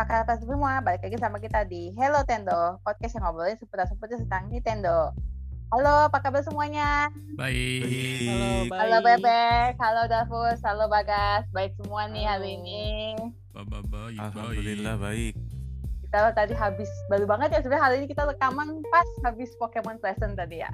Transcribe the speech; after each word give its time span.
Halo 0.00 0.16
apa 0.16 0.32
kabar 0.32 0.40
semua? 0.40 0.72
Balik 0.80 1.04
lagi 1.04 1.18
sama 1.20 1.36
kita 1.36 1.60
di 1.68 1.92
Hello 1.92 2.24
Tendo, 2.24 2.80
podcast 2.80 3.20
yang 3.20 3.28
ngobrolin 3.28 3.60
seputar-seputar 3.60 4.16
tentang 4.16 4.48
Nintendo. 4.48 5.12
Halo, 5.68 6.08
apa 6.08 6.24
kabar 6.24 6.40
semuanya? 6.40 7.12
Baik. 7.36 7.84
Halo, 8.24 8.80
Halo 8.80 8.96
baik. 9.04 9.20
Bebek, 9.20 9.72
halo 9.76 10.02
Davus, 10.08 10.56
halo 10.64 10.88
Bagas. 10.88 11.44
Baik 11.52 11.76
semua 11.76 12.08
nih 12.08 12.24
hari 12.24 12.56
Halo. 12.56 12.64
ini. 12.64 12.84
Baba 13.52 13.84
baik. 13.84 14.16
Alhamdulillah 14.24 14.96
baik. 14.96 15.36
Kita 16.08 16.32
tadi 16.32 16.56
habis 16.56 16.88
baru 17.12 17.28
banget 17.28 17.48
ya 17.52 17.60
sebenarnya 17.60 17.84
hari 17.84 17.94
ini 18.00 18.08
kita 18.08 18.24
rekaman 18.24 18.80
pas 18.88 19.08
habis 19.28 19.52
Pokemon 19.60 20.00
Present 20.00 20.32
tadi 20.32 20.64
ya. 20.64 20.72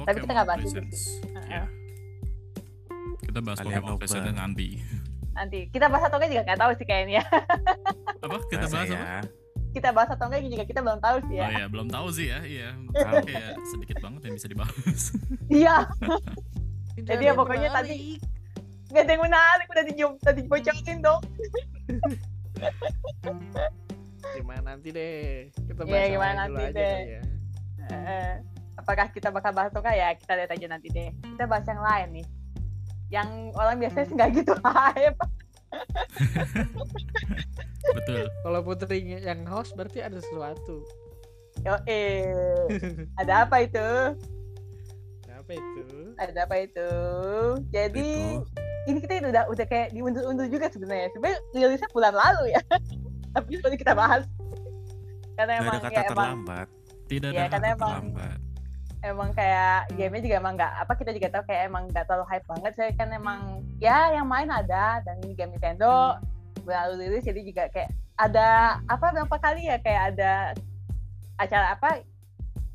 baik. 0.00 0.08
Tapi 0.08 0.16
kita 0.24 0.32
nggak 0.32 0.48
bahas 0.48 0.64
itu 0.64 0.80
Presents. 0.80 1.00
Heeh. 1.28 1.48
Ya. 1.52 1.64
Kita 3.20 3.38
bahas 3.44 3.60
Kalian 3.60 3.84
Pokemon. 3.84 4.00
Present 4.00 4.32
nanti. 4.32 4.80
Nanti 5.32 5.58
kita 5.68 5.86
bahas 5.86 6.04
atau 6.04 6.16
enggak 6.16 6.30
juga 6.30 6.42
nggak 6.44 6.60
tahu 6.60 6.72
sih 6.74 6.84
kayaknya. 6.84 7.22
Apa? 8.24 8.36
Kita 8.46 8.66
bahas 8.68 8.88
apa? 8.88 8.96
ya. 8.96 9.20
kita 9.72 9.88
bahas 9.88 10.10
atau 10.10 10.28
enggak 10.28 10.44
juga 10.44 10.64
kita 10.64 10.80
belum 10.80 11.00
tahu 11.00 11.16
sih 11.26 11.34
Oh 11.34 11.40
ya. 11.40 11.48
iya, 11.50 11.66
belum 11.66 11.88
tahu 11.88 12.06
sih 12.10 12.26
ya. 12.28 12.38
Iya. 12.40 12.68
Kayak 13.24 13.50
sedikit 13.66 13.96
banget 13.98 14.20
yang 14.22 14.34
bisa 14.36 14.46
dibahas. 14.46 15.02
Iya, 15.52 15.76
Jadi 16.94 17.22
ya 17.24 17.32
pokoknya 17.32 17.68
menarik. 17.68 17.88
tadi 17.88 17.98
nggak 18.88 19.02
ada 19.02 19.10
yang 19.10 19.22
menarik 19.22 19.66
udah 19.66 19.82
di 19.82 19.92
udah 19.96 20.32
dibocorin 20.34 20.98
dong. 21.00 21.22
Gimana 24.32 24.60
nanti 24.70 24.88
deh. 24.90 25.48
Kita 25.50 25.82
Iya, 25.82 25.88
bahas 25.88 26.02
yang 26.02 26.12
gimana 26.12 26.40
dulu 26.42 26.56
nanti 26.58 26.62
aja 26.62 26.76
deh. 26.78 26.98
ya. 27.08 27.22
Apakah 28.74 29.06
kita 29.08 29.28
bakal 29.28 29.52
bahas 29.52 29.68
atau 29.68 29.80
enggak 29.80 29.96
ya 29.96 30.08
kita 30.12 30.32
lihat 30.34 30.50
aja 30.50 30.66
nanti 30.66 30.88
deh 30.88 31.08
kita 31.26 31.44
bahas 31.44 31.64
yang 31.64 31.80
lain 31.80 32.08
nih 32.14 32.26
yang 33.12 33.28
orang 33.54 33.76
biasanya 33.76 34.04
sih 34.04 34.14
nggak 34.16 34.30
gitu 34.34 34.52
hype 34.58 35.20
Betul. 37.92 38.28
Kalau 38.42 38.60
Putri 38.62 38.98
yang 39.18 39.42
host 39.44 39.72
berarti 39.72 40.00
ada 40.00 40.16
sesuatu. 40.16 40.84
yo 41.62 41.76
eh 41.84 42.26
ada 43.20 43.44
apa 43.44 43.62
itu 43.62 43.88
Apa 45.28 45.52
itu? 45.52 45.84
ada 46.16 46.40
apa 46.42 46.56
itu 46.58 46.88
jadi 47.68 48.08
Itu. 48.34 48.46
ini 48.86 48.98
kita 48.98 49.20
udah 49.22 49.44
udah 49.46 49.66
kayak 49.66 49.92
diundur-undur 49.92 50.46
juga 50.46 50.66
sebenarnya 50.68 51.12
sebenarnya 51.12 51.38
rilisnya 51.52 51.90
bulan 51.90 52.14
lalu 52.14 52.50
ya 52.50 52.62
tapi 53.34 53.58
baru 53.58 53.76
kita 53.76 53.92
bahas 53.92 54.24
karena 55.32 55.52
emang 55.58 55.76
ada 55.76 55.80
kata 55.82 55.92
ya 55.92 56.02
emang 56.02 56.10
terlambat. 56.10 56.68
Tidak 57.04 57.30
Iya, 57.30 57.38
ada 57.38 57.48
karena 57.48 57.68
kata 57.68 57.74
emang- 57.74 57.90
terlambat. 57.90 58.38
Emang 59.02 59.34
kayak 59.34 59.90
gamenya 59.98 60.22
juga 60.22 60.36
emang 60.38 60.54
nggak 60.54 60.72
apa 60.86 60.92
kita 60.94 61.10
juga 61.10 61.28
tahu 61.34 61.44
kayak 61.50 61.62
emang 61.66 61.90
nggak 61.90 62.06
terlalu 62.06 62.26
hype 62.30 62.46
banget 62.46 62.72
saya 62.78 62.90
kan 62.94 63.08
emang 63.10 63.66
ya 63.82 64.14
yang 64.14 64.26
main 64.30 64.46
ada 64.48 65.02
dan 65.02 65.18
ini 65.26 65.34
game 65.34 65.50
Nintendo 65.54 66.16
baru 66.62 66.94
rilis 66.94 67.26
jadi 67.26 67.42
juga 67.42 67.66
kayak 67.74 67.90
ada 68.22 68.78
apa 68.86 69.06
berapa 69.10 69.36
kali 69.42 69.66
ya 69.66 69.82
kayak 69.82 70.14
ada 70.14 70.54
acara 71.42 71.74
apa 71.74 72.06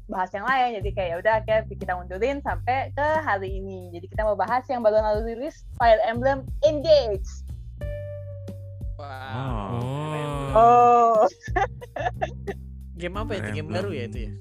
bahas 0.08 0.31
yang 0.36 0.47
lain 0.47 0.80
jadi 0.84 0.89
kayak 0.95 1.09
ya 1.09 1.17
udah 1.19 1.34
akhirnya 1.44 1.64
kita 1.67 1.94
mundurin 1.95 2.39
sampai 2.44 2.91
ke 2.91 3.08
hari 3.23 3.59
ini 3.59 3.91
jadi 3.95 4.06
kita 4.12 4.22
mau 4.28 4.36
bahas 4.36 4.64
yang 4.67 4.84
baru 4.84 5.00
lalu 5.00 5.36
rilis 5.36 5.64
Fire 5.80 6.00
Emblem 6.03 6.44
Engage 6.67 7.28
Wow. 8.97 9.78
Oh. 10.58 10.58
oh 10.58 11.16
Game 12.97 13.13
apa 13.13 13.38
itu? 13.38 13.62
Game 13.62 13.69
baru 13.69 13.94
ya 13.94 14.09
itu 14.09 14.25
ya? 14.25 14.31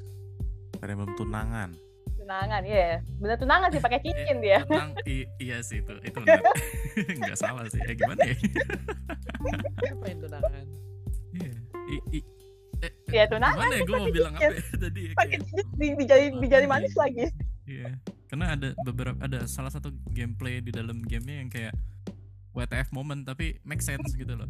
Ada 0.80 0.92
belum 0.94 1.12
tunangan. 1.14 1.70
tunangan 2.16 2.62
ya 2.66 2.98
bener 3.22 3.38
tunangan 3.38 3.68
sih 3.70 3.78
pakai 3.78 4.02
cincin 4.02 4.42
dia 4.42 4.58
Tenang, 4.66 4.98
i- 5.06 5.30
iya 5.38 5.62
sih 5.62 5.78
itu. 5.78 5.94
Itu 6.02 6.18
enggak, 6.18 6.42
enggak 7.22 7.36
salah 7.38 7.62
sih. 7.70 7.78
Eh 7.78 7.94
gimana 7.94 8.18
ya? 8.24 8.34
Apa 9.94 10.04
yang 10.10 10.20
tunangan? 10.20 10.64
Iya. 11.30 11.52
I, 11.86 11.96
i, 12.10 12.20
eh, 12.82 12.92
ya 13.14 13.24
tunangan 13.30 13.62
gimana 13.62 13.78
ya 13.78 13.82
gue 13.86 13.96
mau 13.96 14.10
bilang 14.10 14.34
apa 14.34 14.42
ya 14.42 14.58
tadi 14.74 15.00
ya, 15.06 15.12
pakai 15.14 15.36
cincin 15.38 15.66
di, 15.72 15.86
di 15.94 16.04
jari 16.04 16.24
di 16.34 16.46
jari 16.50 16.66
manis 16.66 16.90
iya. 16.90 17.00
lagi 17.00 17.24
Iya, 17.66 17.90
karena 18.26 18.46
ada 18.54 18.68
beberapa 18.82 19.18
ada 19.18 19.42
salah 19.46 19.70
satu 19.70 19.90
gameplay 20.10 20.58
di 20.58 20.70
dalam 20.70 21.02
gamenya 21.02 21.36
yang 21.42 21.50
kayak 21.50 21.74
WTF 22.54 22.90
moment 22.90 23.22
tapi 23.22 23.58
make 23.62 23.82
sense 23.82 24.14
gitu 24.14 24.34
loh. 24.34 24.46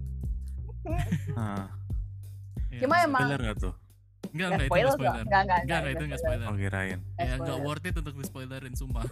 Nah, 1.33 1.69
Iya, 2.67 2.85
Cuma 2.85 3.01
emang- 3.01 3.31
tuh? 3.57 3.73
Enggak 4.29 4.49
Nggak 4.49 4.49
enggak 4.49 4.59
itu 4.59 4.67
spoiler 4.67 4.87
enggak 4.87 4.91
kok. 4.91 4.97
spoiler. 4.97 5.25
Nggak, 5.25 5.43
nggak, 5.43 5.59
Enggak, 5.59 5.79
enggak, 5.79 5.93
itu 5.93 6.05
enggak 6.05 6.21
spoiler. 6.21 6.47
Oh 6.47 6.57
kirain. 6.57 6.99
Nggak 6.99 7.23
Ya 7.23 7.35
enggak 7.37 7.59
worth 7.61 7.85
it 7.85 7.95
untuk 7.97 8.15
di 8.15 8.25
spoilerin 8.25 8.75
sumpah. 8.75 9.05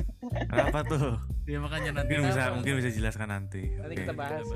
Kenapa 0.50 0.78
tuh? 0.82 1.14
ya 1.44 1.58
makanya 1.58 1.90
nanti 1.94 2.12
Mungkin 2.12 2.28
bisa 2.28 2.42
mungkin 2.52 2.72
bisa 2.76 2.90
jelaskan 2.90 3.28
nanti. 3.28 3.62
Gitu. 3.62 3.92
kita 3.96 4.12
bahas. 4.12 4.46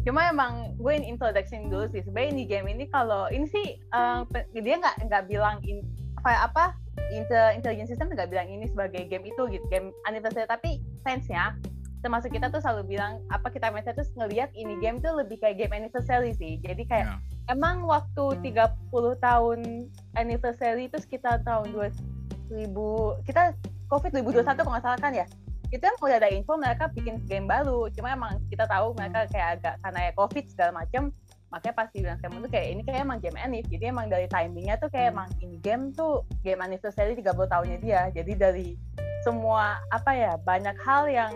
cuma 0.00 0.24
emang 0.26 0.52
gue 0.74 0.92
in 0.94 1.04
introduction 1.06 1.68
dulu 1.68 1.84
sih 1.86 2.00
sebenarnya 2.00 2.30
ini 2.30 2.44
game 2.46 2.66
ini 2.68 2.84
kalau 2.88 3.28
ini 3.28 3.44
sih 3.44 3.66
eh, 3.76 4.20
pe- 4.26 4.48
dia 4.50 4.80
nggak 4.80 5.04
nggak 5.04 5.22
bilang 5.26 5.60
in, 5.62 5.84
apa 6.16 6.30
apa 6.42 6.64
inte- 7.10 7.52
intelligence 7.52 7.92
system 7.92 8.08
nggak 8.08 8.28
bilang 8.28 8.48
ini 8.48 8.64
sebagai 8.64 9.04
game 9.04 9.24
itu 9.24 9.42
gitu 9.50 9.60
game 9.68 9.92
anniversary 10.04 10.48
tapi 10.48 10.70
fansnya 11.02 11.52
termasuk 12.00 12.32
kita 12.32 12.48
tuh 12.48 12.64
selalu 12.64 12.96
bilang 12.96 13.20
apa 13.28 13.52
kita 13.52 13.68
mindset 13.68 13.92
terus 13.92 14.08
ngelihat 14.14 14.48
ini 14.54 14.72
game 14.78 14.96
tuh 14.98 15.12
lebih 15.14 15.36
kayak 15.36 15.60
game 15.60 15.74
anniversary 15.74 16.32
sih 16.32 16.56
jadi 16.58 16.80
kayak 16.82 17.06
Ya. 17.06 17.16
Emang 17.50 17.82
waktu 17.82 18.54
30 18.54 18.54
tahun 19.18 19.58
anniversary 20.14 20.86
itu 20.86 21.02
sekitar 21.02 21.42
tahun 21.42 21.74
2000 21.74 23.26
kita 23.26 23.58
covid 23.90 24.14
2021 24.14 24.46
kalau 24.46 24.70
nggak 24.70 24.84
salah 24.86 25.00
kan 25.02 25.12
ya? 25.12 25.26
Itu 25.74 25.82
emang 25.82 26.02
udah 26.02 26.18
ada 26.22 26.30
info 26.30 26.54
mereka 26.54 26.90
bikin 26.94 27.22
game 27.26 27.50
baru. 27.50 27.90
Cuma 27.90 28.14
emang 28.14 28.38
kita 28.46 28.70
tahu 28.70 28.94
mereka 28.94 29.26
kayak 29.30 29.48
agak 29.58 29.74
karena 29.82 30.00
ya 30.06 30.12
covid 30.14 30.44
segala 30.46 30.70
macem 30.82 31.10
makanya 31.50 31.74
pasti 31.82 31.96
bilang 31.98 32.18
saya 32.22 32.30
tuh 32.30 32.46
kayak 32.46 32.68
ini 32.70 32.82
kayak 32.86 33.02
emang 33.02 33.18
game 33.18 33.34
anif 33.42 33.66
jadi 33.66 33.90
emang 33.90 34.06
dari 34.06 34.30
timingnya 34.30 34.78
tuh 34.78 34.86
kayak 34.86 35.10
emang 35.10 35.26
ini 35.42 35.58
game 35.58 35.90
tuh 35.90 36.22
game 36.46 36.62
anniversary 36.62 37.18
30 37.18 37.26
tahunnya 37.26 37.78
dia. 37.82 38.00
Jadi 38.14 38.32
dari 38.38 38.68
semua 39.26 39.82
apa 39.90 40.14
ya 40.14 40.38
banyak 40.46 40.78
hal 40.80 41.10
yang 41.10 41.34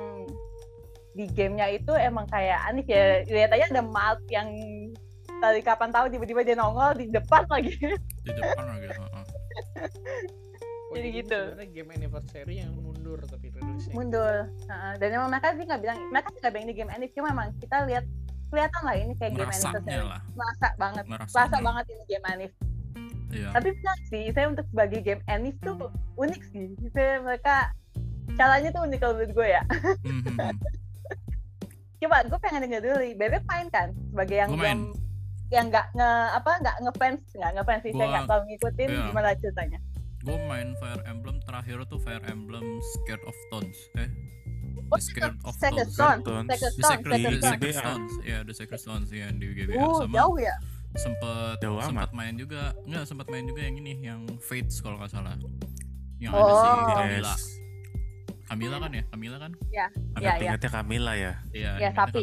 di 1.15 1.31
gamenya 1.31 1.71
itu 1.79 1.93
emang 1.95 2.27
kayak 2.31 2.59
aneh 2.67 2.87
ya. 2.87 3.23
Lihat 3.27 3.51
aja 3.55 3.67
ada 3.71 3.83
map 3.83 4.19
yang 4.31 4.51
dari 5.47 5.61
kapan 5.61 5.91
tahu 5.91 6.07
tiba-tiba 6.09 6.41
dia 6.43 6.55
nongol 6.55 6.95
di 6.95 7.07
depan 7.09 7.45
lagi 7.47 7.75
di 8.21 8.31
depan 8.31 8.65
lagi. 8.67 8.87
heeh. 8.89 9.25
Oh, 10.87 10.95
Jadi 10.95 11.11
ini 11.11 11.19
gitu. 11.19 11.35
Sebenarnya 11.51 11.71
game 11.75 11.91
anniversary 11.93 12.55
yang 12.57 12.71
mundur 12.73 13.19
tapi 13.21 13.51
rilisnya. 13.51 13.91
mundur 13.93 14.35
Heeh, 14.63 14.93
dan 14.95 15.09
emang 15.11 15.27
mereka 15.27 15.51
sih 15.53 15.65
nggak 15.65 15.81
bilang 15.83 15.99
mereka 16.09 16.29
sih 16.31 16.39
nggak 16.39 16.53
bilang 16.55 16.65
ini 16.65 16.75
game 16.77 16.93
anif 16.93 17.11
cuma 17.11 17.29
emang 17.29 17.49
kita 17.59 17.77
lihat 17.83 18.05
kelihatan 18.47 18.81
lah 18.81 18.95
ini 18.95 19.13
kayak 19.17 19.33
game 19.35 19.51
anniversary 19.51 19.99
lah. 19.99 20.21
merasa 20.31 20.67
banget 20.77 21.05
merasa 21.11 21.57
banget 21.59 21.85
ini 21.89 22.03
game 22.07 22.27
anif 22.29 22.53
Iya. 23.27 23.51
tapi 23.51 23.69
benar 23.75 23.99
sih 24.07 24.25
saya 24.31 24.47
untuk 24.47 24.67
sebagai 24.71 25.01
game 25.03 25.23
anif 25.27 25.59
tuh 25.59 25.75
unik 26.15 26.43
sih 26.47 26.67
saya 26.89 27.19
mereka 27.19 27.75
caranya 28.33 28.71
tuh 28.71 28.87
unik 28.87 28.99
kalau 29.01 29.15
menurut 29.19 29.33
gue 29.35 29.49
ya 29.51 29.63
Hmm, 29.67 30.23
hmm, 30.23 30.31
hmm. 30.31 30.55
coba 31.99 32.17
gue 32.23 32.39
pengen 32.39 32.61
denger 32.63 32.81
dulu 32.81 32.97
nih 33.01 33.13
bebek 33.17 33.43
main 33.45 33.67
kan 33.69 33.89
sebagai 34.07 34.37
yang 34.37 34.49
Gua 34.49 34.63
main. 34.63 34.79
belum 34.87 34.95
yang 35.49 35.69
nggak 35.69 35.87
nge 35.93 36.11
apa 36.35 36.51
nggak 36.61 36.77
ngefans 36.83 37.21
nggak 37.33 37.53
ngefans 37.55 37.81
sih 37.83 37.93
saya 37.93 38.07
nggak 38.09 38.25
terlalu 38.27 38.45
ngikutin 38.51 38.89
iya. 38.89 39.05
gimana 39.09 39.29
ceritanya 39.37 39.81
Gue 40.25 40.41
main 40.49 40.73
Fire 40.81 41.05
Emblem 41.05 41.37
terakhir 41.45 41.85
tuh 41.85 42.01
Fire 42.01 42.25
Emblem 42.25 42.65
Scared 42.97 43.21
of 43.29 43.37
Stones. 43.45 43.77
Eh, 44.01 44.09
oh 44.89 44.97
The 44.97 45.05
Scared 45.05 45.37
of 45.45 45.53
Stones. 45.53 45.93
Stone 45.93 46.21
Stones. 46.25 46.49
Second 46.49 46.73
The 46.73 46.81
Sacred, 46.81 47.21
Sacred. 47.45 47.75
Stones, 47.77 48.13
ya 48.25 48.39
The 48.41 48.55
Sacred 48.57 48.81
Stones 48.81 49.09
ya 49.13 49.29
di 49.29 49.53
GBA 49.53 49.77
uh 49.77 50.01
sama 50.01 50.17
jauh 50.17 50.41
ya 50.41 50.57
sempet 50.97 51.61
Jauh 51.61 51.77
sempat 51.77 52.09
main 52.17 52.41
juga 52.41 52.73
nggak 52.89 53.05
sempat 53.05 53.27
main 53.29 53.45
juga 53.45 53.61
yang 53.69 53.77
ini 53.77 53.93
yang 54.01 54.25
Fates 54.41 54.81
kalau 54.81 54.97
nggak 54.97 55.13
salah 55.13 55.37
yang 56.17 56.33
Oh. 56.33 56.41
ada 56.41 56.55
si 56.57 56.65
Yes. 56.65 56.97
Camila 56.97 57.35
Camila 58.45 58.77
kan 58.81 58.91
ya 58.97 59.03
Camila 59.13 59.37
kan 59.37 59.53
Iya, 59.69 59.87
Agak 60.17 60.33
iya. 60.33 60.45
ingatnya 60.49 60.71
Camila 60.73 61.13
ya. 61.13 61.33
iya 61.53 61.71
Ya, 61.77 61.91
sapi. 61.93 62.23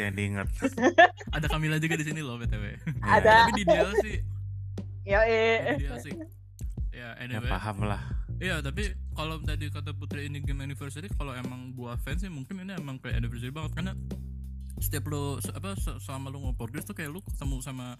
Itu 0.00 0.06
yang 0.08 0.16
diingat. 0.16 0.48
ada 1.36 1.46
Camila 1.46 1.76
juga 1.76 1.94
di 1.94 2.04
sini 2.04 2.24
loh 2.24 2.40
btw 2.40 2.64
Ada. 3.04 3.44
tapi 3.44 3.52
di 3.60 3.64
DLC 3.68 4.04
yo 5.04 5.20
eh 5.20 5.76
di 5.76 5.84
DLC 5.84 6.06
ya 6.16 6.26
Ya 6.90 7.14
anyway. 7.16 7.46
Paham 7.48 7.86
lah. 7.86 8.02
Iya 8.36 8.60
tapi 8.60 8.92
kalau 9.14 9.38
tadi 9.40 9.70
kata 9.70 9.94
Putri 9.94 10.26
ini 10.26 10.42
game 10.42 10.60
anniversary 10.60 11.06
kalau 11.14 11.32
emang 11.32 11.70
gua 11.72 11.94
fans 11.96 12.20
sih 12.20 12.28
mungkin 12.28 12.60
ini 12.60 12.74
emang 12.76 12.98
kayak 12.98 13.22
anniversary 13.22 13.48
banget. 13.48 13.72
Karena 13.78 13.92
setiap 14.76 15.06
lo 15.06 15.38
apa 15.38 15.78
se- 15.78 15.96
selama 16.02 16.28
lo 16.28 16.42
mau 16.42 16.52
progress 16.52 16.84
tuh 16.84 16.92
kayak 16.92 17.14
lu 17.14 17.22
ketemu 17.22 17.56
sama 17.62 17.94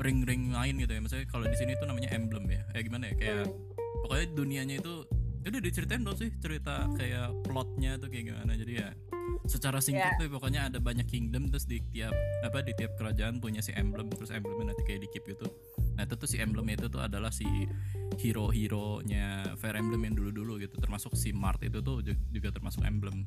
ring-ring 0.00 0.50
lain 0.50 0.80
gitu 0.80 0.88
ya. 0.88 1.00
Misalnya 1.04 1.26
kalau 1.28 1.44
di 1.46 1.54
sini 1.54 1.76
tuh 1.76 1.86
namanya 1.86 2.10
emblem 2.16 2.48
ya. 2.48 2.64
Kayak 2.72 2.84
gimana 2.88 3.04
ya? 3.12 3.14
Kayak 3.14 3.36
pokoknya 4.02 4.26
dunianya 4.32 4.74
itu 4.80 4.94
ya 5.04 5.23
udah 5.50 5.60
diceritain 5.60 6.00
dong 6.00 6.16
sih 6.16 6.30
cerita 6.38 6.88
kayak 6.94 7.44
plotnya 7.44 7.98
tuh 7.98 8.08
kayak 8.08 8.32
gimana. 8.32 8.52
Jadi 8.54 8.72
ya 8.78 8.88
secara 9.44 9.76
singkat 9.76 10.16
tuh 10.16 10.28
pokoknya 10.28 10.72
ada 10.72 10.78
banyak 10.78 11.04
kingdom 11.04 11.52
terus 11.52 11.64
di 11.64 11.80
tiap 11.90 12.12
apa 12.40 12.60
di 12.60 12.72
tiap 12.72 12.96
kerajaan 12.96 13.38
punya 13.38 13.60
si 13.60 13.72
emblem. 13.72 14.08
Terus 14.08 14.30
emblemnya 14.30 14.72
nanti 14.72 14.82
kayak 14.84 15.04
di 15.04 15.08
keep 15.10 15.24
gitu. 15.26 15.44
Nah 15.94 16.02
itu 16.02 16.14
tuh 16.14 16.26
si 16.26 16.40
emblem 16.40 16.66
itu 16.68 16.88
tuh 16.88 17.00
adalah 17.00 17.28
si 17.28 17.44
hero-hero-nya 18.18 19.54
Fire 19.58 19.76
Emblem 19.76 20.02
yang 20.02 20.14
dulu-dulu 20.14 20.58
gitu. 20.58 20.74
Termasuk 20.78 21.14
si 21.14 21.30
Mart 21.30 21.60
itu 21.60 21.78
tuh 21.80 22.00
ju- 22.00 22.18
juga 22.30 22.50
termasuk 22.50 22.82
emblem. 22.82 23.26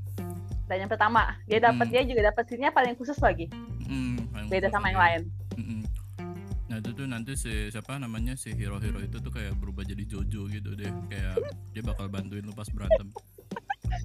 Dan 0.67 0.83
yang 0.83 0.91
pertama, 0.91 1.39
dia 1.47 1.63
dapat 1.63 1.87
Hmm. 1.87 1.93
dia 1.95 2.03
juga 2.03 2.21
dapat 2.27 2.43
scene-nya 2.43 2.75
paling 2.75 2.95
khusus 2.99 3.15
lagi. 3.23 3.47
Mm, 3.87 4.19
paling 4.35 4.47
Beda 4.51 4.67
khusus 4.67 4.75
sama 4.75 4.87
yang 4.91 4.99
lain. 4.99 5.21
Nah 6.67 6.83
itu 6.83 6.91
tuh 6.91 7.07
nanti 7.07 7.33
si 7.39 7.71
siapa 7.71 7.95
namanya 7.95 8.35
si 8.35 8.51
hero-hero 8.51 8.99
itu 8.99 9.17
tuh 9.23 9.31
kayak 9.31 9.55
berubah 9.55 9.87
jadi 9.87 10.03
Jojo 10.03 10.51
gitu 10.51 10.75
deh. 10.75 10.91
Kayak 11.07 11.35
dia 11.71 11.83
bakal 11.83 12.11
bantuin 12.11 12.43
lu 12.43 12.51
pas 12.51 12.67
berantem. 12.67 13.07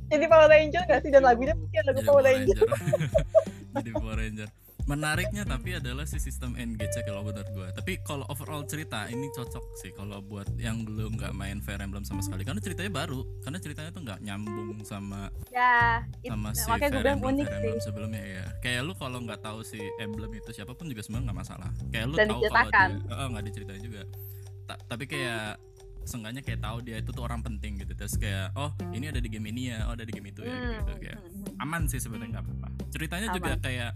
Jadi 0.09 0.25
Power 0.31 0.47
Ranger 0.47 0.83
gak 0.87 1.01
sih? 1.03 1.11
Dan 1.11 1.27
lagunya 1.27 1.55
pasti 1.59 1.77
lagu 1.83 2.01
Power. 2.07 2.23
Ranger. 2.23 2.59
Jadi 3.75 3.91
Power 3.97 4.17
Ranger 4.21 4.49
menariknya 4.85 5.43
tapi 5.43 5.75
adalah 5.75 6.03
si 6.03 6.19
sistem 6.19 6.55
engage 6.55 6.99
kalau 7.01 7.23
menurut 7.23 7.47
gue 7.49 7.69
tapi 7.73 7.93
kalau 8.01 8.27
overall 8.27 8.63
cerita 8.63 9.07
ini 9.07 9.31
cocok 9.31 9.65
sih 9.77 9.91
kalau 9.91 10.19
buat 10.21 10.51
yang 10.57 10.83
belum 10.83 11.15
nggak 11.15 11.33
main 11.33 11.59
Fire 11.59 11.79
Emblem 11.79 12.03
sama 12.03 12.21
sekali. 12.21 12.43
Karena 12.43 12.59
ceritanya 12.59 12.91
baru 12.93 13.23
karena 13.41 13.59
ceritanya 13.59 13.91
tuh 13.91 14.03
nggak 14.03 14.21
nyambung 14.21 14.83
sama 14.83 15.31
Ya, 15.49 16.03
it- 16.21 16.29
sama 16.29 16.51
si 16.53 16.65
Fire 16.65 16.83
Emblem, 16.83 17.19
unik 17.21 17.23
Fire 17.41 17.53
sih. 17.53 17.57
Emblem 17.57 17.79
sebelumnya 17.81 18.23
ya 18.23 18.45
kayak 18.59 18.81
lu 18.83 18.93
kalau 18.95 19.19
nggak 19.21 19.41
tahu 19.41 19.61
si 19.63 19.79
emblem 19.99 20.31
itu 20.33 20.51
siapa 20.51 20.73
pun 20.73 20.87
juga 20.87 21.01
sebenarnya 21.01 21.27
nggak 21.29 21.39
masalah. 21.39 21.71
Kayak 21.89 22.07
lu 22.09 22.17
Dan 22.17 22.27
tahu 22.29 22.41
kalau 22.45 22.71
dia 22.71 23.13
oh, 23.13 23.27
nggak 23.31 23.45
diceritain 23.45 23.83
juga. 23.83 24.03
Ta- 24.65 24.81
tapi 24.85 25.05
kayak 25.07 25.59
seenggaknya 26.03 26.43
kayak 26.43 26.59
tahu 26.59 26.83
dia 26.83 26.99
itu 26.99 27.11
tuh 27.11 27.23
orang 27.23 27.41
penting 27.41 27.79
gitu. 27.79 27.95
Terus 27.95 28.15
kayak 28.17 28.51
oh 28.55 28.71
ini 28.91 29.07
ada 29.07 29.19
di 29.19 29.29
game 29.29 29.47
ini 29.47 29.71
ya 29.71 29.87
oh 29.87 29.95
ada 29.95 30.03
di 30.03 30.11
game 30.11 30.29
itu 30.29 30.43
ya 30.43 30.51
Hmm, 30.51 30.75
gitu. 30.77 30.93
Kayak 31.01 31.19
aman 31.59 31.83
sih 31.87 31.99
sebenarnya 31.99 32.31
nggak 32.33 32.45
apa-apa. 32.45 32.69
Ceritanya 32.91 33.29
juga 33.31 33.53
Aman. 33.55 33.63
kayak 33.63 33.93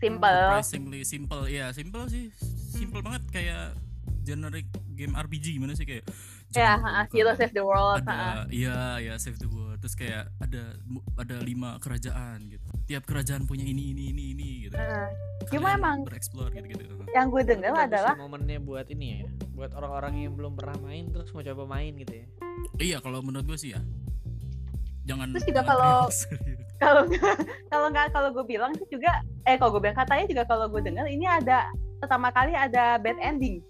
Simple. 0.00 0.40
surprisingly 0.48 1.00
simple. 1.04 1.44
Ya 1.46 1.70
simple 1.70 2.04
sih. 2.06 2.32
Simple 2.70 3.00
banget 3.00 3.22
kayak 3.28 3.76
generic 4.22 4.66
game 4.90 5.12
RPG 5.12 5.56
gimana 5.56 5.72
sih? 5.72 5.84
Kayak 5.84 6.08
Ya, 6.50 6.74
jangan 6.74 6.82
ha, 6.82 7.00
lupa 7.00 7.14
Hero 7.14 7.32
Save 7.32 7.54
the 7.54 7.62
World. 7.62 8.02
ada 8.02 8.42
iya 8.50 8.98
ya 8.98 9.14
save 9.16 9.38
the 9.38 9.46
world. 9.46 9.78
Terus 9.78 9.94
kayak 9.94 10.34
ada 10.36 10.74
ada 11.14 11.36
lima 11.38 11.78
kerajaan 11.78 12.42
gitu. 12.44 12.66
Tiap 12.84 13.06
kerajaan 13.06 13.46
punya 13.46 13.62
ini 13.62 13.94
ini 13.94 14.10
ini 14.10 14.34
ini 14.34 14.48
gitu. 14.66 14.74
Ha. 14.74 15.06
Cuma 15.46 15.70
Kalian 15.70 15.78
emang- 15.78 16.02
bereksplor 16.02 16.50
gitu 16.50 16.66
gitu 16.68 16.84
Yang 17.08 17.26
gue 17.28 17.42
dengar 17.46 17.72
adalah 17.80 18.18
momennya 18.18 18.58
buat 18.58 18.86
ini 18.88 19.06
ya 19.16 19.30
buat 19.52 19.70
orang-orang 19.72 20.24
yang 20.24 20.32
belum 20.34 20.52
pernah 20.54 20.74
main 20.80 21.06
terus 21.06 21.30
mau 21.30 21.38
coba 21.40 21.70
main 21.70 21.94
gitu 21.94 22.18
ya. 22.18 22.26
Iya 22.80 22.96
kalau 22.98 23.22
menurut 23.22 23.46
gue 23.46 23.54
sih 23.56 23.70
ya 23.70 23.80
jangan 25.02 25.26
Terus 25.30 25.44
juga 25.44 25.62
kalau- 25.64 26.08
kalau 26.82 27.02
kalau 27.68 27.86
nggak 27.88 28.06
kalau 28.10 28.28
gue 28.30 28.44
bilang 28.46 28.72
sih 28.72 28.88
juga 28.88 29.20
eh 29.44 29.54
kalau 29.54 29.70
gue 29.70 29.82
bilang 29.82 29.94
katanya 29.94 30.24
juga 30.24 30.42
kalau 30.44 30.66
gue 30.66 30.80
dengar 30.80 31.04
ini 31.04 31.24
ada 31.24 31.68
pertama 31.98 32.28
kali 32.30 32.52
ada 32.52 32.96
bad 32.96 33.20
ending. 33.20 33.60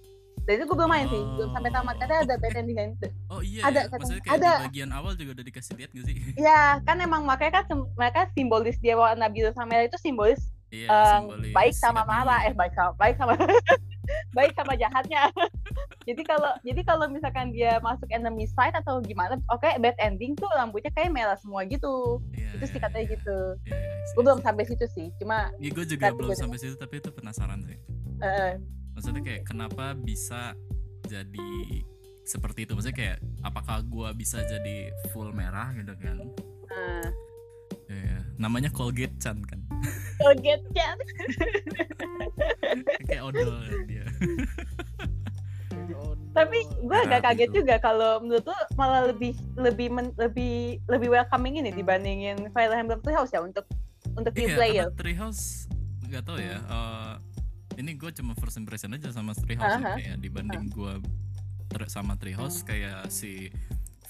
Dan 0.40 0.56
itu 0.56 0.64
gue 0.64 0.72
belum 0.72 0.88
main 0.88 1.06
sih 1.06 1.22
belum 1.36 1.50
sampai 1.52 1.70
tamat. 1.70 1.94
Katanya 1.98 2.20
ada 2.24 2.34
bad 2.36 2.54
ending 2.56 2.76
dan 2.76 2.90
oh 3.28 3.40
iya 3.40 3.60
Ada, 3.62 3.80
ya. 3.80 3.92
maksudnya 3.92 4.22
kayak 4.24 4.34
Ada. 4.36 4.50
di 4.50 4.62
bagian 4.66 4.90
awal 4.90 5.12
juga 5.14 5.30
udah 5.36 5.46
dikasih 5.46 5.72
lihat 5.76 5.90
gak 5.90 6.04
sih? 6.06 6.14
Ya 6.48 6.60
kan 6.82 6.96
emang 6.98 7.22
makanya 7.22 7.60
kan 7.60 7.64
mereka 7.92 8.20
simbolis 8.32 8.78
dia 8.78 8.94
warna 8.94 9.26
biru 9.26 9.50
sama 9.52 9.70
merah 9.70 9.86
itu 9.86 9.98
simbolis 9.98 10.40
iya 10.70 10.86
eh, 10.86 11.16
simbolis 11.18 11.50
baik 11.50 11.74
sama 11.74 12.02
marah 12.04 12.46
eh 12.46 12.54
baik 12.54 12.72
sama 12.72 12.90
baik 12.94 13.14
sama 13.18 13.34
baik 14.36 14.52
sama 14.54 14.74
jahatnya. 14.76 15.28
Jadi 16.08 16.22
kalau 16.26 16.50
jadi 16.64 16.80
kalau 16.82 17.06
misalkan 17.06 17.52
dia 17.54 17.78
masuk 17.84 18.08
enemy 18.10 18.48
side 18.48 18.74
atau 18.74 18.98
gimana 19.04 19.36
oke 19.52 19.68
bad 19.78 19.94
ending 20.00 20.32
tuh 20.34 20.48
rambutnya 20.56 20.90
kayak 20.96 21.12
merah 21.12 21.36
semua 21.38 21.62
gitu. 21.68 22.18
Iya, 22.34 22.56
itu 22.56 22.64
sih 22.66 22.80
iya, 22.80 22.84
katanya 22.88 23.04
iya. 23.06 23.14
gitu. 23.14 23.38
Iya, 23.68 23.76
iya, 23.76 23.94
I 24.00 24.04
see, 24.08 24.14
gue 24.16 24.22
I 24.22 24.26
belum 24.26 24.40
sampai 24.40 24.64
situ 24.66 24.86
sih 24.90 25.06
cuma 25.20 25.38
Iya, 25.60 25.70
gue 25.76 25.84
juga 25.86 26.06
belum 26.10 26.32
gue- 26.32 26.40
sampai 26.40 26.58
situ 26.58 26.74
tapi 26.80 26.98
itu 26.98 27.10
penasaran 27.14 27.60
sih. 27.62 27.78
Eh, 28.20 28.52
maksudnya 28.96 29.22
kayak 29.22 29.42
kenapa 29.46 29.92
bisa 29.94 30.56
jadi 31.06 31.50
seperti 32.24 32.64
itu? 32.68 32.72
Maksudnya 32.74 32.96
kayak 32.96 33.18
apakah 33.42 33.82
gua 33.86 34.14
bisa 34.14 34.38
jadi 34.44 34.92
full 35.10 35.34
merah 35.34 35.72
gitu 35.74 35.92
kan? 35.98 36.16
Eh, 36.70 37.06
Iya, 37.90 38.22
namanya 38.36 38.70
Colgate 38.70 39.18
Chan 39.18 39.42
kan 39.42 39.58
Kaget 40.20 40.62
kan? 40.70 40.96
kayak 43.02 43.22
odol 43.24 43.50
kan 43.58 43.80
dia 43.84 44.06
Oh, 45.92 46.14
Tapi 46.30 46.62
gue 46.62 46.98
agak 47.00 47.20
kaget 47.24 47.50
gitu. 47.50 47.56
juga 47.60 47.76
kalau 47.76 48.22
menurut 48.22 48.46
lu 48.46 48.54
malah 48.74 49.04
lebih 49.04 49.34
lebih 49.54 49.90
men- 49.90 50.14
lebih 50.16 50.78
lebih 50.86 51.08
welcoming 51.10 51.58
ini 51.58 51.70
dibandingin 51.70 52.46
Fire 52.50 52.70
Emblem 52.72 53.00
Three 53.00 53.12
House 53.12 53.28
ya 53.28 53.42
untuk 53.42 53.66
untuk 54.12 54.30
new 54.32 54.46
iya 54.46 54.54
player. 54.54 54.86
karena 54.86 54.96
Treehouse 54.96 55.66
nggak 56.02 56.22
tahu 56.22 56.38
ya 56.38 56.58
eh, 56.58 57.14
ini 57.76 57.94
gue 57.94 58.10
cuma 58.12 58.32
first 58.34 58.56
impression 58.56 58.90
aja 58.92 59.10
sama 59.10 59.34
Treehouse 59.34 59.66
ya, 59.68 59.82
Aha. 59.82 59.92
kayak 59.94 60.16
dibanding 60.18 60.70
gua 60.70 61.02
ter- 61.68 61.86
sama 61.88 62.14
Treehouse 62.14 62.62
kayak 62.62 63.06
si 63.08 63.50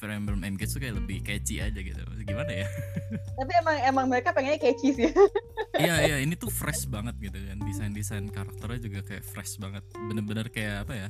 Fire 0.00 0.16
Emblem 0.16 0.40
Engage 0.48 0.72
tuh 0.72 0.80
kayak 0.80 0.96
lebih 0.96 1.20
catchy 1.20 1.60
aja 1.60 1.76
gitu. 1.76 2.00
Gimana 2.24 2.48
ya? 2.48 2.66
Tapi 3.38 3.52
emang 3.60 3.76
emang 3.84 4.06
mereka 4.08 4.32
pengennya 4.32 4.56
catchy 4.56 4.96
sih. 4.96 5.12
iya 5.76 6.08
iya 6.08 6.16
ini 6.24 6.32
tuh 6.40 6.48
fresh 6.48 6.88
banget 6.88 7.20
gitu 7.20 7.36
kan. 7.36 7.60
Desain 7.60 7.92
desain 7.92 8.24
karakternya 8.32 8.80
juga 8.80 9.00
kayak 9.04 9.24
fresh 9.28 9.60
banget. 9.60 9.84
Bener-bener 9.92 10.48
kayak 10.48 10.88
apa 10.88 10.94
ya? 10.96 11.08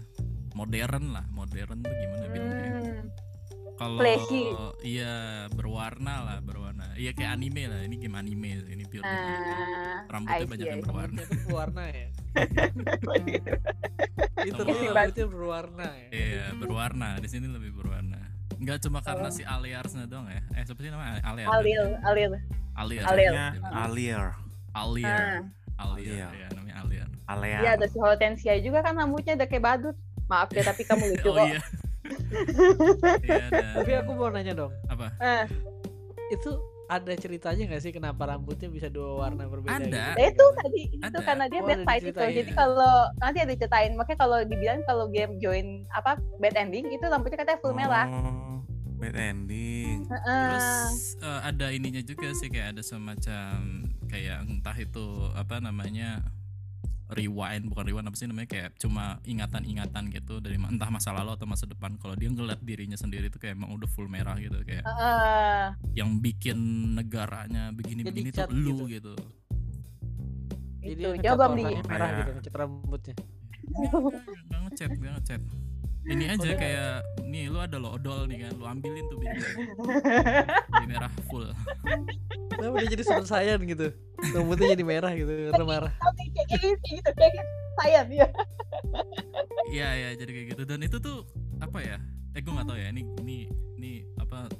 Modern 0.59 1.15
lah 1.15 1.23
modern 1.31 1.87
tuh 1.87 1.95
gimana 1.95 2.27
bilangnya? 2.35 2.71
Hmm. 2.75 3.07
kalau 3.81 3.97
iya 4.85 5.49
berwarna 5.57 6.21
lah 6.21 6.39
berwarna. 6.45 6.93
Iya 7.01 7.17
kayak 7.17 7.33
anime 7.33 7.65
lah. 7.65 7.81
Ini 7.81 7.97
game 7.97 8.13
anime 8.13 8.61
ini 8.69 8.85
pure. 8.85 9.09
Ah, 9.09 10.05
rambutnya 10.05 10.47
banyak 10.51 10.67
yang 10.69 10.85
berwarna. 10.85 11.21
Berwarna 11.49 11.83
ya? 11.89 12.09
Itu 14.53 14.61
rambutnya 14.69 15.27
berwarna 15.33 15.87
ya? 15.97 16.09
Iya 16.13 16.45
berwarna. 16.61 17.09
Di 17.25 17.29
sini 17.33 17.49
lebih 17.49 17.73
berwarna 17.73 18.20
nggak 18.61 18.79
cuma 18.79 19.01
karena 19.01 19.25
Oh. 19.25 19.33
si 19.33 19.43
Aliarsnya 19.43 20.05
doang 20.05 20.27
ya 20.27 20.41
eh 20.53 20.63
siapa 20.63 20.79
sih 20.79 20.89
namanya 20.89 21.17
Aliar 21.23 21.49
Alil, 21.51 21.85
Alil. 22.03 22.33
Aliar 22.73 23.05
Alil. 23.07 23.31
ya? 23.31 23.49
Namanya 23.51 23.73
Aliar. 23.81 24.27
Aliar 24.71 25.21
Alia. 25.75 26.29
ya 26.31 26.47
namanya 26.51 26.77
Aliar 26.79 27.09
Alea 27.27 27.59
Iya 27.59 27.71
ada 27.75 27.87
si 27.87 27.97
Hortensia 27.97 28.55
juga 28.59 28.79
kan 28.81 28.95
rambutnya 28.95 29.33
udah 29.35 29.47
kayak 29.47 29.65
badut. 29.65 29.97
Maaf 30.27 30.51
ya 30.51 30.63
tapi 30.63 30.83
kamu 30.83 31.05
lucu 31.09 31.27
oh 31.29 31.35
kok. 31.35 31.47
iya 31.49 31.61
iya 33.25 33.37
ada 33.47 33.65
tapi 33.77 33.93
aku 33.95 34.11
mau 34.13 34.29
nanya 34.29 34.55
dong 34.55 34.73
apa 34.87 35.11
Eh, 35.17 35.45
itu 36.31 36.51
ada 36.87 37.13
ceritanya 37.15 37.63
nggak 37.67 37.81
sih 37.81 37.91
kenapa 37.91 38.27
rambutnya 38.27 38.67
bisa 38.67 38.87
dua 38.87 39.15
warna 39.17 39.47
berbeda 39.47 39.79
Ada. 39.79 39.87
gitu? 39.87 39.95
nah 40.13 40.27
itu 40.27 40.45
tadi 40.57 40.83
itu 40.93 41.07
Ada. 41.09 41.19
karena 41.21 41.45
dia 41.47 41.61
Oh, 41.61 41.67
bad 41.69 41.77
ada 41.77 41.85
fight 41.85 42.03
itu. 42.05 42.19
Jadi 42.19 42.51
kalau 42.53 42.95
nanti 43.17 43.39
ada 43.39 43.47
diceritain, 43.49 43.93
makanya 43.95 44.19
kalau 44.19 44.39
dibilang 44.43 44.81
kalau 44.85 45.07
game 45.07 45.39
join 45.39 45.67
apa 45.93 46.13
bad 46.37 46.55
ending 46.57 46.87
itu 46.89 47.05
rambutnya 47.05 47.39
katanya 47.39 47.59
full 47.59 47.71
merah. 47.73 48.07
oh, 48.07 48.50
bad 49.01 49.17
ending 49.17 50.05
Heeh. 50.05 50.29
Terus 50.29 50.69
eh, 51.19 51.41
ada 51.43 51.67
ininya 51.73 52.03
juga 52.05 52.29
sih 52.37 52.47
kayak 52.47 52.77
ada 52.77 52.83
semacam 52.85 53.57
kayak 54.07 54.45
entah 54.45 54.77
itu 54.77 55.05
apa 55.33 55.59
namanya 55.59 56.21
rewind 57.11 57.67
bukan 57.67 57.85
rewind 57.91 58.07
apa 58.07 58.15
sih 58.15 58.29
namanya 58.31 58.47
kayak 58.47 58.71
cuma 58.79 59.19
ingatan-ingatan 59.27 60.15
gitu 60.15 60.39
dari 60.39 60.55
entah 60.55 60.91
masa 60.93 61.11
lalu 61.11 61.35
atau 61.35 61.49
masa 61.49 61.67
depan 61.67 61.99
kalau 61.99 62.15
dia 62.15 62.31
ngeliat 62.31 62.63
dirinya 62.63 62.95
sendiri 62.95 63.27
tuh 63.27 63.43
kayak 63.43 63.59
emang 63.59 63.75
udah 63.75 63.89
full 63.91 64.07
merah 64.07 64.39
gitu 64.39 64.61
kayak 64.63 64.87
Heeh. 64.87 65.65
yang 65.99 66.23
bikin 66.23 66.55
negaranya 66.95 67.75
begini-begini 67.75 68.31
tuh 68.31 68.47
lu 68.53 68.87
gitu. 68.87 69.17
jadi 70.81 70.93
itu 70.97 71.09
ngecat 71.19 71.35
di 71.35 71.41
warnanya 71.41 71.83
merah 71.89 72.09
gitu 72.23 72.31
ngecat 72.39 72.55
rambutnya 72.55 73.15
Nggak- 73.71 74.63
ngechat, 74.67 74.91
nggak 74.99 75.13
ngechat. 75.23 75.43
Ini 76.03 76.25
aja 76.29 76.43
dia- 76.47 76.57
kayak 76.57 76.93
nih 77.23 77.47
lu 77.47 77.59
ada 77.59 77.77
lo 77.77 77.93
odol 77.93 78.25
nih 78.25 78.43
kan, 78.43 78.53
lu 78.55 78.65
ambilin 78.65 79.05
tuh 79.07 79.17
biar 79.17 79.37
jadi 79.37 79.63
merah 80.91 81.13
full. 81.29 81.47
kenapa 82.51 82.77
dia 82.79 82.91
jadi 82.91 83.05
super 83.05 83.25
saiyan 83.25 83.61
gitu 83.63 83.89
rambutnya 84.33 84.75
jadi 84.75 84.85
merah 84.85 85.13
gitu 85.13 85.31
karena 85.49 85.65
marah 85.65 85.93
Tapi 85.95 86.23
kayak 86.31 86.47
gitu 86.51 86.67
kayak 86.75 86.95
gitu 86.97 87.11
kayak 87.15 87.33
gitu. 87.33 87.49
Sayang 87.77 88.09
ya. 88.11 88.27
Iya 89.71 89.89
ya 89.95 90.09
jadi 90.15 90.31
kayak 90.31 90.47
gitu 90.51 90.63
dan 90.65 90.81
itu 90.81 90.97
tuh 90.99 91.25
apa 91.59 91.79
ya? 91.81 91.97
Eh 92.31 92.41
gue 92.41 92.53
nggak 92.53 92.67
tahu 92.67 92.77
ya 92.77 92.89
ini 92.89 93.03
ini 93.21 93.37
ini 93.75 93.93
apa 94.17 94.51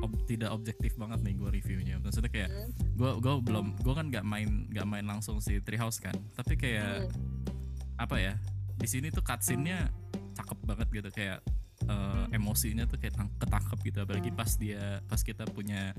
ob- 0.00 0.24
tidak 0.24 0.50
objektif 0.50 0.94
banget 0.94 1.22
nih 1.22 1.34
gue 1.34 1.48
reviewnya. 1.52 1.96
Maksudnya 1.98 2.28
kayak 2.28 2.50
Hmm. 2.50 2.70
gue 2.92 3.10
gue 3.16 3.34
belum 3.42 3.66
gue 3.78 3.94
kan 3.94 4.06
nggak 4.06 4.24
main 4.24 4.48
nggak 4.68 4.86
main 4.86 5.06
langsung 5.06 5.38
si 5.38 5.56
Treehouse 5.58 5.98
kan. 5.98 6.14
Tapi 6.32 6.56
kayak 6.56 7.06
Hmm. 7.06 7.96
apa 7.96 8.16
ya? 8.18 8.34
Di 8.74 8.84
sini 8.86 9.08
tuh 9.08 9.22
cutscene-nya 9.22 9.88
cakep 10.36 10.58
banget 10.62 10.88
gitu 10.92 11.08
kayak 11.10 11.38
eh, 11.84 12.24
emosinya 12.30 12.84
tuh 12.84 13.00
kayak 13.00 13.16
tang- 13.16 13.34
ketangkep 13.36 13.78
gitu 13.82 13.98
apalagi 14.04 14.30
pas 14.30 14.50
dia 14.56 15.00
pas 15.04 15.20
kita 15.20 15.48
punya 15.48 15.96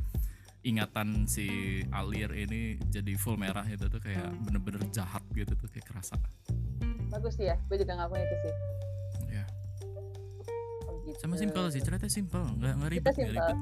ingatan 0.61 1.25
si 1.25 1.47
Alir 1.89 2.33
ini 2.33 2.77
jadi 2.87 3.13
full 3.15 3.37
merah 3.37 3.63
itu 3.63 3.87
tuh 3.87 3.97
kayak 3.97 4.25
bener-bener 4.43 4.81
jahat 4.89 5.21
gitu 5.31 5.53
tuh 5.53 5.69
kayak 5.69 5.85
kerasa 5.85 6.17
Bagus 7.07 7.39
sih 7.39 7.47
ya. 7.47 7.55
Gue 7.71 7.79
juga 7.79 7.95
ngakuin 7.95 8.19
itu 8.19 8.35
sih. 8.41 8.53
ya 9.31 9.43
Oh, 10.83 10.99
gitu. 11.01 11.15
sama 11.17 11.35
simpel 11.35 11.71
sih 11.71 11.79
ceritanya 11.79 12.11
simpel 12.11 12.43
nggak 12.57 12.73
nggak 12.73 12.89
ribet 12.89 13.05
nggak 13.05 13.15
simpel. 13.15 13.31
ribet 13.33 13.57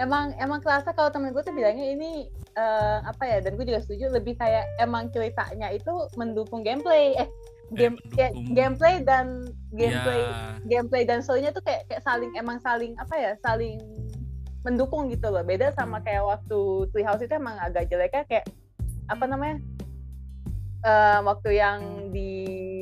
Emang 0.00 0.32
emang 0.34 0.58
kerasa 0.58 0.90
kalau 0.90 1.12
temen 1.12 1.30
gue 1.30 1.42
tuh 1.42 1.52
bilangnya 1.52 1.84
ini 1.84 2.24
eh, 2.56 2.98
apa 3.04 3.22
ya 3.22 3.38
dan 3.38 3.54
gue 3.54 3.64
juga 3.64 3.84
setuju 3.84 4.08
lebih 4.10 4.34
kayak 4.34 4.64
emang 4.78 5.12
ceritanya 5.12 5.68
itu 5.68 5.92
mendukung 6.16 6.64
gameplay 6.64 7.12
eh 7.14 7.28
game 7.74 7.96
kayak 8.10 8.32
mendukung. 8.32 8.54
gameplay 8.54 8.94
dan 9.00 9.26
gameplay 9.70 10.20
Ya, 10.20 10.56
gameplay 10.62 11.02
dan 11.02 11.18
story-nya 11.20 11.50
tuh 11.50 11.60
kayak 11.60 11.86
kayak 11.86 12.02
saling 12.02 12.32
emang 12.34 12.58
saling 12.58 12.92
apa 12.96 13.14
ya 13.14 13.32
saling 13.38 13.80
mendukung 14.62 15.08
gitu 15.08 15.26
loh 15.26 15.42
beda 15.42 15.72
sama 15.72 15.98
Hmm. 15.98 16.04
kayak 16.04 16.22
waktu 16.24 16.58
Treehouse 16.90 17.20
itu 17.20 17.32
emang 17.32 17.56
agak 17.56 17.88
jeleknya 17.88 18.22
kayak 18.24 18.46
apa 19.08 19.24
namanya 19.26 19.58
eh, 20.82 21.18
waktu 21.20 21.50
yang 21.54 21.78
di 22.10 22.30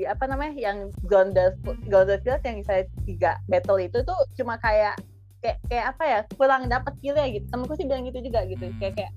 apa 0.04 0.24
namanya 0.24 0.56
yang 0.56 0.78
Gondor 1.02 1.56
Gondor 1.86 2.20
Field 2.20 2.40
yang 2.40 2.56
misalnya 2.58 2.84
tiga 3.04 3.32
battle 3.44 3.78
itu 3.78 4.00
tuh 4.00 4.16
cuma 4.34 4.56
kayak 4.56 4.96
kayak 5.40 5.56
kayak 5.66 5.86
apa 5.88 6.02
ya 6.04 6.18
kurang 6.34 6.68
dapat 6.68 6.92
killnya 7.00 7.28
gitu 7.30 7.46
temenku 7.48 7.72
sih 7.74 7.84
bilang 7.84 8.04
gitu 8.04 8.20
juga 8.20 8.44
gitu 8.44 8.64
Hmm. 8.66 8.76
kayak 8.76 8.94
kayak 8.96 9.12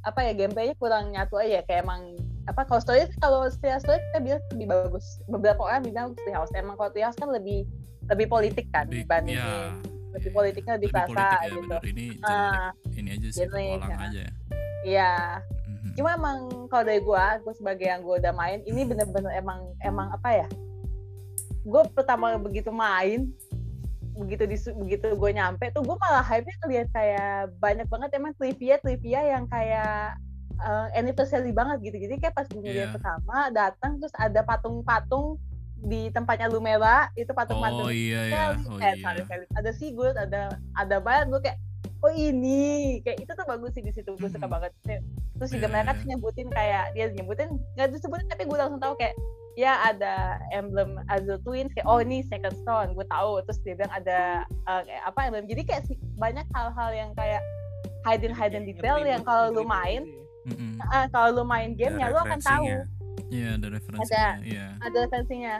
apa 0.00 0.20
ya 0.24 0.32
gameplaynya 0.32 0.74
kurang 0.76 1.12
nyatu 1.12 1.36
aja 1.36 1.60
kayak 1.60 1.84
emang 1.84 2.16
apa 2.50 2.66
kalau 2.66 2.80
story 2.82 3.06
kalau 3.16 3.46
setelah 3.46 3.78
story 3.78 4.02
kita 4.10 4.18
bilang 4.20 4.42
lebih 4.50 4.66
bagus 4.68 5.06
beberapa 5.24 5.60
orang 5.62 5.82
bilang 5.82 6.06
Treehouse 6.16 6.50
emang 6.52 6.74
kalau 6.74 6.90
Treehouse 6.90 7.14
kan 7.14 7.30
lebih 7.30 7.62
lebih 8.06 8.26
politik 8.26 8.66
kan 8.68 8.84
Big- 8.84 9.06
dibanding 9.06 9.38
ya, 9.38 9.78
lebih 10.10 10.28
ya. 10.28 10.34
politiknya 10.34 10.72
lebih 10.74 10.90
Lebih 10.90 10.98
kerasa 11.06 11.14
politik 11.14 11.38
ya, 11.38 11.46
gitu 11.46 11.60
bener. 11.62 11.80
Ini 11.80 12.04
generic, 12.10 12.98
ini 12.98 13.08
aja 13.08 13.28
sih 13.28 13.46
petualang 13.46 13.86
ya. 13.86 13.96
aja. 14.02 14.24
iya 14.82 15.12
Mhm. 15.62 15.90
cuma 15.94 16.10
emang 16.12 16.38
kalau 16.66 16.84
dari 16.84 17.00
gua 17.00 17.24
gua 17.38 17.54
sebagai 17.54 17.86
yang 17.86 18.02
gua 18.02 18.18
udah 18.18 18.32
main 18.32 18.58
ini 18.64 18.82
bener-bener 18.82 19.30
emang 19.32 19.60
emang 19.80 20.10
apa 20.10 20.30
ya 20.36 20.48
gue 21.60 21.82
pertama 21.92 22.34
begitu 22.36 22.72
main 22.72 23.28
begitu 24.16 24.44
di 24.44 24.56
begitu 24.74 25.12
gue 25.12 25.30
nyampe 25.30 25.68
tuh 25.70 25.80
gue 25.80 25.92
malah 25.94 26.20
hype-nya 26.20 26.56
ngeliat 26.58 26.88
kayak 26.90 27.32
banyak 27.56 27.84
banget 27.86 28.10
emang 28.12 28.32
trivia 28.34 28.76
trivia 28.76 29.20
yang 29.22 29.44
kayak 29.46 30.16
eh, 30.60 30.88
anniversary 30.94 31.50
banget 31.50 31.80
gitu. 31.82 31.96
Jadi 31.98 32.14
kayak 32.18 32.34
pas 32.34 32.46
gue 32.46 32.60
ngeliat 32.60 32.88
Iya. 32.88 32.94
pertama 32.94 33.36
datang 33.50 33.92
terus 33.98 34.14
ada 34.14 34.40
patung-patung 34.40 35.40
di 35.80 36.12
tempatnya 36.12 36.46
Lumera 36.46 37.08
itu 37.14 37.32
patung-patung. 37.32 37.88
Oh 37.88 37.92
iya 37.92 38.20
ya, 38.28 38.36
Kelly, 38.52 38.64
oh 38.68 38.76
eh, 38.76 38.92
iya. 38.92 39.00
sorry, 39.24 39.44
ada 39.50 39.70
Sigurd 39.72 40.16
ada 40.16 40.42
ada 40.76 40.96
banyak 41.00 41.32
gue 41.32 41.40
kayak 41.42 41.58
oh 42.00 42.12
ini. 42.12 43.00
Kayak 43.00 43.24
itu 43.24 43.32
tuh 43.32 43.46
bagus 43.48 43.72
sih 43.72 43.80
di 43.80 43.92
situ 43.92 44.12
gue 44.12 44.28
suka 44.28 44.44
Hmm. 44.44 44.54
banget. 44.56 44.72
Terus 45.40 45.50
juga 45.50 45.66
Iya, 45.66 45.72
mereka 45.72 45.90
iya. 45.90 45.96
tuh 45.96 46.06
nyebutin 46.06 46.48
kayak 46.52 46.84
dia 46.92 47.06
nyebutin 47.10 47.48
nggak 47.74 47.88
disebutin 47.90 48.28
tapi 48.28 48.44
gue 48.44 48.56
langsung 48.56 48.76
tahu 48.76 48.92
kayak 49.00 49.16
ya 49.58 49.82
ada 49.82 50.36
emblem 50.52 51.00
Azul 51.08 51.40
Twins 51.42 51.72
kayak 51.72 51.88
oh 51.88 51.96
ini 51.96 52.20
Second 52.28 52.52
Stone. 52.60 52.92
Gue 52.92 53.08
tahu 53.08 53.40
terus 53.44 53.56
dia 53.64 53.72
bilang 53.72 53.92
ada 53.92 54.44
eh, 54.44 54.80
kayak 54.84 55.02
apa 55.08 55.20
emblem. 55.26 55.48
Jadi 55.48 55.62
kayak 55.64 55.82
banyak 56.16 56.44
hal-hal 56.52 56.90
yang 56.92 57.10
kayak 57.16 57.40
hidden 58.04 58.32
hidden 58.32 58.64
detail 58.64 59.00
yang 59.00 59.20
kalau 59.20 59.48
lu 59.48 59.64
main 59.64 60.04
Mhm. 60.50 60.82
ah, 60.84 61.06
kalau 61.08 61.28
lu 61.32 61.44
main 61.44 61.72
gamenya 61.72 62.06
lu 62.08 62.18
akan 62.18 62.40
tahu. 62.40 62.64
Iya 63.30 63.48
ada 63.54 63.68
referensinya. 63.68 64.30
Iya. 64.42 64.66
ada 64.80 64.96
referensinya 65.00 65.56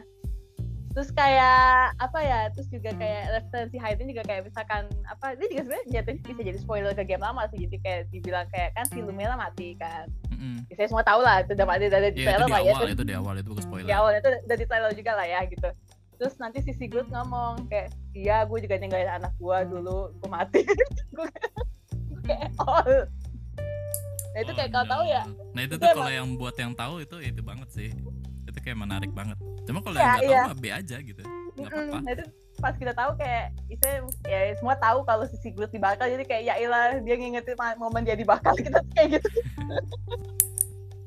terus 0.90 1.14
kayak 1.14 1.94
apa 2.02 2.18
ya 2.18 2.40
terus 2.50 2.66
juga 2.66 2.90
kayak 2.90 3.30
referensi 3.30 3.78
hidden 3.78 4.10
juga 4.10 4.26
kayak 4.26 4.42
misalkan 4.42 4.90
apa 5.06 5.38
ini 5.38 5.46
juga 5.48 5.62
sebenarnya 5.62 5.86
jatuhnya 5.88 6.22
bisa 6.26 6.42
jadi 6.42 6.58
spoiler 6.58 6.92
ke 6.92 7.06
game 7.06 7.22
lama 7.22 7.46
sih 7.46 7.62
jadi 7.62 7.76
kayak 7.78 8.00
dibilang 8.10 8.46
kayak 8.50 8.74
kan 8.74 8.84
si 8.90 8.98
Lumela 8.98 9.38
mati 9.38 9.78
kan 9.78 10.10
Mhm. 10.30 10.66
Ya, 10.66 10.74
saya 10.74 10.88
semua 10.88 11.04
tahu 11.04 11.20
lah 11.20 11.44
itu 11.44 11.52
udah 11.52 11.66
ada 11.68 11.84
ada 11.86 12.08
di 12.10 12.16
Iya 12.16 12.24
itu 12.24 12.24
trailer 12.26 12.42
di 12.42 12.50
lah 12.50 12.60
ya 12.60 12.72
awal, 12.72 12.88
itu 12.88 13.04
di 13.04 13.14
awal 13.14 13.34
itu 13.36 13.46
bukan 13.46 13.60
di 13.60 13.66
spoiler. 13.68 13.92
awal 13.92 14.12
itu 14.16 14.28
udah 14.40 14.56
di 14.56 14.66
trailer 14.66 14.92
juga 14.96 15.12
lah 15.14 15.26
ya 15.28 15.40
gitu 15.46 15.68
terus 16.16 16.34
nanti 16.36 16.58
si 16.60 16.72
Sigurd 16.72 17.06
ngomong 17.06 17.54
kayak 17.68 17.88
iya 18.10 18.42
gue 18.42 18.58
juga 18.58 18.74
ninggalin 18.76 19.10
anak 19.14 19.32
gue 19.36 19.58
dulu 19.68 20.10
gue 20.10 20.28
mati 20.28 20.64
gue 21.14 21.26
kayak 22.24 22.50
oh 22.58 23.04
nah 24.40 24.46
itu 24.46 24.52
kayak 24.56 24.70
kalau 24.72 24.86
tahu 24.88 25.04
ya. 25.04 25.22
Nah 25.52 25.60
itu 25.60 25.74
itu 25.76 25.84
tuh 25.84 25.92
kalau 25.92 26.08
yang 26.10 26.28
buat 26.34 26.56
yang 26.56 26.72
tahu 26.72 26.94
itu 26.98 27.16
itu 27.20 27.40
banget 27.40 27.68
sih. 27.68 27.88
Itu 28.42 28.58
kayak 28.58 28.78
menarik 28.78 29.12
banget. 29.12 29.36
Cuma 29.62 29.78
kalau 29.78 29.94
Iya, 29.94 30.00
yang 30.00 30.08
nggak 30.10 30.24
iya. 30.24 30.32
tahu 30.34 30.48
mah 30.48 30.56
B 30.56 30.64
aja 30.66 30.96
gitu. 30.98 31.22
Nggak 31.52 31.68
apa-apa. 31.68 31.98
Nah 32.00 32.10
itu 32.10 32.24
pas 32.56 32.74
kita 32.74 32.92
tahu 32.92 33.10
kayak 33.14 33.44
itu 33.68 33.86
ya 34.24 34.40
semua 34.54 34.76
tahu 34.76 34.98
kalau 35.02 35.24
si 35.24 35.36
Sigurd 35.38 35.68
dibakar 35.68 36.06
jadi 36.06 36.24
kayak 36.24 36.42
ya 36.42 36.54
ilah 36.58 37.00
dia 37.00 37.14
ngingetin 37.14 37.56
momen 37.76 38.02
dia 38.02 38.12
dibakar 38.14 38.52
kita 38.54 38.80
tuh 38.84 38.92
kayak 38.92 39.08
gitu 39.16 39.28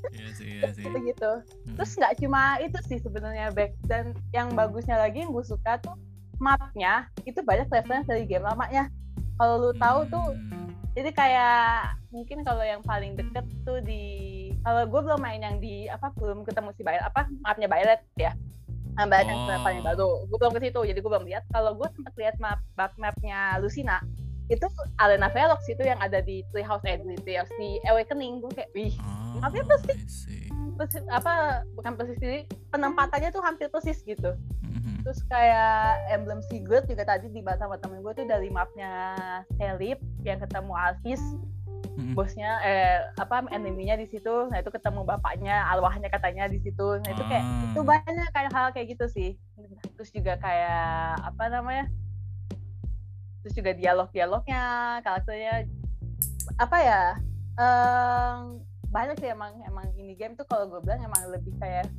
Iya 0.10 0.30
sih, 0.34 0.48
iya 0.52 0.70
sih. 0.72 0.82
gitu 0.82 0.98
gitu 1.06 1.32
Mhm. 1.64 1.76
terus 1.78 1.92
nggak 1.94 2.14
cuma 2.18 2.42
itu 2.58 2.78
sih 2.84 2.98
sebenarnya 2.98 3.50
back 3.52 3.78
dan 3.84 4.04
yang 4.30 4.50
bagusnya 4.52 4.98
lagi 4.98 5.22
yang 5.22 5.30
gue 5.30 5.42
suka 5.44 5.78
tuh 5.78 5.94
mapnya 6.38 7.06
itu 7.22 7.38
banyak 7.40 7.70
referensi 7.70 8.10
dari 8.10 8.26
game 8.26 8.44
lamanya 8.44 8.90
kalau 9.36 9.62
lu 9.62 9.72
tahu 9.76 10.00
tuh 10.08 10.26
Hmm. 10.34 10.73
Jadi 10.94 11.10
kayak 11.10 11.98
mungkin 12.14 12.46
kalau 12.46 12.62
yang 12.62 12.86
paling 12.86 13.18
deket 13.18 13.46
tuh 13.66 13.82
di 13.82 14.04
kalau 14.62 14.86
gue 14.86 15.02
belum 15.02 15.20
main 15.20 15.42
yang 15.42 15.58
di 15.58 15.90
apa 15.90 16.14
belum 16.14 16.46
ketemu 16.46 16.70
si 16.78 16.82
Violet 16.86 17.04
apa 17.04 17.26
mapnya 17.42 17.68
Violet 17.68 18.02
ya. 18.16 18.32
Nah, 18.94 19.10
Violet 19.10 19.26
yang 19.26 19.42
Oh. 19.50 19.66
paling 19.66 19.82
baru. 19.82 20.10
Gue 20.30 20.38
belum 20.38 20.54
ke 20.54 20.70
situ 20.70 20.80
jadi 20.86 21.00
gue 21.02 21.12
belum 21.12 21.26
lihat. 21.26 21.44
Kalau 21.50 21.74
gue 21.74 21.88
sempat 21.98 22.14
lihat 22.14 22.36
map 22.38 22.62
map 22.78 22.94
mapnya 23.02 23.58
Lucina 23.58 24.06
itu 24.48 24.68
Arena 25.00 25.32
Velox 25.32 25.64
itu 25.68 25.82
yang 25.82 26.00
ada 26.00 26.20
di 26.20 26.44
Treehouse 26.52 26.84
eh 26.84 27.00
di 27.00 27.16
Treehouse 27.16 27.54
di 27.56 27.80
Awakening 27.88 28.44
gue 28.44 28.52
kayak 28.54 28.72
wih 28.74 28.94
Oh, 29.34 29.50
persis. 29.50 30.28
Persis 30.76 31.04
apa 31.10 31.64
bukan 31.74 31.96
persis 31.96 32.18
jadi 32.18 32.44
penempatannya 32.70 33.30
tuh 33.30 33.42
hampir 33.42 33.68
persis 33.68 34.04
gitu 34.04 34.36
Mhm. 34.64 35.06
terus 35.06 35.22
kayak 35.26 36.02
emblem 36.10 36.42
Sigurd 36.44 36.84
juga 36.86 37.04
tadi 37.04 37.30
dibahas 37.30 37.62
sama 37.62 37.78
temen 37.78 38.02
gue 38.02 38.14
tuh 38.14 38.26
dari 38.26 38.50
mapnya 38.50 39.16
Selip 39.56 39.98
yang 40.22 40.38
ketemu 40.38 40.74
Alphys 40.74 41.24
Mhm. 41.94 42.18
bosnya 42.18 42.58
eh 42.66 43.06
apa 43.16 43.46
eneminya 43.48 43.94
di 43.94 44.10
situ 44.10 44.50
nah 44.50 44.58
itu 44.58 44.70
ketemu 44.70 45.06
bapaknya 45.06 45.62
arwahnya 45.70 46.10
katanya 46.10 46.50
di 46.50 46.58
situ 46.58 46.98
nah 47.00 47.10
itu 47.10 47.24
kayak 47.24 47.46
Ah. 47.46 47.70
itu 47.70 47.80
banyak 47.80 48.28
kayak 48.34 48.50
hal 48.50 48.68
kayak 48.74 48.88
gitu 48.92 49.06
sih 49.08 49.30
terus 49.94 50.10
juga 50.10 50.34
kayak 50.36 51.22
apa 51.22 51.44
namanya 51.48 51.86
terus 53.44 53.54
juga 53.54 53.72
dialog 53.72 54.08
dialognya 54.10 54.64
karakternya 55.00 55.68
apa 56.56 56.78
ya 56.80 57.02
em, 57.56 58.40
banyak 58.88 59.16
sih 59.18 59.30
emang 59.30 59.52
emang 59.64 59.92
ini 59.94 60.14
game 60.14 60.34
tuh 60.34 60.46
kalau 60.46 60.66
gue 60.66 60.80
bilang 60.80 61.02
emang 61.02 61.22
lebih 61.28 61.52
kayak 61.58 61.92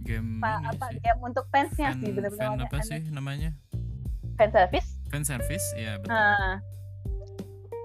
game 0.00 0.40
apa, 0.40 0.58
ini 0.58 0.66
apa 0.68 0.86
sih. 0.88 0.98
game 1.00 1.20
untuk 1.22 1.44
fansnya 1.48 1.88
Fan, 1.92 2.00
sih 2.00 2.10
bener-bener 2.10 2.48
fan 2.48 2.60
apa 2.60 2.78
sih 2.82 3.00
namanya? 3.08 3.50
fan 4.34 4.50
service 4.50 4.88
Fan 5.08 5.24
service, 5.24 5.66
ya 5.72 5.96
betul. 5.96 6.12
Nah, 6.12 6.60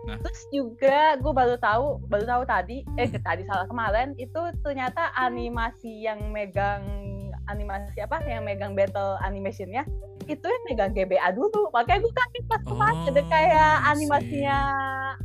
Nah. 0.03 0.19
terus 0.19 0.35
juga 0.51 1.15
gue 1.15 1.31
baru 1.31 1.55
tahu, 1.55 2.03
baru 2.11 2.27
tahu 2.27 2.43
tadi, 2.43 2.83
eh 2.99 3.07
ke- 3.07 3.23
tadi 3.23 3.47
salah 3.47 3.63
kemarin 3.63 4.11
itu 4.19 4.35
ternyata 4.59 5.15
animasi 5.15 6.03
yang 6.03 6.19
megang 6.27 6.83
animasi 7.47 8.03
apa, 8.03 8.19
yang 8.27 8.43
megang 8.43 8.75
battle 8.75 9.15
animationnya 9.23 9.87
itu 10.25 10.43
yang 10.43 10.63
megang 10.65 10.91
GBA 10.91 11.29
dulu. 11.31 11.69
Makanya 11.69 11.99
gue 11.99 12.13
kaget 12.13 12.43
pas 12.45 12.61
kemarin 12.61 12.97
ada 13.03 13.21
Oh, 13.21 13.27
kayak 13.27 13.51
I 13.53 13.79
see. 13.79 13.89
animasinya. 13.91 14.59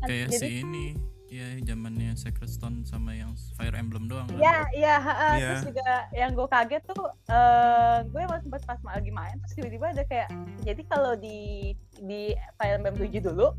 Kayak 0.01 0.27
jadi, 0.29 0.39
si 0.39 0.49
ini, 0.59 0.87
ya 1.29 1.45
zamannya 1.63 2.11
Sacred 2.15 2.49
Stone 2.49 2.79
sama 2.83 3.13
yang 3.13 3.33
Fire 3.55 3.73
Emblem 3.73 4.07
doang. 4.07 4.25
kan? 4.27 4.35
Iya, 4.35 4.57
iya, 4.73 4.95
ha-ha. 4.97 5.29
Iya. 5.35 5.49
terus 5.53 5.65
juga 5.69 5.89
yang 6.13 6.31
gue 6.33 6.49
kaget 6.49 6.83
tuh, 6.87 7.05
eh 7.29 7.97
gue 8.05 8.21
emang 8.23 8.41
sempet 8.41 8.63
pas 8.65 8.81
lagi 8.83 9.11
main, 9.11 9.37
terus 9.39 9.55
tiba-tiba 9.55 9.87
ada 9.91 10.05
kayak, 10.05 10.29
jadi 10.63 10.83
kalau 10.87 11.13
di 11.15 11.73
di 12.01 12.33
Fire 12.55 12.77
Emblem 12.77 12.97
7 12.97 13.21
dulu, 13.23 13.53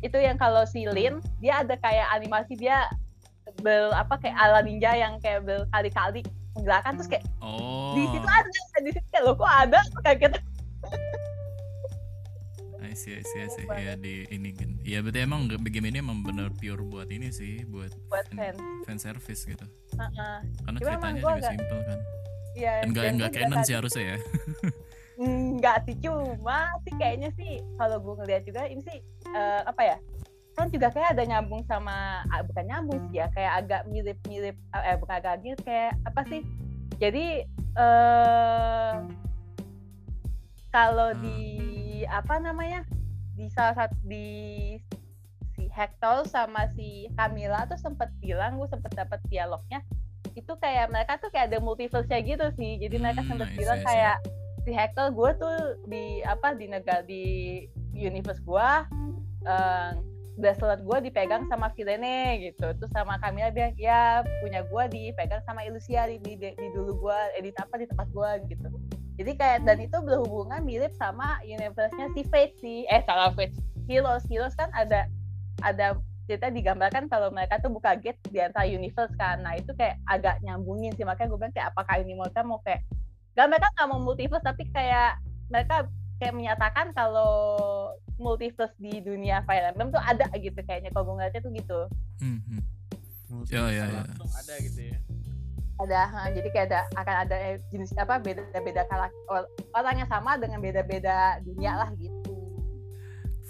itu 0.00 0.16
yang 0.16 0.36
kalau 0.36 0.62
si 0.64 0.84
Lin, 0.84 1.16
dia 1.38 1.60
ada 1.60 1.74
kayak 1.74 2.12
animasi 2.12 2.54
dia 2.54 2.92
bel 3.60 3.92
apa 3.92 4.16
kayak 4.18 4.36
ala 4.36 4.60
ninja 4.60 4.92
yang 4.92 5.16
kayak 5.18 5.44
berkali-kali 5.44 6.24
menggerakkan 6.54 6.96
terus 6.96 7.08
kayak 7.08 7.24
Oh. 7.38 7.92
di 7.92 8.08
situ 8.08 8.24
ada 8.24 8.48
di 8.80 8.90
situ 8.90 9.04
kayak 9.10 9.22
lo 9.22 9.32
kok 9.34 9.44
ada 9.46 9.78
kayak 10.00 10.16
gitu 10.22 10.38
I 12.94 12.96
see, 12.96 13.10
I 13.18 13.26
see, 13.26 13.42
I 13.42 13.50
see. 13.50 13.66
Ya 13.66 13.98
di 13.98 14.22
ini 14.30 14.54
kan. 14.54 14.70
Iya 14.86 15.02
berarti 15.02 15.26
emang 15.26 15.50
game 15.50 15.90
ini 15.90 15.98
emang 15.98 16.22
bener 16.22 16.54
pure 16.54 16.78
buat 16.86 17.10
ini 17.10 17.26
sih, 17.34 17.66
buat 17.66 17.90
buat 18.06 18.22
fan, 18.30 18.54
fan 18.86 18.98
service 19.02 19.42
gitu. 19.42 19.66
Karena 19.98 20.78
Cuma 20.78 20.78
ceritanya 20.78 21.18
juga 21.18 21.34
agak- 21.34 21.50
simple 21.58 21.80
kan. 21.82 21.98
Iya, 22.54 22.72
nggak 22.86 22.86
nggak 22.86 23.10
gua 23.10 23.18
juga 23.18 23.38
canon 23.50 23.60
sih 23.66 23.74
harusnya 23.74 24.04
ya. 24.06 24.18
Enggak 25.14 25.76
sih, 25.86 25.94
cuma 25.98 26.58
sih 26.86 26.94
kayaknya 26.94 27.30
sih 27.34 27.50
kalau 27.74 27.98
gue 27.98 28.14
ngeliat 28.14 28.42
juga 28.46 28.62
ini 28.70 28.82
sih 28.86 28.98
eh, 29.26 29.62
apa 29.66 29.82
ya? 29.82 29.96
Kan 30.54 30.70
juga 30.70 30.86
kayak 30.94 31.18
ada 31.18 31.22
nyambung 31.26 31.66
sama 31.66 32.22
ah, 32.30 32.46
bukan 32.46 32.62
nyambung 32.62 33.02
sih 33.10 33.18
ya, 33.18 33.26
kayak 33.34 33.52
agak 33.58 33.82
mirip-mirip 33.90 34.54
eh 34.70 34.96
bukan 35.02 35.14
agak 35.18 35.42
mirip 35.42 35.58
kayak 35.66 35.98
apa 36.06 36.22
sih? 36.30 36.46
Jadi 37.02 37.42
eh 37.74 38.92
kalau 40.70 41.10
Hmm. 41.14 41.22
Di 42.04 42.12
apa 42.12 42.36
namanya? 42.36 42.84
Di 43.32 43.48
salah 43.48 43.72
satu 43.72 43.96
di 44.04 44.76
si 45.56 45.64
Hector 45.72 46.28
sama 46.28 46.68
si 46.76 47.08
Camila 47.16 47.64
tuh 47.64 47.80
sempet 47.80 48.12
bilang 48.20 48.60
gue 48.60 48.68
sempet 48.68 48.92
dapat 48.92 49.22
dialognya 49.32 49.80
itu 50.34 50.50
kayak 50.58 50.90
mereka 50.90 51.14
tuh 51.22 51.30
kayak 51.30 51.54
ada 51.54 51.62
multiverse-nya 51.62 52.18
gitu 52.26 52.46
sih 52.58 52.74
jadi 52.82 52.98
mereka 52.98 53.22
Hmm, 53.22 53.38
sempet 53.38 53.48
see, 53.54 53.58
bilang 53.62 53.78
see. 53.78 53.86
kayak 53.86 54.16
si 54.66 54.70
Hector 54.74 55.14
gue 55.14 55.30
tuh 55.38 55.56
di 55.86 56.26
apa 56.26 56.58
di 56.58 56.66
negara 56.66 57.06
di 57.06 57.22
universe 57.94 58.42
gue 58.42 58.68
eh, 59.46 59.90
bracelet 60.34 60.82
gue 60.82 60.98
dipegang 61.06 61.46
sama 61.46 61.70
Vilene 61.78 62.50
gitu 62.50 62.74
terus 62.74 62.90
sama 62.90 63.14
Camilla 63.22 63.54
bilang 63.54 63.78
ya 63.78 64.26
punya 64.42 64.66
gue 64.66 64.84
dipegang 64.90 65.38
sama 65.46 65.62
Ilusia 65.62 66.10
di, 66.10 66.18
di, 66.18 66.34
di 66.34 66.68
dulu 66.74 66.98
gue 66.98 67.18
edit 67.38 67.54
apa 67.62 67.78
di 67.78 67.86
tempat 67.86 68.10
gue 68.10 68.30
gitu 68.50 68.68
jadi 69.14 69.32
kayak 69.38 69.58
dan 69.62 69.78
itu 69.78 69.94
berhubungan 70.02 70.58
mirip 70.66 70.90
sama 70.98 71.38
universe-nya 71.46 72.10
si 72.18 72.26
Fate 72.26 72.54
sih. 72.58 72.82
Eh 72.90 73.02
salah 73.06 73.30
Fate. 73.30 73.54
Heroes. 73.86 74.26
Heroes 74.26 74.58
kan 74.58 74.74
ada 74.74 75.06
ada 75.62 75.94
cerita 76.26 76.50
digambarkan 76.50 77.06
kalau 77.06 77.28
mereka 77.30 77.60
tuh 77.60 77.70
buka 77.70 77.94
gate 78.00 78.18
di 78.32 78.42
antara 78.42 78.66
universe 78.66 79.14
kan. 79.14 79.44
Nah 79.44 79.54
itu 79.54 79.70
kayak 79.78 80.02
agak 80.10 80.42
nyambungin 80.42 80.90
sih. 80.98 81.06
Makanya 81.06 81.30
gue 81.30 81.38
bilang 81.38 81.54
kayak 81.54 81.68
apakah 81.70 81.94
ini 82.02 82.18
mereka 82.18 82.42
mau 82.42 82.58
kayak 82.66 82.82
gak 83.34 83.46
mereka 83.50 83.66
nggak 83.74 83.88
mau 83.90 84.00
multiverse 84.02 84.46
tapi 84.46 84.62
kayak 84.70 85.18
mereka 85.50 85.86
kayak 86.22 86.34
menyatakan 86.34 86.94
kalau 86.94 87.34
multiverse 88.18 88.74
di 88.78 89.02
dunia 89.02 89.42
Fire 89.46 89.70
Emblem 89.70 89.94
tuh 89.94 90.02
ada 90.02 90.26
gitu 90.34 90.58
kayaknya. 90.66 90.90
Kalau 90.90 91.06
gue 91.06 91.14
ngeliatnya 91.22 91.42
tuh 91.44 91.52
gitu. 91.54 91.80
Hmm, 92.18 92.40
hmm. 92.50 92.62
Multi 93.30 93.50
Ya, 93.54 93.62
ya, 93.70 93.84
ya. 93.86 94.02
langsung 94.10 94.30
ada 94.34 94.54
gitu 94.58 94.80
ya 94.90 94.98
ada 95.82 96.30
jadi 96.30 96.48
kayak 96.54 96.66
ada 96.70 96.80
akan 96.94 97.14
ada 97.26 97.36
eh, 97.36 97.56
jenis 97.74 97.90
apa 97.98 98.22
beda-beda 98.22 98.86
orang 99.74 99.94
yang 99.98 100.10
sama 100.10 100.38
dengan 100.38 100.62
beda-beda 100.62 101.42
dunia 101.42 101.74
lah 101.74 101.90
gitu 101.98 102.34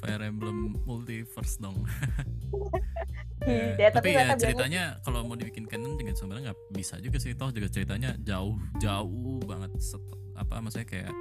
Fire 0.04 0.21
Emblem 0.21 0.76
multiverse 0.85 1.57
dong. 1.57 1.81
Hmm, 1.81 3.76
Ya, 3.76 3.76
ya, 3.76 3.88
tapi 3.93 4.16
tapi 4.16 4.25
ya 4.25 4.40
ceritanya 4.40 4.83
kalau 5.04 5.21
mau 5.21 5.37
dibikin 5.37 5.69
canon 5.69 6.00
dengan 6.00 6.16
sebenarnya 6.16 6.49
nggak 6.49 6.61
bisa 6.73 6.97
juga 6.97 7.21
sih 7.21 7.37
toh 7.37 7.52
juga 7.52 7.69
ceritanya 7.69 8.16
jauh 8.25 8.57
jauh 8.81 9.37
banget 9.45 9.69
set- 9.85 10.16
apa 10.33 10.64
maksudnya 10.64 10.88
kayak 10.88 11.12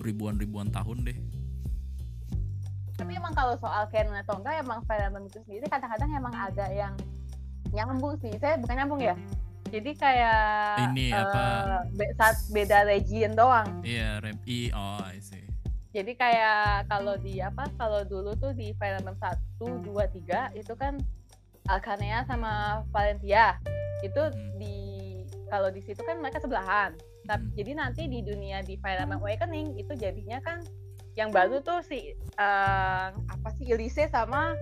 ribuan-ribuan 0.00 0.72
tahun 0.72 1.04
deh. 1.04 1.18
tapi 2.96 3.20
emang 3.20 3.36
kalau 3.36 3.52
soal 3.60 3.84
canon 3.92 4.16
atau 4.16 4.40
enggak 4.40 4.64
emang 4.64 4.80
Fire 4.88 5.12
Emblem 5.12 5.28
itu 5.28 5.44
sendiri 5.44 5.68
kadang-kadang 5.68 6.08
emang 6.08 6.32
ada 6.32 6.66
yang 6.72 6.96
nyambung 7.68 8.16
sih 8.16 8.32
saya 8.40 8.56
bukan 8.56 8.74
nyambung 8.80 9.00
ya 9.04 9.12
jadi 9.68 9.90
kayak 9.94 10.42
Ini 10.90 11.06
eh, 11.08 11.20
apa? 11.20 11.44
be- 11.90 12.14
saat 12.14 12.36
beda 12.48 12.78
region 12.84 13.32
doang 13.32 13.68
Iya, 13.80 14.18
rem 14.18 14.36
I 14.44 14.72
oh 14.72 15.00
I 15.02 15.20
see. 15.20 15.44
jadi 15.88 16.12
kayak 16.14 16.60
kalau 16.86 17.16
di 17.16 17.38
apa 17.38 17.68
kalau 17.74 18.02
dulu 18.02 18.32
tuh 18.34 18.52
di 18.52 18.72
Emblem 18.72 19.16
1, 19.16 19.56
2, 19.58 19.88
3 20.20 20.52
itu 20.54 20.72
kan 20.72 20.96
Alkanea 21.66 22.24
sama 22.24 22.84
Valentia 22.88 23.60
itu 23.98 24.20
Hmm. 24.20 24.52
di 24.56 24.76
kalau 25.46 25.68
di 25.68 25.80
situ 25.80 26.00
kan 26.00 26.16
mereka 26.16 26.38
sebelahan 26.38 26.94
tapi 27.24 27.44
Hmm. 27.44 27.54
jadi 27.54 27.70
nanti 27.74 28.02
di 28.04 28.20
dunia 28.20 28.60
di 28.60 28.76
Emblem 28.76 29.16
Awakening 29.16 29.76
itu 29.76 29.92
jadinya 29.94 30.38
kan 30.38 30.64
yang 31.12 31.28
baru 31.28 31.58
tuh 31.60 31.82
si 31.82 32.14
eh, 32.14 33.08
apa 33.10 33.48
sih 33.54 33.66
Elise 33.66 34.06
sama 34.06 34.54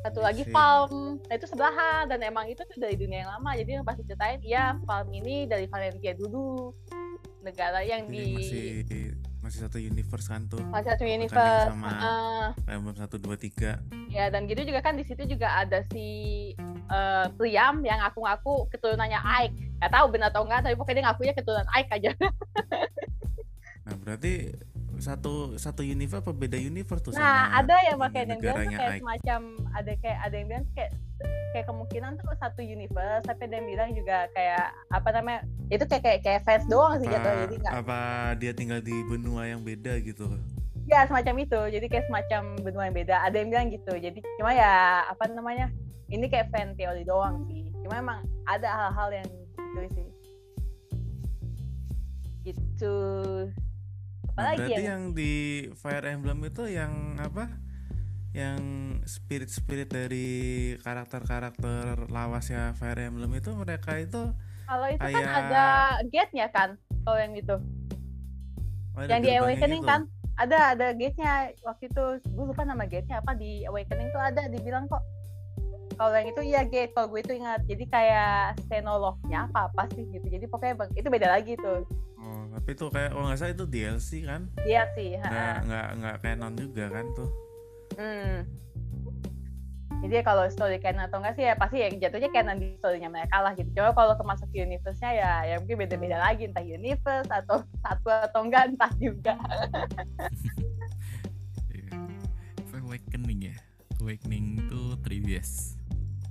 satu 0.00 0.18
lagi 0.24 0.42
Elise. 0.48 0.54
Palm. 0.54 1.20
Nah 1.28 1.34
itu 1.36 1.46
sebelahan. 1.46 2.04
Dan 2.08 2.20
emang 2.24 2.46
itu 2.48 2.62
tuh 2.64 2.78
dari 2.80 2.96
dunia 2.96 3.24
yang 3.26 3.30
lama. 3.38 3.50
Jadi 3.56 3.70
yang 3.80 3.84
pasti 3.86 4.02
ceritain 4.08 4.40
iya 4.40 4.76
Palm 4.84 5.08
ini 5.12 5.44
dari 5.44 5.68
Valentia 5.68 6.16
dulu. 6.16 6.72
Negara 7.40 7.80
yang 7.80 8.04
Jadi 8.08 8.16
di 8.16 8.24
masih 8.36 8.64
masih 9.40 9.58
satu 9.64 9.78
universe 9.80 10.28
kan 10.28 10.44
tuh. 10.48 10.60
Masih 10.68 10.88
satu 10.92 11.04
universe 11.08 11.72
sama 11.72 11.92
Emblem 12.68 12.96
satu 12.96 13.16
dua 13.16 13.36
tiga. 13.40 13.80
Ya 14.12 14.28
dan 14.28 14.44
gitu 14.44 14.64
juga 14.68 14.84
kan 14.84 14.96
di 14.96 15.04
situ 15.04 15.24
juga 15.24 15.48
ada 15.64 15.80
si 15.88 16.08
eh, 16.68 17.26
Priam 17.40 17.80
yang 17.80 18.04
ngaku-ngaku 18.04 18.68
keturunannya 18.72 19.20
Ike. 19.48 19.80
Nggak 19.80 19.92
tahu 19.96 20.06
benar 20.12 20.28
atau 20.28 20.44
enggak 20.44 20.60
tapi 20.68 20.76
pokoknya 20.76 20.96
dia 21.00 21.04
ngakunya 21.08 21.34
keturunan 21.36 21.68
Ike 21.72 21.92
aja. 21.96 22.10
Nah 23.80 23.96
berarti 23.96 24.54
satu 25.00 25.56
satu 25.56 25.82
universe 25.82 26.22
apa 26.22 26.32
beda 26.36 26.56
universe 26.60 27.02
tuh 27.02 27.12
nah 27.16 27.50
sama 27.50 27.58
ada 27.64 27.76
yang 27.88 27.98
pakai 27.98 28.22
yang 28.28 28.40
bilang 28.40 28.68
kayak 28.68 28.92
Ike? 28.96 29.00
semacam 29.02 29.40
ada 29.74 29.92
kayak 29.98 30.18
ada 30.22 30.34
yang 30.36 30.48
bilang 30.48 30.66
kayak 30.76 30.90
kayak 31.50 31.66
kemungkinan 31.66 32.10
tuh 32.16 32.36
satu 32.38 32.60
universe 32.62 33.24
tapi 33.26 33.40
ada 33.50 33.54
yang 33.58 33.68
bilang 33.68 33.90
juga 33.92 34.16
kayak 34.32 34.66
apa 34.94 35.08
namanya 35.10 35.40
itu 35.68 35.84
kayak 35.84 36.02
kayak, 36.06 36.20
kayak 36.22 36.40
fans 36.46 36.64
doang 36.70 36.96
sih 37.02 37.08
jatuh 37.10 37.32
jadi 37.48 37.54
nggak 37.58 37.74
apa 37.74 38.00
dia 38.38 38.52
tinggal 38.54 38.80
di 38.80 38.94
benua 39.06 39.48
yang 39.48 39.60
beda 39.64 39.98
gitu? 40.02 40.26
Ya 40.90 41.06
semacam 41.06 41.46
itu. 41.46 41.60
Jadi 41.70 41.86
kayak 41.86 42.06
semacam 42.10 42.42
benua 42.66 42.82
yang 42.90 42.96
beda. 42.96 43.16
Ada 43.22 43.36
yang 43.38 43.48
bilang 43.54 43.66
gitu. 43.70 43.92
Jadi 43.94 44.18
cuma 44.40 44.50
ya 44.50 45.06
apa 45.06 45.24
namanya 45.30 45.70
ini 46.10 46.26
kayak 46.26 46.50
fan 46.50 46.74
teori 46.74 47.06
doang 47.06 47.46
sih. 47.46 47.70
Cuma 47.86 48.00
emang 48.02 48.20
ada 48.50 48.68
hal-hal 48.68 49.22
yang 49.22 49.28
gitu 49.30 49.80
sih. 49.94 50.08
Gitu 52.50 52.96
apalagi 54.30 54.58
berarti 54.62 54.72
ya 54.72 54.88
yang 54.94 55.02
di 55.12 55.32
Fire 55.74 56.06
Emblem 56.06 56.38
itu 56.46 56.62
yang 56.70 57.18
apa? 57.18 57.50
Yang 58.30 58.62
spirit-spirit 59.10 59.90
dari 59.90 60.28
karakter-karakter 60.86 62.06
lawasnya 62.06 62.78
Fire 62.78 63.02
Emblem 63.02 63.34
itu 63.34 63.50
mereka 63.58 63.98
itu 63.98 64.30
kalau 64.70 64.86
itu 64.86 65.02
kan 65.02 65.10
kayak- 65.10 65.34
ada 65.50 65.66
gate-nya 66.14 66.46
kan 66.54 66.78
kalau 67.02 67.18
yang 67.18 67.34
itu. 67.34 67.56
Oh, 68.94 69.02
yang 69.02 69.22
di 69.22 69.34
Awakening 69.34 69.82
gitu. 69.82 69.90
kan? 69.90 70.00
Ada 70.38 70.78
ada 70.78 70.86
gate-nya. 70.94 71.50
Waktu 71.66 71.90
itu 71.90 72.04
gue 72.22 72.44
lupa 72.46 72.62
nama 72.62 72.86
gate-nya 72.86 73.18
apa 73.18 73.34
di 73.34 73.66
Awakening 73.66 74.14
tuh 74.14 74.22
ada 74.22 74.46
dibilang 74.46 74.86
kok. 74.86 75.02
Kalau 75.98 76.14
yang 76.14 76.30
itu 76.30 76.42
iya 76.46 76.62
gate. 76.62 76.94
Kalau 76.94 77.10
gue 77.10 77.20
itu 77.20 77.34
ingat. 77.34 77.66
Jadi 77.66 77.84
kayak 77.90 78.62
stenolognya 78.62 79.50
apa 79.50 79.74
apa 79.74 79.90
sih 79.90 80.06
gitu. 80.06 80.26
Jadi 80.30 80.46
pokoknya 80.46 80.74
bang 80.78 80.90
itu 80.94 81.08
beda 81.10 81.28
lagi 81.28 81.52
tuh 81.58 81.82
tapi 82.50 82.74
itu 82.74 82.86
kayak 82.90 83.10
kalau 83.14 83.24
nggak 83.30 83.38
salah 83.38 83.52
itu 83.54 83.66
DLC 83.66 84.10
kan? 84.26 84.42
iya 84.66 84.82
sih 84.98 85.14
ha. 85.16 85.26
Nggak 85.30 85.56
nggak 85.66 85.88
nggak 86.02 86.16
canon 86.20 86.52
juga 86.58 86.84
kan 86.90 87.06
tuh. 87.14 87.30
Hmm. 87.94 88.36
Jadi 90.00 90.16
kalau 90.24 90.48
story 90.48 90.80
canon 90.80 91.04
atau 91.04 91.20
enggak 91.20 91.36
sih 91.36 91.44
ya 91.44 91.54
pasti 91.60 91.76
ya 91.84 91.92
jatuhnya 91.92 92.32
canon 92.32 92.56
di 92.56 92.72
story-nya 92.80 93.12
mereka 93.12 93.44
lah 93.44 93.52
gitu. 93.52 93.68
Coba 93.76 93.92
kalau 93.92 94.14
termasuk 94.16 94.48
universe-nya 94.48 95.10
ya 95.12 95.32
ya 95.44 95.54
mungkin 95.60 95.76
beda-beda 95.76 96.16
lagi 96.16 96.48
entah 96.48 96.64
universe 96.64 97.28
atau 97.28 97.60
satu 97.84 98.08
atau 98.08 98.40
enggak 98.40 98.72
entah 98.72 98.92
juga. 98.96 99.36
Iya. 101.68 101.92
Awakening 102.80 103.52
ya. 103.52 103.56
Awakening 104.00 104.66
tuh 104.72 104.96
3DS. 105.04 105.76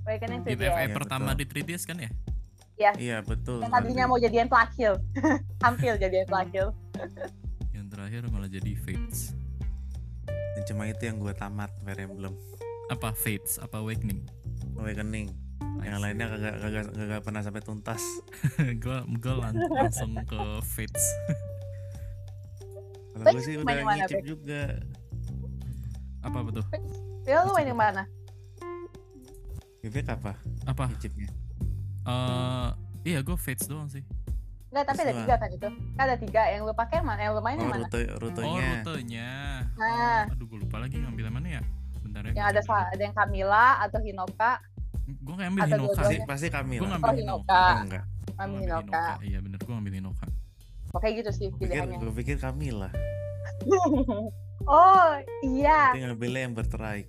Awakening 0.02 0.40
tuh 0.42 0.50
Game 0.50 0.60
dia. 0.66 0.74
FF 0.74 0.82
Iya, 0.90 0.96
pertama 0.96 1.30
betul. 1.32 1.40
di 1.40 1.62
3DS 1.62 1.82
kan 1.86 1.96
ya? 2.02 2.10
Iya 2.96 3.20
betul. 3.20 3.60
Yang 3.60 3.72
tadinya 3.76 4.04
mau 4.08 4.16
jadian 4.16 4.48
plakil. 4.48 4.92
Hampir 5.64 5.92
jadian 6.00 6.26
plakil. 6.26 6.72
Yang 7.76 7.86
terakhir 7.92 8.20
malah 8.32 8.48
jadi 8.48 8.72
Fates. 8.74 9.36
Dan 10.26 10.62
cuma 10.64 10.88
itu 10.88 11.02
yang 11.04 11.20
gue 11.20 11.32
tamat 11.32 11.70
Fire 11.80 12.00
Emblem 12.00 12.34
Apa 12.88 13.12
Fates? 13.12 13.60
Apa 13.60 13.84
Awakening? 13.84 14.24
Awakening. 14.74 15.30
Yang 15.80 15.98
lainnya 16.00 16.26
kagak 16.28 16.54
kagak 16.60 16.84
kagak 16.92 17.20
pernah 17.22 17.40
sampai 17.40 17.62
tuntas. 17.62 18.02
gua 18.82 19.04
gua 19.16 19.34
lan- 19.48 19.60
langsung 19.70 20.12
ke 20.24 20.40
Fates. 20.64 21.04
Kalau 23.12 23.24
gue 23.36 23.42
sih 23.44 23.54
main 23.60 23.64
udah 23.64 23.76
yang 23.76 23.88
mana, 23.88 23.98
ngicip 24.04 24.16
Bek? 24.16 24.24
juga. 24.24 24.62
Apa 26.20 26.38
betul? 26.44 26.64
Ya 27.28 27.44
lu 27.44 27.52
main 27.52 27.68
yang 27.68 27.80
mana? 27.80 28.02
Bebek 29.80 30.06
apa? 30.12 30.36
Apa? 30.68 30.92
Ngicipnya. 30.92 31.28
Eh 32.06 32.68
iya 33.04 33.18
gua 33.20 33.36
Fates 33.36 33.66
doang 33.66 33.88
sih. 33.88 34.04
Enggak, 34.70 34.84
tapi 34.94 35.00
ada 35.02 35.14
tiga 35.18 35.34
kan 35.34 35.48
itu. 35.50 35.68
Kan 35.98 36.04
ada 36.06 36.16
tiga 36.16 36.42
yang 36.46 36.62
lu 36.62 36.70
pakai 36.70 37.02
mana? 37.02 37.20
Yang 37.26 37.32
lu 37.36 37.42
main 37.42 37.56
Oh 37.58 37.62
yang 37.66 37.72
mana? 37.74 37.82
rute 37.84 38.00
Oh 38.06 38.18
rutenya. 38.22 38.68
rutenya. 38.80 39.30
Nah. 39.74 40.20
Oh, 40.30 40.32
aduh 40.38 40.46
gua 40.46 40.58
lupa 40.62 40.76
lagi 40.78 40.96
ngambil 41.02 41.24
yang 41.26 41.34
mana 41.34 41.48
ya. 41.58 41.62
Bentar 42.00 42.22
ya. 42.22 42.32
Yang 42.38 42.46
ada 42.54 42.60
ada 42.94 43.02
yang 43.02 43.14
Camilla 43.14 43.66
atau 43.82 43.98
Hinoka. 43.98 44.52
Gua 45.26 45.34
ngambil 45.36 45.60
atau 45.66 45.70
Hinoka 45.74 46.00
Pasti 46.00 46.16
pasti 46.22 46.46
kami 46.48 46.74
Gua 46.78 46.86
lah. 46.86 46.90
ngambil 47.02 47.10
Oh, 47.10 47.18
Hinoka. 47.18 47.50
Hinoka. 47.50 47.60
Oh, 47.74 47.82
enggak. 47.82 48.04
Ngambil 48.38 48.58
Hinoka. 48.62 49.02
Iya 49.26 49.38
bener 49.42 49.58
gua 49.58 49.72
ngambil 49.74 49.94
Hinoka. 49.98 50.26
Oke 50.90 51.06
gitu 51.14 51.30
sih 51.30 51.46
Gue 51.54 51.70
pilihannya. 51.70 52.02
gue 52.02 52.12
pikir 52.18 52.36
kami 52.42 52.74
lah. 52.74 52.90
oh 54.66 55.10
iya. 55.42 55.94
Tapi 55.94 56.02
ngambilnya 56.02 56.40
yang 56.50 56.54
berterai. 56.54 57.06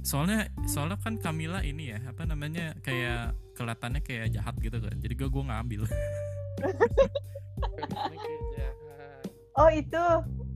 Soalnya 0.00 0.48
soalnya 0.64 0.96
kan 0.96 1.20
Camilla 1.20 1.60
ini 1.60 1.92
ya, 1.92 1.98
apa 2.08 2.24
namanya 2.24 2.72
kayak 2.80 3.36
kelihatannya 3.54 4.00
kayak 4.00 4.32
jahat 4.32 4.54
gitu 4.58 4.80
kan. 4.80 4.96
Jadi 4.96 5.14
gua 5.16 5.28
gua 5.28 5.44
ngambil. 5.52 5.84
Oh 9.58 9.68
itu 9.68 10.04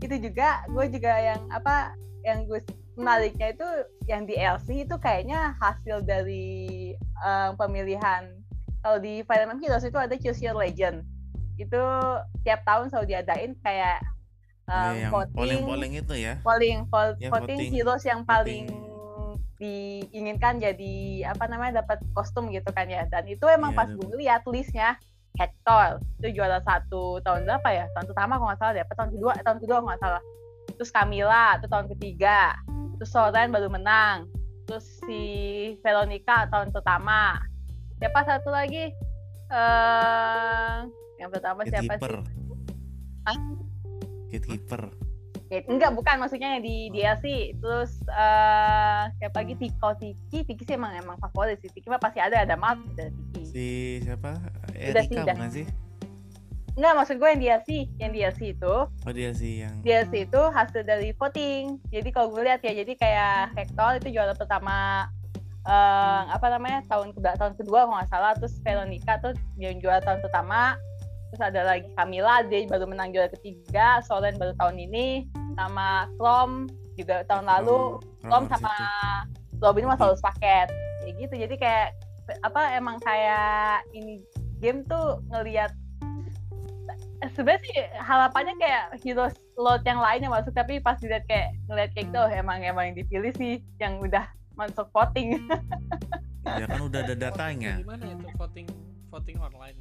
itu 0.00 0.16
juga 0.30 0.64
gue 0.68 0.86
juga 0.88 1.12
yang 1.18 1.40
apa 1.52 1.92
yang 2.24 2.48
gue 2.48 2.60
menariknya 2.96 3.52
itu 3.52 3.68
yang 4.06 4.24
di 4.24 4.36
LC 4.38 4.86
itu 4.88 4.96
kayaknya 4.96 5.52
hasil 5.60 6.00
dari 6.04 6.94
eh, 7.00 7.50
pemilihan 7.58 8.32
kalau 8.80 9.00
di 9.00 9.20
Fire 9.24 9.44
Emblem 9.44 9.60
Heroes 9.60 9.84
itu 9.84 9.96
ada 9.98 10.14
Choose 10.16 10.40
Your 10.40 10.56
Legend 10.56 11.04
itu 11.56 11.82
tiap 12.44 12.64
tahun 12.64 12.88
selalu 12.90 13.06
diadain 13.14 13.52
kayak 13.60 14.00
um, 14.66 14.94
yang 14.96 15.12
voting 15.12 15.34
polling-polling 15.36 15.92
itu 16.00 16.14
ya. 16.16 16.34
polling 16.42 16.78
vol- 16.90 17.16
Ya, 17.22 17.28
voting 17.30 17.58
voting. 17.60 17.70
heroes 17.72 18.04
yang 18.04 18.20
paling 18.24 18.66
Voting. 18.68 18.93
Diinginkan 19.64 20.60
jadi 20.60 20.94
apa 21.32 21.48
namanya 21.48 21.80
dapat 21.80 22.04
kostum 22.12 22.52
gitu 22.52 22.68
kan 22.70 22.84
ya. 22.86 23.08
Dan 23.08 23.24
itu 23.24 23.48
emang 23.48 23.72
Iya, 23.72 23.78
pas 23.80 23.88
ada. 23.88 23.96
gue 23.96 24.16
lihat 24.20 24.42
listnya 24.46 25.00
Hector 25.34 25.98
itu 26.22 26.38
juara 26.38 26.62
satu 26.62 27.18
tahun 27.24 27.48
berapa 27.48 27.68
ya? 27.72 27.84
Tahun 27.96 28.06
pertama 28.06 28.38
kalau 28.38 28.48
nggak 28.52 28.60
salah 28.60 28.72
deh 28.76 28.82
apa 28.84 28.94
tahun 28.94 29.10
kedua? 29.16 29.32
Tahun 29.40 29.58
kedua 29.58 29.76
kalau 29.80 29.88
nggak 29.90 30.02
salah. 30.04 30.22
Terus 30.78 30.90
Camilla 30.92 31.44
itu 31.58 31.66
tahun 31.66 31.86
ketiga. 31.96 32.38
Terus 33.00 33.10
Soren 33.10 33.48
baru 33.50 33.66
menang. 33.66 34.30
Terus 34.70 34.86
si 35.02 35.22
Veronica 35.82 36.46
tahun 36.46 36.70
pertama. 36.70 37.42
Siapa 37.98 38.20
satu 38.22 38.54
lagi? 38.54 38.94
Eh 39.50 40.76
yang 41.18 41.30
pertama 41.30 41.62
siapa 41.66 41.94
Gatekeeper. 41.94 42.12
sih? 42.22 42.24
Hah? 43.26 43.38
Gatekeeper. 44.30 44.82
Kate- 45.44 45.68
enggak 45.68 45.92
bukan 45.92 46.16
maksudnya 46.18 46.56
yang 46.56 46.64
di 46.64 46.88
DLC 46.88 47.52
terus 47.60 48.00
eh 48.08 49.02
siapa 49.16 49.44
lagi 49.44 49.54
Tiko 49.54 49.92
Tiki 49.94 50.38
Tiki 50.42 50.62
sih 50.64 50.74
emang 50.74 50.96
emang 50.96 51.20
favorit 51.20 51.60
sih 51.60 51.68
Tiki 51.68 51.86
mah 51.86 52.00
pasti 52.00 52.18
ada 52.18 52.42
ada 52.42 52.56
Mark 52.56 52.80
ada 52.96 53.12
Tiki 53.12 53.42
Si 53.44 53.68
siapa? 54.00 54.34
Sih, 54.72 54.90
Erika 54.90 55.20
udah. 55.22 55.36
bukan 55.36 55.52
sih? 55.52 55.66
enggak 56.74 56.92
maksud 56.98 57.16
gue 57.22 57.28
yang 57.30 57.40
DLC 57.40 57.68
yang 58.02 58.10
DLC 58.10 58.40
itu 58.50 58.74
Oh 58.90 59.12
dia 59.14 59.30
sih 59.30 59.62
yang 59.62 59.78
DLC 59.86 60.26
itu 60.26 60.40
hasil 60.50 60.82
dari 60.82 61.14
voting. 61.14 61.78
Jadi 61.92 62.08
kalau 62.10 62.34
gue 62.34 62.42
lihat 62.42 62.66
ya, 62.66 62.74
jadi 62.74 62.92
kayak 62.98 63.54
Hector 63.54 64.02
itu 64.02 64.10
juara 64.10 64.34
pertama 64.34 65.06
eh, 65.62 66.22
apa 66.34 66.46
namanya 66.50 66.82
tahun 66.90 67.14
kedua 67.14 67.38
tahun 67.38 67.54
kedua 67.54 67.86
kalau 67.86 67.94
nggak 67.94 68.10
salah. 68.10 68.32
Terus 68.34 68.58
Veronica 68.58 69.22
tuh 69.22 69.32
yang 69.54 69.78
juara 69.78 70.02
tahun 70.02 70.18
pertama. 70.18 70.74
Terus 71.34 71.50
ada 71.50 71.66
lagi 71.66 71.90
Camila, 71.98 72.46
dia 72.46 72.62
baru 72.70 72.86
menang 72.86 73.10
juara 73.10 73.26
ketiga. 73.26 73.98
Solen 74.06 74.38
baru 74.38 74.54
tahun 74.54 74.78
ini. 74.86 75.26
Sama 75.58 76.06
Chrome 76.14 76.70
juga 76.94 77.26
tahun 77.26 77.50
lalu. 77.50 77.98
Chrome 78.22 78.46
sama 78.46 78.70
Robin 79.58 79.90
mah 79.90 79.98
selalu 79.98 80.14
paket. 80.22 80.70
Kayak 81.02 81.14
gitu. 81.18 81.34
Jadi 81.34 81.54
kayak 81.58 81.88
apa 82.46 82.78
emang 82.78 83.02
kayak 83.02 83.82
ini 83.98 84.22
game 84.62 84.86
tuh 84.86 85.18
ngelihat 85.34 85.74
sebenarnya 87.34 87.66
sih 87.66 87.82
harapannya 87.98 88.54
kayak 88.62 88.94
hero 89.02 89.26
slot 89.58 89.82
yang 89.82 89.98
lain 89.98 90.22
yang 90.22 90.30
masuk 90.30 90.54
tapi 90.54 90.78
pas 90.78 90.94
dilihat 91.02 91.26
kayak 91.26 91.50
ngeliat 91.66 91.90
kayak 91.98 92.14
gitu 92.14 92.20
oh, 92.22 92.30
emang 92.30 92.62
emang 92.62 92.94
yang 92.94 92.96
dipilih 93.02 93.32
sih 93.34 93.58
yang 93.82 93.98
udah 93.98 94.24
masuk 94.54 94.86
voting 94.94 95.34
Ya 96.44 96.68
kan 96.68 96.80
udah 96.84 97.00
ada 97.00 97.16
datanya. 97.16 97.80
Gimana 97.80 98.04
itu 98.04 98.28
voting 98.36 98.68
voting 99.08 99.36
online 99.40 99.76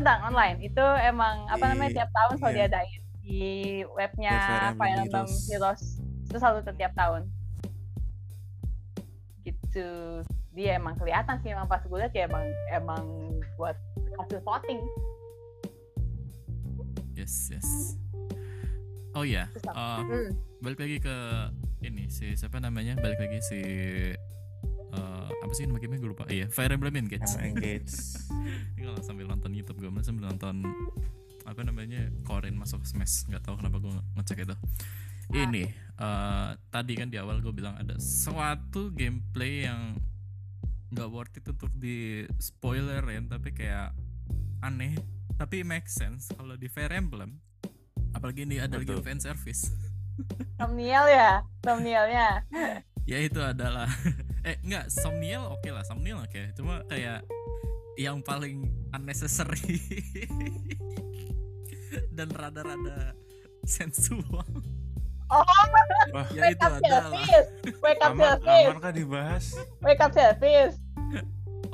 gitu? 0.00 0.26
online 0.28 0.56
itu 0.60 0.84
emang 1.02 1.34
apa 1.46 1.64
namanya 1.72 1.90
Di- 1.90 1.96
tiap 1.98 2.10
tahun 2.12 2.34
selalu 2.36 2.52
iya. 2.52 2.58
diadain 2.66 3.00
di 3.26 3.44
webnya 3.90 4.32
Web 4.70 4.78
Fire 4.78 4.98
Emblem 5.02 5.28
Heroes. 5.50 5.82
Itu 6.26 6.36
selalu 6.38 6.60
setiap 6.62 6.92
tahun 6.94 7.22
gitu 9.46 10.26
dia 10.58 10.74
emang 10.74 10.98
kelihatan 10.98 11.38
sih 11.38 11.54
emang 11.54 11.70
pas 11.70 11.78
gue 11.78 11.94
lihat 11.94 12.10
ya 12.10 12.26
emang 12.26 12.44
emang 12.74 13.02
buat 13.54 13.78
hasil 14.18 14.42
voting 14.42 14.82
yes 17.14 17.54
yes 17.54 17.94
oh 19.14 19.22
iya 19.22 19.46
apa? 19.70 19.70
eh, 19.70 20.02
Hmm. 20.02 20.30
balik 20.58 20.82
lagi 20.82 20.98
ke 20.98 21.16
ini 21.86 22.10
si 22.10 22.34
siapa 22.34 22.58
namanya 22.58 22.98
balik 22.98 23.22
lagi 23.22 23.38
si 23.38 23.60
eh, 24.96 25.28
apa 25.44 25.52
sih 25.52 25.68
nama 25.68 25.78
gamenya? 25.78 26.00
Gue 26.00 26.10
lupa. 26.16 26.24
Iya 26.26 26.48
Fire 26.48 26.72
Emblem 26.72 26.96
Engage. 26.96 27.28
Yang 27.36 27.46
engage. 27.46 27.94
Ini 28.76 28.82
kalau 28.88 29.00
sambil 29.04 29.26
nonton 29.28 29.52
YouTube 29.52 29.78
gue 29.84 29.90
malah 29.92 30.06
sambil 30.06 30.32
nonton 30.32 30.64
apa 31.46 31.60
namanya 31.62 32.10
Korean 32.24 32.56
masuk 32.58 32.82
Smash. 32.88 33.28
Nggak 33.28 33.46
tahu 33.46 33.60
kenapa 33.60 33.76
gue 33.78 33.94
ngecek 34.18 34.48
itu. 34.48 34.56
Ini 35.36 35.64
eh, 36.00 36.50
tadi 36.72 36.92
kan 36.96 37.08
di 37.12 37.16
awal 37.20 37.44
gue 37.44 37.52
bilang 37.52 37.76
ada 37.76 37.94
suatu 38.00 38.90
gameplay 38.90 39.68
yang 39.68 40.00
nggak 40.86 41.08
worth 41.10 41.34
it 41.36 41.46
untuk 41.50 41.70
di 41.76 42.24
spoilerin 42.40 43.28
tapi 43.28 43.52
kayak 43.52 43.92
aneh. 44.64 44.96
Tapi 45.36 45.60
make 45.68 45.86
sense 45.92 46.32
kalau 46.32 46.56
di 46.56 46.64
Fire 46.66 46.96
Emblem 46.96 47.36
apalagi 48.16 48.48
ini 48.48 48.56
ada 48.56 48.80
lagi 48.80 48.96
fan 49.04 49.20
service. 49.20 49.68
Thumbnail 50.56 51.04
ya? 51.12 51.44
Thumbnailnya 51.60 52.28
ya 53.06 53.18
itu 53.22 53.38
adalah 53.38 53.86
eh 54.48 54.58
enggak 54.62 54.90
Somniel 54.90 55.42
oke 55.48 55.68
lah 55.70 55.82
Somniel 55.82 56.20
oke. 56.20 56.40
Cuma 56.54 56.82
kayak 56.86 57.24
yang 57.96 58.20
paling 58.20 58.68
unnecessary 58.92 59.56
dan 62.16 62.28
rada-rada 62.34 63.14
sensual. 63.64 64.44
Oh 65.26 65.42
Wah, 66.14 66.22
ya 66.30 66.46
wake 66.46 66.54
itu 66.54 66.62
up 66.62 66.78
adalah. 66.78 67.10
service 67.10 67.48
wake 67.82 67.98
up 67.98 68.14
aman, 68.14 68.38
service 68.38 68.66
aman 68.70 68.78
kah 68.78 68.92
dibahas? 68.94 69.44
wake 69.82 69.98
up 69.98 70.12
service 70.14 70.74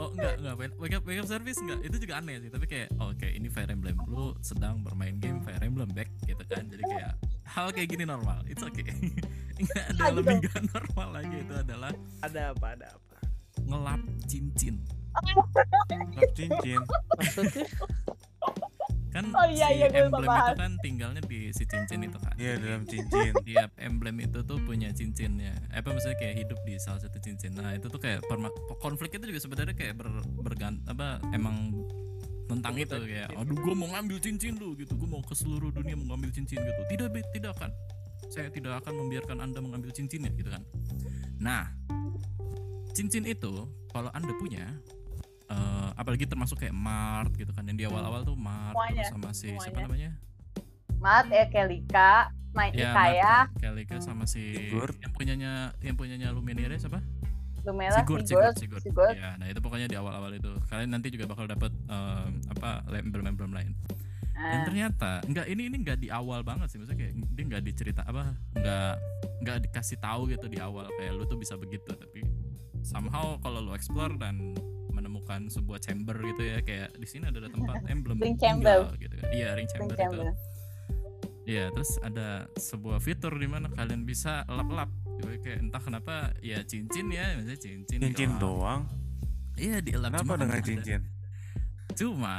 oh 0.01 0.09
enggak 0.15 0.35
enggak. 0.41 0.55
Wake- 0.57 0.79
wake 0.81 0.95
up 0.97 1.03
wake 1.05 1.21
up 1.21 1.29
service 1.29 1.59
enggak. 1.61 1.81
Itu 1.85 1.97
juga 2.01 2.15
aneh 2.21 2.41
sih 2.41 2.49
tapi 2.49 2.65
kayak 2.65 2.89
oh, 2.97 3.13
oke 3.13 3.29
ini 3.29 3.49
Fire 3.53 3.69
Emblem 3.69 3.99
lu 4.09 4.33
sedang 4.41 4.81
bermain 4.81 5.21
game 5.21 5.45
Fire 5.45 5.61
Emblem 5.61 5.91
back 5.93 6.09
gitu 6.25 6.41
kan. 6.49 6.65
Jadi 6.65 6.81
kayak 6.87 7.13
hal 7.53 7.69
kayak 7.69 7.89
gini 7.89 8.05
normal 8.05 8.41
it's 8.45 8.61
okay 8.61 8.85
enggak 9.61 9.85
ada 9.87 10.01
Ah, 10.01 10.09
yang 10.09 10.15
gitu. 10.15 10.19
lebih 10.19 10.37
gak 10.45 10.63
normal 10.67 11.09
lagi 11.13 11.37
itu 11.39 11.55
adalah 11.55 11.93
Ada 12.19 12.41
apa? 12.51 12.67
Ada 12.73 12.87
apa? 12.91 13.17
ngelap 13.63 14.01
cincin 14.25 14.77
Lap 15.13 16.33
cincin. 16.33 16.81
Maksudnya? 17.13 17.69
kan 19.13 19.29
Oh, 19.31 19.45
iya, 19.45 19.69
si 19.69 19.77
iya, 19.77 19.87
emblem 19.93 20.09
itu 20.17 20.25
bahas. 20.25 20.57
kan 20.57 20.73
tinggalnya 20.81 21.21
di 21.21 21.53
si 21.53 21.69
cincin 21.69 22.01
itu 22.01 22.17
kan 22.17 22.33
Iya 22.35 22.57
dalam 22.57 22.89
cincin. 22.89 23.37
tiap 23.45 23.71
emblem 23.77 24.17
itu 24.19 24.41
tuh 24.41 24.57
punya 24.59 24.89
cincinnya 24.91 25.53
Eh, 25.69 25.79
apa 25.79 25.93
maksudnya 25.93 26.17
kayak 26.17 26.37
hidup 26.41 26.59
di 26.65 26.81
salah 26.81 26.97
satu 26.99 27.21
cincin 27.21 27.53
nah 27.53 27.71
itu 27.71 27.87
tuh 27.87 28.01
kayak 28.01 28.25
konflik 28.79 29.13
itu 29.13 29.25
juga 29.27 29.37
sebenarnya 29.39 29.77
kayak 29.77 29.95
ber, 29.95 30.09
bergan 30.41 30.81
apa 30.87 31.21
emang 31.29 31.77
tentang 32.53 32.75
itu 32.77 32.97
kayak 33.09 33.29
aduh 33.33 33.57
gue 33.57 33.75
mau 33.75 33.89
ngambil 33.93 34.19
cincin 34.21 34.55
lu 34.61 34.77
gitu. 34.77 34.93
Gue 34.99 35.09
mau 35.09 35.23
ke 35.25 35.33
seluruh 35.33 35.73
dunia 35.73 35.97
mau 35.97 36.13
ngambil 36.13 36.31
cincin 36.37 36.61
gitu. 36.61 36.81
Tidak 36.93 37.09
tidak 37.33 37.51
akan. 37.57 37.71
Saya 38.29 38.49
tidak 38.49 38.81
akan 38.85 38.93
membiarkan 39.05 39.45
anda 39.45 39.61
mengambil 39.61 39.93
cincinnya 39.93 40.33
gitu 40.33 40.49
kan. 40.49 40.63
Nah 41.41 41.69
cincin 42.93 43.25
itu 43.25 43.69
kalau 43.93 44.13
anda 44.13 44.33
punya 44.37 44.69
eh, 45.49 45.91
apalagi 45.97 46.25
termasuk 46.29 46.61
kayak 46.61 46.77
Mart 46.77 47.33
gitu 47.37 47.53
kan 47.53 47.65
yang 47.69 47.77
di 47.77 47.85
awal-awal 47.85 48.25
tuh 48.25 48.37
Mart 48.37 48.73
Semuanya, 48.77 49.05
sama 49.09 49.31
si 49.33 49.49
siapa 49.53 49.65
semuanya. 49.69 49.85
namanya? 49.85 50.11
Mat 51.03 51.27
ya 51.29 51.45
Kelika 51.51 52.13
main 52.53 52.73
ya 52.77 52.93
saya 52.93 53.33
Mart, 53.49 53.61
Kelika 53.61 53.97
sama 54.01 54.25
si 54.29 54.45
Sigurd. 54.53 54.97
yang 55.01 55.13
punyanya 55.13 55.53
yang 55.81 55.97
punyanya 55.97 56.29
Lumiere 56.33 56.77
siapa 56.77 57.01
Lumela 57.63 57.99
Sigurd, 57.99 58.27
Sigurd 58.27 58.55
Sigurd, 58.59 58.83
Sigurd. 58.83 58.83
Sigurd 58.83 59.15
Ya, 59.15 59.39
nah 59.39 59.47
itu 59.47 59.59
pokoknya 59.59 59.87
di 59.87 59.95
awal-awal 59.95 60.35
itu. 60.35 60.51
Kalian 60.67 60.91
nanti 60.91 61.09
juga 61.09 61.27
bakal 61.27 61.47
dapat 61.47 61.71
em, 61.87 62.31
apa 62.51 62.83
emblem-emblem 62.89 63.53
lain. 63.53 63.73
Dan 64.33 64.59
Ah, 64.59 64.65
ternyata 64.67 65.11
enggak 65.23 65.47
ini 65.47 65.71
ini 65.71 65.77
enggak 65.79 65.99
di 65.99 66.09
awal 66.09 66.43
banget 66.43 66.67
sih. 66.67 66.79
Maksudnya 66.81 66.99
kayak 66.99 67.13
dia 67.31 67.45
enggak 67.47 67.63
dicerita 67.63 68.03
apa 68.03 68.35
enggak 68.57 68.93
enggak 69.39 69.57
dikasih 69.69 69.99
tahu 69.99 70.27
gitu 70.27 70.47
di 70.47 70.59
awal 70.59 70.91
kayak 70.93 71.13
lu 71.15 71.23
tuh 71.23 71.37
bisa 71.37 71.55
begitu 71.55 71.93
tapi 71.93 72.27
somehow 72.83 73.39
kalau 73.39 73.63
lu 73.63 73.71
explore 73.73 74.11
dan 74.17 74.57
menemukan 74.91 75.47
sebuah 75.47 75.79
chamber 75.79 76.19
gitu 76.19 76.43
ya 76.43 76.59
kayak 76.59 76.91
di 76.95 77.07
sini 77.07 77.31
ada 77.31 77.47
tempat 77.47 77.87
emblem 77.93 78.19
Ring 78.19 78.35
tinggal 78.35 78.91
chamber. 78.91 78.99
gitu 78.99 79.15
kan. 79.15 79.31
Iya, 79.31 79.49
ring 79.55 79.69
chamber, 79.69 79.95
Ring 79.95 79.95
itu. 79.95 80.01
chamber. 80.03 80.27
Iya, 81.43 81.65
terus 81.71 81.91
ada 81.99 82.29
sebuah 82.55 82.99
fitur 82.99 83.35
di 83.35 83.47
mana 83.47 83.67
kalian 83.69 84.03
bisa 84.03 84.47
lap-lap 84.47 84.91
kayak 85.23 85.59
entah 85.61 85.79
kenapa 85.79 86.15
ya 86.39 86.61
cincin 86.63 87.07
ya, 87.09 87.37
misalnya 87.37 87.61
cincin. 87.61 87.99
Cincin 88.01 88.31
doang. 88.37 88.87
Iya, 89.55 89.79
dielap 89.79 90.11
Kenapa 90.11 90.23
cuma 90.23 90.33
kan 90.33 90.41
dengan 90.43 90.57
ada- 90.57 90.67
cincin? 90.67 91.01
Cuma 91.93 92.35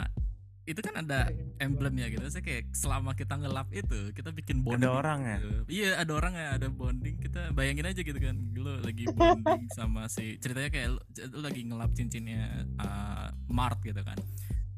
itu 0.64 0.80
kan 0.80 0.96
ada 0.96 1.28
emblemnya 1.60 2.08
gitu. 2.08 2.24
Saya 2.26 2.40
kayak 2.40 2.72
selama 2.72 3.12
kita 3.14 3.36
ngelap 3.36 3.68
itu, 3.70 4.16
kita 4.16 4.32
bikin 4.32 4.64
bonding. 4.64 4.88
Ada 4.88 4.90
orang 4.96 5.20
ya? 5.22 5.38
gitu. 5.38 5.50
Iya, 5.68 5.90
ada 6.00 6.12
orang 6.16 6.34
ya, 6.34 6.48
ada 6.56 6.68
bonding. 6.72 7.16
Kita 7.20 7.52
bayangin 7.52 7.86
aja 7.86 8.00
gitu 8.00 8.16
kan. 8.16 8.36
Lu 8.56 8.80
lagi 8.80 9.04
bonding 9.12 9.68
sama 9.76 10.08
si 10.08 10.40
ceritanya 10.40 10.72
kayak 10.72 10.88
lu, 10.96 11.00
lu 11.36 11.40
lagi 11.44 11.62
ngelap 11.68 11.92
cincinnya 11.92 12.64
uh, 12.80 13.28
Mart 13.52 13.84
gitu 13.84 14.00
kan. 14.02 14.16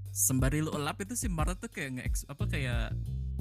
Sembari 0.09 0.65
lu 0.65 0.73
elap 0.73 0.97
itu 0.99 1.13
si 1.13 1.29
Mart 1.29 1.53
tuh 1.55 1.69
kayak 1.69 2.01
nge 2.01 2.25
apa 2.25 2.43
kayak 2.49 2.89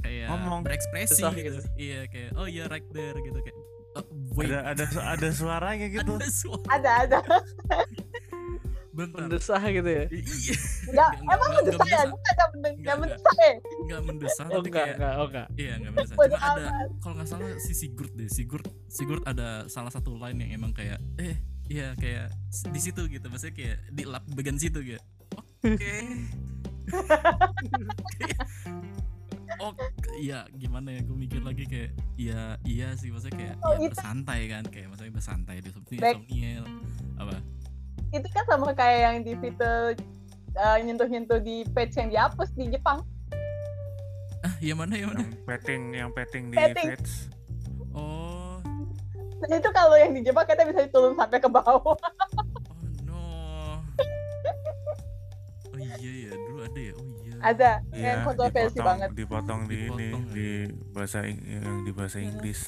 kayak 0.04 0.28
Ngomong. 0.28 0.60
berekspresi 0.62 1.24
gitu. 1.24 1.32
gitu. 1.34 1.60
Iya, 1.80 2.00
kayak 2.12 2.30
oh 2.36 2.44
iya 2.44 2.68
right 2.68 2.84
there 2.92 3.16
gitu 3.18 3.40
kayak 3.40 3.56
"Oh, 3.94 4.02
wait, 4.34 4.50
Ada 4.50 4.74
ada 4.74 4.84
ada 5.14 5.28
suaranya 5.30 5.86
gitu. 5.86 6.14
ada 6.14 6.28
suara 6.28 6.66
ada 6.70 6.90
ada 7.02 7.18
bentar. 8.94 9.26
Mendesah 9.26 9.58
gitu 9.66 9.90
ya? 9.90 10.06
Iya, 10.06 10.06
Enggak, 10.06 10.86
Enggak, 10.86 11.10
emang 11.18 11.34
enggak, 11.34 11.50
mendesak 11.58 11.82
ya? 11.82 11.98
enggak 11.98 12.06
Gue 12.06 12.14
enggak 12.14 12.46
mendeng, 12.54 12.54
Enggak, 12.54 12.54
enggak 12.54 12.78
enggak. 12.78 12.96
mendesak 13.02 13.36
ya? 13.36 13.52
enggak 13.74 14.00
mendesah 14.06 14.44
Oh 14.44 14.48
tapi 14.54 14.62
enggak, 14.64 14.84
kayak 14.84 14.94
enggak, 14.94 15.14
oh 15.14 15.26
enggak. 15.26 15.46
Iya 15.54 15.72
nggak 15.74 15.92
bisa. 15.98 16.12
Bodo 16.14 16.30
Cuma 16.30 16.46
ada 16.46 16.70
kalau 17.02 17.14
nggak 17.18 17.28
salah 17.28 17.50
si 17.58 17.72
Sigurd 17.74 18.12
deh. 18.14 18.28
Sigurd 18.30 18.66
Sigurd 18.86 19.22
ada 19.26 19.48
salah 19.66 19.90
satu 19.90 20.14
line 20.14 20.38
yang 20.38 20.50
emang 20.54 20.70
kayak 20.70 21.02
eh 21.18 21.34
iya 21.66 21.98
kayak 21.98 22.30
di 22.70 22.78
situ 22.78 23.02
gitu. 23.08 23.26
Maksudnya 23.26 23.54
kayak 23.54 23.78
di 23.90 24.02
lap 24.06 24.22
bagian 24.30 24.58
situ 24.58 24.78
gitu. 24.84 25.02
Oke. 25.64 25.96
oh 29.58 29.72
iya 30.16 30.46
gimana 30.52 30.90
ya 30.90 31.00
gue 31.00 31.16
mikir 31.16 31.40
lagi 31.40 31.64
kayak 31.64 31.90
iya 32.16 32.56
iya 32.62 32.88
sih 32.94 33.08
maksudnya 33.08 33.36
kayak 33.36 33.56
Oh, 33.60 33.72
ya, 33.72 33.78
itu- 33.82 33.92
bersantai 33.92 34.40
kan 34.46 34.64
kayak 34.64 34.86
maksudnya 34.88 35.12
bersantai 35.12 35.56
di 35.58 35.68
seperti 35.68 35.94
Somniel 36.00 36.64
apa 37.16 37.36
Itu 38.10 38.28
kan 38.28 38.44
sama 38.46 38.70
kayak 38.70 39.00
yang 39.02 39.16
di 39.22 39.32
fitur 39.36 39.94
eh, 40.54 40.78
nyentuh-nyentuh 40.80 41.38
di 41.38 41.66
page 41.68 41.94
yang 41.94 42.08
dihapus 42.08 42.50
di 42.52 42.68
Jepang. 42.68 43.02
ah 44.40 44.54
iya 44.58 44.72
mana 44.72 44.94
iya 44.94 45.06
mana 45.06 45.24
Yang 45.24 45.34
petting 45.42 45.82
yang 45.92 46.10
petting 46.10 46.44
di 46.48 46.56
Petting. 46.56 46.88
Fates. 46.90 47.12
oh 47.92 48.60
Dan 49.40 49.58
itu 49.58 49.70
kalau 49.70 49.92
yang 49.94 50.12
dijebak 50.12 50.46
kita 50.46 50.62
bisa 50.64 50.86
turun 50.88 51.12
sampai 51.14 51.36
ke 51.36 51.48
bawah. 51.48 51.84
Oh 51.84 51.96
no. 53.04 53.20
Oh 55.66 55.78
iya 55.80 55.96
ya, 56.28 56.32
dulu 56.38 56.60
ada 56.62 56.80
ya. 56.82 56.94
Oh 56.94 57.04
iya. 57.04 57.13
Ada 57.44 57.70
Iya, 57.90 58.00
yang 58.00 58.18
kontroversi 58.24 58.72
dipotong, 58.72 58.88
banget. 58.88 59.08
Dipotong 59.12 59.60
di 59.64 59.78
ini 59.84 60.08
di 60.30 60.48
bahasa 60.90 61.18
Ing- 61.22 61.44
yang 61.44 61.84
di 61.84 61.92
bahasa 61.92 62.18
Inggris. 62.18 62.60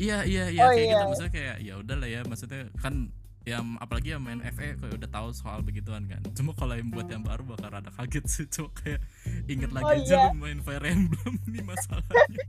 Iya 0.00 0.24
iya 0.24 0.44
iya 0.48 0.62
Oh, 0.64 0.72
kayak 0.72 0.80
gitu 0.80 0.96
iya. 0.96 1.04
maksudnya 1.04 1.32
kayak 1.32 1.56
ya 1.60 1.74
udahlah 1.76 2.08
ya 2.08 2.20
maksudnya 2.24 2.60
kan 2.74 3.12
ya 3.44 3.60
apalagi 3.76 4.08
yang 4.10 4.24
main 4.24 4.40
FE 4.40 4.80
kayak 4.80 4.96
udah 4.96 5.10
tahu 5.10 5.28
soal 5.30 5.60
begituan 5.60 6.08
kan 6.08 6.24
cuma 6.32 6.56
kalau 6.56 6.72
yang 6.72 6.88
buat 6.88 7.04
yang 7.04 7.20
baru 7.20 7.44
bakal 7.44 7.68
rada 7.68 7.92
kaget 7.92 8.24
sih 8.24 8.48
cuma 8.48 8.72
kayak 8.72 9.04
inget 9.44 9.68
lagi 9.68 9.84
Oh, 9.84 9.92
aja 9.94 10.16
iya. 10.16 10.24
lu 10.26 10.40
main 10.40 10.64
Fire 10.64 10.80
Emblem 10.82 11.36
nih 11.44 11.60
masalahnya 11.60 12.40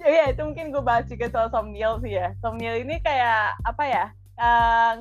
Iya 0.00 0.24
itu 0.32 0.40
mungkin 0.40 0.70
gue 0.70 0.80
bahas 0.80 1.04
juga 1.04 1.28
soal 1.28 1.50
Somniel 1.50 2.00
sih 2.00 2.14
ya. 2.14 2.32
Somniel 2.38 2.80
ini 2.80 3.02
kayak 3.02 3.52
apa 3.60 3.84
ya? 3.84 4.04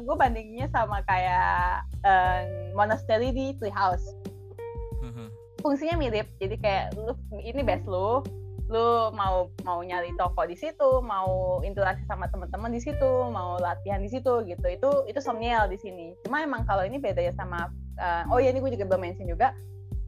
Gue 0.02 0.16
bandinginnya 0.16 0.70
sama 0.70 1.02
kayak 1.10 1.86
eh, 2.06 2.72
monastery 2.78 3.34
di 3.34 3.58
Treehouse. 3.58 4.06
Fungsinya 5.62 5.94
mirip. 5.98 6.26
Jadi 6.42 6.58
kayak 6.58 6.98
lu 6.98 7.14
ini 7.38 7.62
best 7.62 7.86
lu, 7.86 8.26
lu 8.66 9.14
mau 9.14 9.46
mau 9.62 9.86
nyari 9.86 10.10
toko 10.18 10.46
di 10.50 10.58
situ, 10.58 11.06
mau 11.06 11.62
interaksi 11.62 12.02
sama 12.10 12.26
teman-teman 12.34 12.74
di 12.74 12.82
situ, 12.82 13.12
mau 13.30 13.62
latihan 13.62 14.02
di 14.02 14.10
situ 14.10 14.42
gitu. 14.50 14.66
Itu 14.66 15.06
itu 15.06 15.20
Somniel 15.22 15.70
di 15.70 15.78
sini. 15.78 16.18
Cuma 16.26 16.42
emang 16.42 16.66
kalau 16.66 16.82
ini 16.82 16.98
bedanya 16.98 17.30
sama 17.38 17.70
eh, 18.02 18.24
oh 18.34 18.42
ya 18.42 18.50
ini 18.50 18.58
gue 18.62 18.74
juga 18.74 18.90
belum 18.90 19.02
mention 19.06 19.30
juga. 19.30 19.54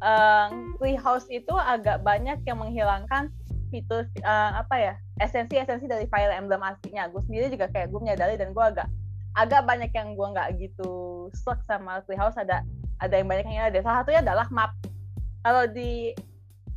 eh, 0.04 0.48
Treehouse 0.82 1.30
itu 1.30 1.54
agak 1.54 2.02
banyak 2.02 2.41
yang 2.50 2.58
menghilangkan 2.58 3.30
fitur 3.69 4.10
eh, 4.26 4.52
apa 4.58 4.76
ya 4.78 4.93
esensi-esensi 5.22 5.86
dari 5.86 6.10
Fire 6.10 6.34
Emblem 6.34 6.65
aslinya. 6.65 7.13
Gue 7.13 7.22
sendiri 7.30 7.54
juga 7.54 7.69
kayak 7.69 7.93
gue 7.93 8.00
menyadari 8.02 8.41
dan 8.41 8.58
gue 8.58 8.65
agak 8.65 8.89
agak 9.34 9.65
banyak 9.65 9.89
yang 9.93 10.13
gue 10.13 10.28
nggak 10.30 10.50
gitu 10.62 10.91
suck 11.34 11.58
sama 11.65 12.06
Treehouse 12.06 12.38
ada 12.38 12.62
ada 13.02 13.13
yang 13.17 13.28
banyak 13.28 13.46
yang 13.50 13.67
ada. 13.74 13.80
Salah 13.82 14.06
satunya 14.06 14.22
adalah 14.22 14.48
map. 14.54 14.72
Kalau 15.43 15.67
di 15.67 16.13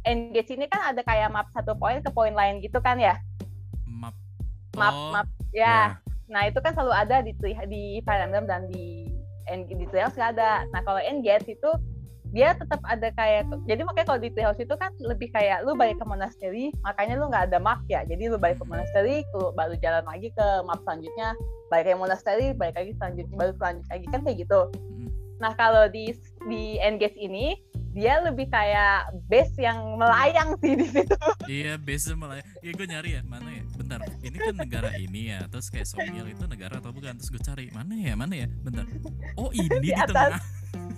Engage 0.07 0.55
ini 0.55 0.71
kan 0.71 0.95
ada 0.95 1.03
kayak 1.03 1.35
map 1.35 1.51
satu 1.51 1.75
poin 1.75 1.99
ke 1.99 2.11
poin 2.14 2.31
lain 2.31 2.62
gitu 2.62 2.79
kan 2.79 2.97
ya. 2.99 3.19
map 3.87 4.14
Map 4.79 4.95
Oh, 4.95 5.11
map 5.12 5.29
ya. 5.51 5.99
Nah 6.31 6.47
itu 6.47 6.59
kan 6.62 6.75
selalu 6.75 6.95
ada 6.95 7.16
di 7.23 7.33
di 7.66 7.83
Fire 8.03 8.23
Emblem 8.23 8.47
dan 8.47 8.66
di 8.71 9.07
di 9.47 9.85
Treehouse 9.90 10.14
nggak 10.14 10.38
ada. 10.38 10.66
Nah 10.75 10.81
kalau 10.83 10.99
Engage 11.03 11.55
itu 11.55 11.71
dia 12.37 12.53
tetap 12.53 12.85
ada 12.85 13.09
kayak 13.16 13.49
jadi 13.64 13.81
makanya 13.81 14.12
kalau 14.12 14.20
di 14.20 14.29
Treehouse 14.29 14.61
itu 14.61 14.77
kan 14.77 14.92
lebih 15.01 15.33
kayak 15.33 15.64
lu 15.64 15.72
balik 15.72 15.96
ke 15.96 16.05
monastery 16.05 16.68
makanya 16.85 17.16
lu 17.16 17.33
nggak 17.33 17.49
ada 17.49 17.57
map 17.57 17.81
ya. 17.88 18.05
Jadi 18.05 18.29
lu 18.29 18.37
balik 18.37 18.61
ke 18.61 18.66
monastery 18.68 19.25
lu 19.33 19.57
baru 19.57 19.72
jalan 19.81 20.05
lagi 20.05 20.29
ke 20.37 20.46
map 20.68 20.85
selanjutnya 20.85 21.33
balik 21.72 21.88
ke 21.88 21.96
monastery 21.96 22.53
balik 22.53 22.77
lagi 22.77 22.92
selanjutnya 23.01 23.37
baru 23.40 23.53
selanjutnya 23.57 23.92
lagi. 23.96 24.07
Kan 24.12 24.20
kayak 24.29 24.38
gitu. 24.44 24.61
Mm, 24.77 25.09
nah 25.40 25.53
kalau 25.57 25.88
di 25.88 26.12
di 26.44 26.77
Engage 26.77 27.16
ini 27.16 27.57
dia 27.97 28.21
lebih 28.21 28.53
kayak 28.53 29.09
base 29.25 29.57
yang 29.57 29.97
melayang 29.97 30.53
sih 30.61 30.77
di 30.77 30.85
situ. 30.85 31.17
Iya 31.49 31.81
biasa 31.81 32.13
malah 32.13 32.45
iya 32.61 32.73
gue 32.77 32.87
nyari 32.87 33.11
ya 33.17 33.21
mana 33.25 33.49
ya? 33.49 33.65
Bentar 33.73 34.01
ini 34.21 34.37
kan 34.37 34.53
negara 34.53 34.91
ini 35.01 35.33
ya 35.33 35.49
terus 35.49 35.73
kayak 35.73 35.89
Somniel 35.89 36.29
itu 36.29 36.45
negara 36.45 36.77
atau 36.77 36.93
bukan? 36.93 37.17
Terus 37.17 37.33
gue 37.33 37.41
cari 37.41 37.73
mana 37.73 37.97
ya 37.97 38.13
mana 38.13 38.37
ya? 38.37 38.49
Bentar. 38.61 38.85
Oh 39.41 39.49
ini 39.57 39.81
Di 39.81 39.89
di, 39.89 39.91
atas. 39.97 40.13
tengah 40.13 40.41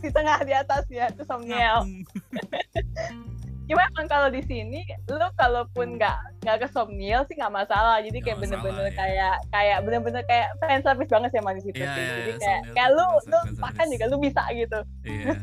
di 0.02 0.10
tengah 0.10 0.38
di 0.42 0.52
atas 0.58 0.84
ya 0.90 1.06
itu 1.06 1.22
ngapung. 1.22 2.02
cuma 3.68 3.84
emang 3.84 4.08
kalau 4.08 4.28
di 4.28 4.40
sini 4.40 4.80
lu 5.06 5.28
kalaupun 5.36 5.94
nggak 5.94 6.16
nggak 6.40 6.56
ke 6.64 6.68
Somniel 6.72 7.22
sih 7.24 7.36
nggak 7.36 7.52
masalah. 7.52 8.00
Jadi 8.00 8.18
kayak 8.18 8.38
bener-bener 8.40 8.88
ya. 8.88 8.94
kayak 8.96 9.34
kayak 9.48 9.78
bener-bener 9.84 10.22
kayak 10.24 10.48
fan 10.56 10.80
service 10.80 11.06
banget 11.06 11.28
sih 11.28 11.38
emang 11.38 11.54
di 11.54 11.62
situ 11.62 11.76
sih. 11.76 11.84
iya, 11.84 11.94
jadi 12.16 12.32
iya, 12.32 12.38
kayak 12.40 12.60
kayak 12.72 12.90
lu 12.96 13.06
lu 13.28 13.38
makan 13.58 13.86
juga 13.92 14.04
lu 14.08 14.16
bisa 14.18 14.42
gitu. 14.50 14.78
Iya. 15.04 15.34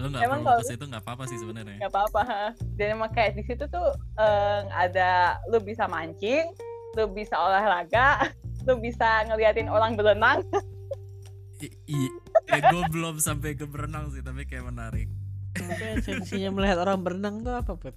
Lu 0.00 0.06
nggak 0.08 0.22
Emang 0.26 0.40
kalau- 0.42 0.58
ke 0.58 0.72
situ 0.72 0.84
nggak 0.88 1.02
apa-apa 1.04 1.24
sih 1.28 1.38
sebenarnya. 1.38 1.76
Nggak 1.78 1.92
apa-apa 1.92 2.24
dan 2.74 2.86
emang 2.90 3.10
kayak 3.12 3.36
di 3.36 3.42
situ 3.44 3.64
tuh 3.68 3.88
eh, 4.16 4.60
ada 4.72 5.10
lu 5.46 5.60
bisa 5.60 5.84
mancing 5.86 6.48
lu 6.92 7.04
bisa 7.08 7.36
olahraga 7.36 8.28
lu 8.66 8.78
bisa 8.78 9.28
ngeliatin 9.28 9.68
orang 9.68 9.92
berenang. 9.92 10.40
I- 11.62 11.76
i- 11.86 12.14
eh, 12.48 12.58
gue 12.60 12.82
belum 12.90 13.22
sampai 13.22 13.54
ke 13.54 13.62
berenang 13.64 14.10
sih 14.10 14.18
tapi 14.18 14.42
kayak 14.42 14.66
menarik 14.66 15.06
Tapi 15.52 15.84
esensinya 16.00 16.50
melihat 16.52 16.78
orang 16.80 16.98
berenang 17.00 17.40
tuh 17.40 17.54
apa, 17.54 17.72
Pep? 17.76 17.96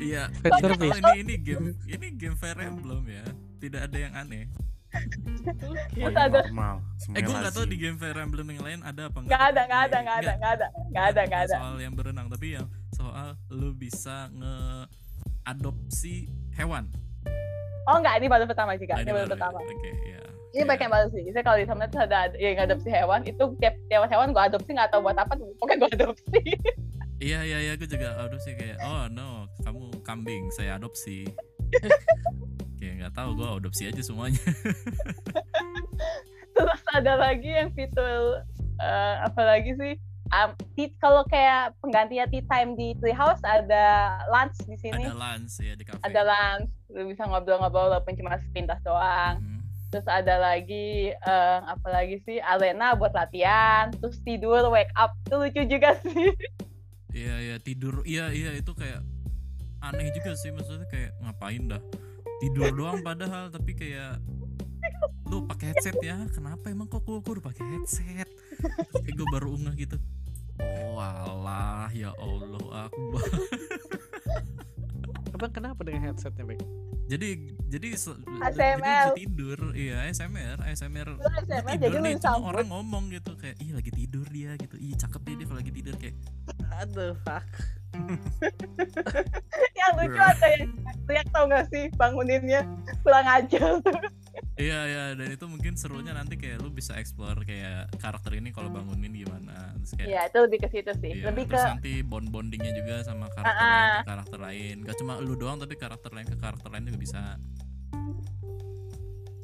iya. 0.00 0.26
Kalau 0.42 0.76
ini 0.80 1.12
ini 1.20 1.34
game 1.38 1.66
ini 1.86 2.06
game 2.12 2.36
Fire 2.36 2.58
Emblem 2.58 3.04
ya. 3.06 3.24
Tidak 3.58 3.80
ada 3.86 3.98
yang 3.98 4.12
aneh. 4.12 4.50
Terus 4.92 5.78
Paling 5.96 6.16
ada. 6.20 6.40
normal. 6.44 6.76
eh 6.76 7.00
semuanya 7.00 7.24
gue 7.24 7.36
nggak 7.40 7.54
tahu 7.56 7.66
di 7.66 7.76
game 7.80 7.96
Fire 7.96 8.18
Emblem 8.18 8.46
yang 8.50 8.60
lain 8.60 8.80
ada 8.84 9.08
apa 9.08 9.18
nggak 9.24 9.42
ada 9.48 9.60
nggak 9.64 9.82
ada 9.88 9.96
nggak 10.04 10.16
ada 10.20 10.32
nggak 10.36 10.52
ada 10.52 10.66
nggak 10.92 11.04
ada 11.08 11.20
nggak 11.24 11.42
ada. 11.48 11.56
Soal 11.56 11.76
yang 11.80 11.94
berenang 11.96 12.26
tapi 12.28 12.46
yang 12.52 12.66
soal 12.92 13.28
lu 13.48 13.72
bisa 13.72 14.28
nge 14.30 14.54
adopsi 15.44 16.28
hewan. 16.52 16.92
Oh 17.88 17.96
nggak 17.98 18.20
ini 18.20 18.26
baru 18.28 18.44
pertama 18.44 18.76
juga 18.76 18.94
Nah, 18.94 19.02
ini 19.02 19.10
baru 19.10 19.28
pertama. 19.32 19.58
Oke 19.58 19.90
ya 20.06 20.22
ini 20.52 20.62
banyak 20.62 20.82
yang 20.82 20.92
baru 20.92 21.08
sih 21.08 21.24
saya 21.32 21.42
kalau 21.42 21.56
di 21.56 21.64
sana 21.64 21.88
tuh 21.88 22.00
ada 22.00 22.28
yang 22.36 22.58
adopsi 22.58 22.88
hewan 22.88 23.20
itu 23.24 23.42
tiap 23.56 23.74
tiap 23.88 24.06
hewan 24.06 24.30
gue 24.30 24.42
adopsi 24.42 24.70
nggak 24.72 24.88
tahu 24.88 25.00
buat 25.00 25.16
apa 25.16 25.32
pokoknya 25.58 25.76
gue 25.78 25.90
adopsi 25.96 26.40
Iya 27.22 27.38
iya 27.46 27.58
iya 27.62 27.72
gue 27.78 27.86
juga 27.86 28.18
adopsi 28.18 28.50
kayak 28.58 28.82
oh 28.82 29.06
no 29.06 29.46
kamu 29.62 29.94
kambing 30.02 30.50
saya 30.50 30.74
adopsi. 30.74 31.22
kayak 32.82 32.98
nggak 32.98 33.14
tahu 33.14 33.38
gue 33.38 33.46
adopsi 33.46 33.86
aja 33.86 34.02
semuanya. 34.02 34.42
terus 36.54 36.82
ada 36.90 37.14
lagi 37.14 37.46
yang 37.46 37.70
fitur 37.72 38.42
eh, 38.76 39.14
apa 39.22 39.40
lagi 39.42 39.72
sih 39.78 39.94
Um, 40.32 40.56
kalau 40.96 41.28
kayak 41.28 41.76
penggantinya 41.84 42.24
tea 42.24 42.40
time 42.48 42.72
di 42.72 42.96
Treehouse 42.96 43.44
ada 43.44 44.16
lunch 44.32 44.56
di 44.64 44.80
sini 44.80 45.04
Ada 45.04 45.12
lunch 45.12 45.60
ya 45.60 45.76
di 45.76 45.84
cafe. 45.84 46.00
ada 46.00 46.20
lunch 46.24 46.72
lu 46.88 47.04
bisa 47.04 47.28
ngobrol-ngobrol 47.28 47.92
walaupun 47.92 48.16
cuma 48.16 48.40
sepintas 48.40 48.80
doang 48.80 49.38
Hmm. 49.38 49.60
Terus 49.92 50.08
ada 50.08 50.40
lagi 50.40 51.12
eh, 51.12 51.58
apa 51.62 51.84
lagi 51.86 52.16
sih? 52.24 52.40
Arena 52.40 52.96
buat 52.96 53.12
latihan 53.12 53.92
terus 53.92 54.16
tidur 54.24 54.72
wake 54.72 54.88
up. 54.96 55.12
Itu 55.22 55.36
lucu 55.36 55.62
juga 55.68 55.92
sih. 56.02 56.32
Iya 57.12 57.34
iya 57.38 57.56
tidur. 57.60 58.00
Iya 58.02 58.32
iya 58.32 58.56
itu 58.56 58.72
kayak 58.72 59.04
aneh 59.84 60.08
juga 60.10 60.32
sih 60.32 60.48
maksudnya 60.48 60.88
kayak 60.88 61.12
ngapain 61.20 61.68
dah? 61.68 61.82
Tidur 62.40 62.72
doang 62.72 63.04
padahal 63.04 63.52
tapi 63.52 63.76
kayak 63.76 64.16
lu 65.28 65.44
pakai 65.44 65.76
headset 65.76 66.00
ya? 66.00 66.16
Kenapa 66.32 66.72
emang 66.72 66.88
kok 66.88 67.04
gue 67.04 67.20
udah 67.20 67.44
pakai 67.44 67.64
headset? 67.76 68.28
Kayak 68.96 69.14
gue 69.14 69.28
baru 69.28 69.54
unggah 69.54 69.76
gitu. 69.76 70.00
Oh 70.62 70.96
alah 70.96 71.88
ya 71.92 72.12
allah 72.16 72.88
aku 72.88 73.00
ba- 73.12 73.30
Abang 75.32 75.52
kenapa 75.52 75.80
dengan 75.82 76.12
headsetnya, 76.12 76.44
Bang? 76.44 76.60
Jadi 77.12 77.28
jadi 77.68 77.88
ASMR. 77.92 78.16
jadi 78.56 78.80
bisa 78.80 79.12
tidur 79.20 79.58
iya 79.76 79.96
ASMR 80.08 80.56
ASMR 80.64 81.08
Lu 81.12 81.28
ASMR, 81.28 81.72
tidur 81.76 81.90
jadi 81.92 81.98
nih 82.00 82.14
cuma 82.16 82.48
orang 82.48 82.68
ngomong 82.72 83.04
gitu 83.12 83.36
kayak 83.36 83.56
ih 83.60 83.70
lagi 83.76 83.90
tidur 83.92 84.24
dia 84.32 84.56
gitu 84.56 84.76
ih 84.80 84.96
cakep 84.96 85.20
dia 85.28 85.34
dia 85.36 85.46
kalau 85.52 85.60
lagi 85.60 85.72
tidur 85.72 85.94
kayak 86.00 86.16
Aduh, 86.80 87.12
fuck. 87.20 87.44
yang 89.78 89.90
lucu 89.98 90.20
ada 90.20 90.46
yang 90.56 90.70
teriak 91.04 91.28
tau 91.34 91.44
gak 91.48 91.66
sih 91.68 91.92
banguninnya 91.98 92.64
kurang 93.04 93.26
ajar 93.28 93.80
tuh 93.84 94.00
iya 94.56 94.80
iya 94.88 95.04
dan 95.16 95.28
itu 95.32 95.44
mungkin 95.48 95.76
serunya 95.76 96.12
nanti 96.16 96.36
kayak 96.40 96.60
lu 96.60 96.72
bisa 96.72 96.96
explore 96.96 97.40
kayak 97.44 97.88
karakter 98.00 98.36
ini 98.36 98.52
kalau 98.52 98.68
bangunin 98.72 99.12
gimana. 99.12 99.76
Terus 99.80 99.92
kayak 99.96 100.08
ya 100.08 100.20
itu 100.28 100.38
lebih 100.44 100.58
ke 100.60 100.68
situ 100.72 100.92
sih. 101.00 101.12
Iya, 101.20 101.24
lebih 101.32 101.44
ke 101.48 101.56
terus 101.56 101.64
nanti 101.68 101.92
bond 102.04 102.28
bondingnya 102.32 102.72
juga 102.76 103.04
sama 103.04 103.28
karakter 103.32 103.60
Ah, 103.60 103.68
lain 103.68 103.84
ah. 103.84 103.96
ke 103.96 104.08
karakter 104.08 104.38
lain. 104.40 104.76
Gak 104.84 104.96
cuma 105.00 105.12
lu 105.20 105.34
doang 105.36 105.56
tapi 105.60 105.74
karakter 105.76 106.10
lain 106.12 106.28
ke 106.28 106.36
karakter 106.36 106.68
lain 106.68 106.84
juga 106.88 106.98
bisa. 107.00 107.22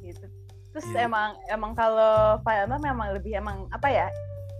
Gitu. 0.04 0.26
Terus 0.72 0.86
Iya. 0.92 1.08
emang 1.08 1.30
emang 1.52 1.72
kalau 1.72 2.40
Emblem 2.44 2.80
memang 2.80 3.08
lebih 3.16 3.32
emang 3.36 3.68
apa 3.72 3.88
ya 3.88 4.08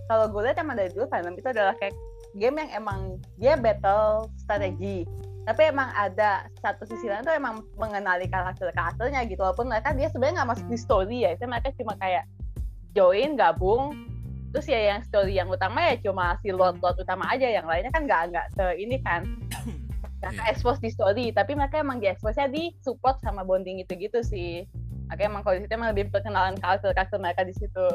kalau 0.09 0.25
gue 0.29 0.41
lihat 0.45 0.57
emang 0.57 0.77
dari 0.77 0.89
dulu 0.89 1.05
Emblem 1.09 1.37
itu 1.37 1.49
adalah 1.49 1.73
kayak 1.77 1.93
game 2.37 2.61
yang 2.61 2.85
emang 2.85 2.99
dia 3.39 3.57
battle 3.57 4.29
strategi. 4.37 5.07
Tapi 5.47 5.61
emang 5.73 5.89
ada 5.97 6.45
satu 6.61 6.85
sisi 6.85 7.09
lain 7.09 7.25
tuh 7.25 7.33
emang 7.33 7.65
mengenali 7.79 8.29
karakter-karakternya 8.29 9.25
gitu. 9.25 9.41
Walaupun 9.41 9.71
mereka 9.71 9.97
dia 9.97 10.11
sebenarnya 10.13 10.43
nggak 10.43 10.51
masuk 10.53 10.67
di 10.69 10.77
story 10.77 11.17
ya. 11.25 11.33
Itu 11.33 11.49
mereka 11.49 11.73
cuma 11.73 11.97
kayak 11.97 12.29
join 12.93 13.33
gabung. 13.33 13.97
Terus 14.53 14.65
ya 14.69 14.93
yang 14.93 15.01
story 15.05 15.37
yang 15.41 15.49
utama 15.49 15.81
ya 15.89 15.95
cuma 16.05 16.37
si 16.45 16.53
lord-lord 16.53 17.01
utama 17.01 17.25
aja. 17.33 17.49
Yang 17.49 17.65
lainnya 17.65 17.91
kan 17.95 18.03
nggak 18.05 18.21
nggak 18.29 18.45
se 18.53 18.65
ini 18.77 18.97
kan. 19.01 19.25
Nggak 20.19 20.35
Iya. 20.35 20.43
ke 20.43 20.51
expose 20.51 20.83
di 20.83 20.91
story. 20.91 21.31
Tapi 21.31 21.55
mereka 21.55 21.79
emang 21.79 22.03
di 22.03 22.11
expose 22.11 22.35
nya 22.35 22.51
di 22.51 22.75
support 22.83 23.23
sama 23.23 23.47
bonding 23.47 23.79
gitu 23.87 23.95
gitu 23.95 24.19
sih. 24.19 24.67
Makanya 25.07 25.31
emang 25.31 25.41
kalau 25.47 25.55
di 25.55 25.63
situ 25.63 25.73
emang 25.79 25.95
lebih 25.95 26.11
perkenalan 26.11 26.59
karakter 26.59 26.91
karakter 26.91 27.17
mereka 27.23 27.47
di 27.47 27.55
situ. 27.55 27.87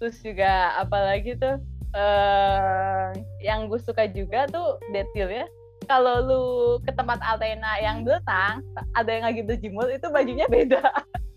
Terus 0.00 0.16
juga 0.24 0.72
apalagi 0.80 1.36
tuh 1.36 1.60
eh 1.94 3.06
yang 3.40 3.66
gue 3.66 3.78
suka 3.78 4.04
juga 4.06 4.44
tuh 4.46 4.76
detailnya 4.90 5.46
kalau 5.84 6.16
lu 6.18 6.44
ke 6.80 6.90
tempat 6.90 7.20
arena 7.22 7.76
yang 7.78 8.02
berenang 8.02 8.64
ada 8.92 9.10
yang 9.10 9.24
lagi 9.24 9.40
berjemur 9.40 9.86
itu 9.86 10.08
bajunya 10.08 10.46
beda 10.46 10.80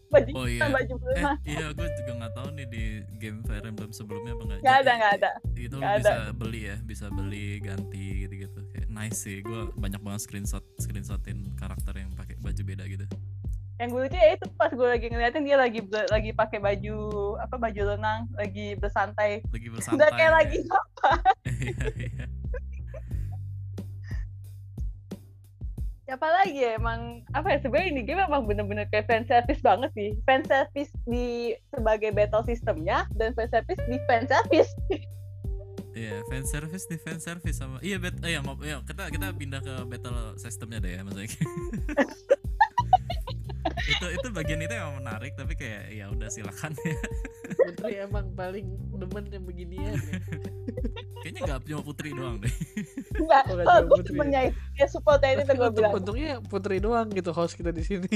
baju 0.07 0.31
Oh, 0.33 0.47
iya. 0.47 0.71
baju 0.71 0.93
Eh, 1.11 1.35
iya, 1.45 1.67
gue 1.69 1.87
juga 1.93 2.11
nggak 2.15 2.33
tahu 2.33 2.47
nih 2.55 2.65
di 2.65 2.83
game 3.17 3.43
Fire 3.43 3.67
Emblem 3.67 3.91
sebelumnya 3.91 4.33
apa 4.33 4.43
nggak. 4.45 4.59
nggak 4.63 4.77
ada 4.79 4.91
nggak 4.95 5.13
ada 5.19 5.31
Itu 5.51 5.75
Nggak 5.75 5.95
bisa 5.99 6.13
ada. 6.15 6.31
beli 6.31 6.61
ya, 6.63 6.75
bisa 6.79 7.05
beli 7.11 7.47
ganti 7.59 8.05
gitu-gitu. 8.23 8.59
Kayak 8.71 8.87
nice 8.87 9.19
sih. 9.19 9.43
Gue 9.43 9.67
banyak 9.75 9.99
banget 9.99 10.21
screenshot 10.23 10.63
screenshotin 10.79 11.51
karakter 11.53 11.91
yang 11.91 12.07
pakai 12.15 12.39
baju 12.39 12.61
beda 12.63 12.87
gitu. 12.87 13.03
Yang 13.77 13.89
gue 13.89 14.01
lucu 14.03 14.17
ya 14.17 14.33
itu 14.33 14.45
pas 14.53 14.69
gue 14.69 14.87
lagi 14.87 15.05
ngeliatin 15.05 15.45
dia 15.45 15.53
lagi 15.53 15.79
lagi 16.09 16.31
pakai 16.33 16.57
baju 16.57 16.97
apa 17.37 17.55
baju 17.55 17.81
renang 17.93 18.25
lagi 18.33 18.73
bersantai 18.73 19.45
Lagi 19.45 19.67
bersantai. 19.69 19.95
udah 19.95 20.09
kayak 20.11 20.25
ya. 20.25 20.33
lagi 20.33 20.57
iya. 21.45 22.25
siapa 26.07 26.23
lagi 26.23 26.55
ya 26.57 26.71
emang 26.73 26.99
apa 27.35 27.51
ya 27.51 27.59
sebenarnya 27.59 27.91
ini 27.91 28.01
game 28.01 28.23
emang 28.23 28.47
bener-bener 28.47 28.87
kayak 28.87 29.05
fan 29.05 29.27
service 29.27 29.59
banget 29.59 29.91
sih 29.91 30.15
fan 30.23 30.39
service 30.41 30.87
di 31.03 31.51
sebagai 31.67 32.15
battle 32.15 32.41
sistemnya 32.41 33.03
dan 33.13 33.35
fan 33.35 33.51
service 33.51 33.81
di 33.85 33.97
fan 34.05 34.23
service 34.25 34.71
Iya, 35.97 36.21
fan 36.29 36.45
service 36.45 36.85
di 36.85 36.93
fan 36.95 37.17
service 37.17 37.57
sama 37.57 37.81
iya 37.81 37.97
bet 37.97 38.13
eh, 38.21 38.37
ya, 38.37 38.39
ngop- 38.39 38.61
ya, 38.61 38.77
kita 38.85 39.09
kita 39.09 39.33
pindah 39.33 39.57
ke 39.59 39.81
battle 39.83 40.37
sistemnya 40.37 40.77
deh 40.77 40.93
ya 40.93 41.01
maksudnya. 41.01 41.25
itu 43.75 44.05
itu 44.13 44.27
bagian 44.31 44.59
itu 44.63 44.73
yang 44.73 44.95
menarik 44.99 45.33
tapi 45.35 45.53
kayak 45.57 45.91
ya 45.91 46.05
udah 46.11 46.29
silakan 46.31 46.71
ya. 46.81 46.97
Putri 47.57 47.93
emang 47.99 48.25
paling 48.35 48.67
demen 48.95 49.23
yang 49.31 49.43
beginian 49.43 49.95
ya. 49.95 50.19
Kayaknya 51.23 51.39
nggak 51.43 51.59
cuma 51.67 51.81
Putri 51.83 52.09
doang 52.13 52.37
deh. 52.39 52.53
enggak 53.17 53.43
Oh, 53.49 53.53
nggak 53.57 53.65
kalau 53.65 53.81
cuma 53.81 53.89
gue 53.89 53.97
Putri. 53.99 54.09
temennya 54.13 54.41
ya 54.77 54.85
supportnya 54.87 55.29
itu 55.33 55.41
Tapi 55.43 55.53
gue 55.57 55.67
untuk, 55.67 55.75
bilang 55.75 55.93
untungnya 55.97 56.31
Putri 56.45 56.77
doang 56.79 57.07
gitu 57.11 57.31
host 57.33 57.53
kita 57.57 57.71
di 57.73 57.83
sini. 57.83 58.15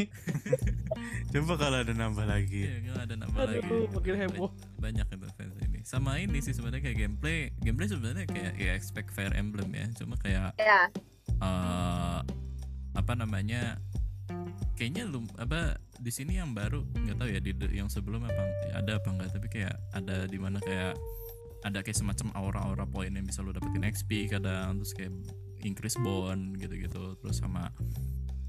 Coba 1.31 1.53
kalau 1.57 1.77
ada 1.81 1.93
nambah 1.95 2.25
lagi. 2.27 2.67
Iya, 2.67 2.75
nggak 2.87 2.99
ada 3.07 3.15
nama 3.17 3.35
lagi. 3.47 3.63
Aduh, 3.63 3.87
makin 3.91 4.15
heboh. 4.15 4.49
Banyak 4.79 5.07
itu 5.07 5.27
fans 5.35 5.55
ini. 5.63 5.79
Sama 5.83 6.11
ini 6.21 6.39
sih 6.43 6.53
sebenarnya 6.53 6.83
kayak 6.91 6.97
gameplay, 6.99 7.39
gameplay 7.63 7.87
sebenarnya 7.89 8.25
kayak 8.29 8.53
ya 8.59 8.71
expect 8.75 9.09
Fire 9.11 9.33
Emblem 9.33 9.71
ya. 9.73 9.87
Cuma 9.97 10.15
kayak 10.19 10.55
ya 10.59 10.87
eh 11.41 12.19
apa 12.91 13.13
namanya? 13.15 13.79
Kayaknya 14.81 15.03
lu 15.05 15.29
apa 15.37 15.77
di 16.01 16.09
sini 16.09 16.41
yang 16.41 16.57
baru 16.57 16.81
nggak 16.81 17.21
tahu 17.21 17.29
ya 17.29 17.37
di 17.37 17.53
yang 17.69 17.85
sebelum 17.85 18.25
apa 18.25 18.49
ada 18.73 18.97
apa 18.97 19.13
enggak 19.13 19.29
tapi 19.29 19.45
kayak 19.53 19.77
ada 19.93 20.25
di 20.25 20.41
mana 20.41 20.57
kayak 20.57 20.97
ada 21.61 21.85
kayak 21.85 22.01
semacam 22.01 22.33
aura-aura 22.33 22.89
poin 22.89 23.13
yang 23.13 23.21
bisa 23.21 23.45
lu 23.45 23.53
dapetin 23.53 23.85
XP 23.85 24.33
kadang 24.33 24.81
terus 24.81 24.97
kayak 24.97 25.13
increase 25.61 26.01
bond 26.01 26.57
gitu-gitu 26.57 27.13
terus 27.21 27.37
sama 27.37 27.69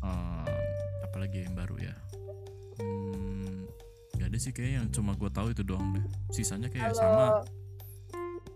eh 0.01 0.57
apa 1.05 1.17
lagi 1.21 1.45
yang 1.45 1.53
baru 1.53 1.77
ya? 1.77 1.93
Hmm, 2.81 3.69
nggak 4.17 4.33
ada 4.33 4.39
sih 4.41 4.57
kayak 4.57 4.73
yang 4.81 4.87
cuma 4.89 5.13
gue 5.13 5.29
tahu 5.29 5.53
itu 5.53 5.61
doang 5.61 5.93
deh. 5.93 6.05
Sisanya 6.33 6.73
kayak 6.73 6.97
sama. 6.97 7.45
Kalau 7.45 7.61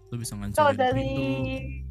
lu 0.09 0.17
bisa 0.17 0.33
ngancurin 0.41 0.79
dari 0.81 1.05
pintu 1.05 1.86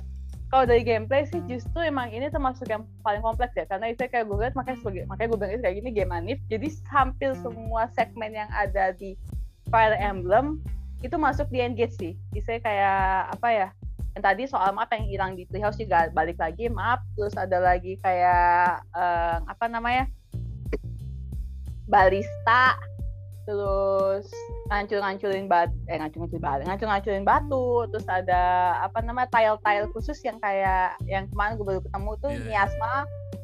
kalau 0.53 0.63
dari 0.69 0.85
gameplay 0.85 1.25
sih 1.25 1.41
justru 1.49 1.81
emang 1.81 2.13
ini 2.13 2.29
termasuk 2.29 2.69
yang 2.69 2.85
paling 3.01 3.21
kompleks 3.25 3.57
ya. 3.57 3.65
Karena 3.65 3.91
itu 3.91 4.05
kayak 4.05 4.29
gue 4.29 4.37
lihat 4.37 4.53
makanya 4.53 4.77
sebagai 4.81 5.03
makanya 5.09 5.27
gue 5.33 5.39
bilang 5.41 5.53
itu 5.53 5.61
kayak 5.65 5.77
gini 5.81 5.89
game 5.91 6.13
anif 6.13 6.39
jadi 6.47 6.67
hampir 6.93 7.31
semua 7.41 7.89
segmen 7.97 8.31
yang 8.31 8.49
ada 8.53 8.93
di 8.93 9.17
Fire 9.73 9.97
Emblem 9.97 10.61
itu 11.01 11.15
masuk 11.17 11.49
di 11.49 11.59
engage 11.61 11.97
sih. 11.97 12.13
Istilahnya 12.37 12.63
kayak 12.63 13.05
apa 13.37 13.47
ya 13.49 13.67
yang 14.15 14.23
tadi 14.23 14.43
soal 14.47 14.71
map 14.71 14.87
yang 14.95 15.05
hilang 15.09 15.31
di 15.35 15.43
Treehouse 15.49 15.81
juga 15.81 16.07
balik 16.13 16.39
lagi 16.39 16.69
map. 16.69 17.01
Terus 17.17 17.35
ada 17.35 17.57
lagi 17.59 17.97
kayak 17.99 18.85
eh, 18.95 19.37
apa 19.43 19.65
namanya 19.67 20.07
balista 21.85 22.79
terus 23.45 24.25
ngancur-ngancurin 24.73 25.45
batu 25.45 25.77
eh 25.85 26.01
ngancur-ngancurin 26.01 26.41
batu 26.41 26.61
ngancur-ngancurin 26.65 27.25
batu 27.25 27.65
terus 27.93 28.07
ada 28.09 28.41
apa 28.81 29.05
namanya 29.05 29.29
tile-tile 29.29 29.85
khusus 29.93 30.17
yang 30.25 30.41
kayak 30.41 30.97
yang 31.05 31.29
kemarin 31.29 31.53
gue 31.61 31.65
baru 31.65 31.81
ketemu 31.85 32.11
tuh 32.19 32.31
Iya, 32.33 32.37
iya. 32.41 32.45
miasma 32.49 32.93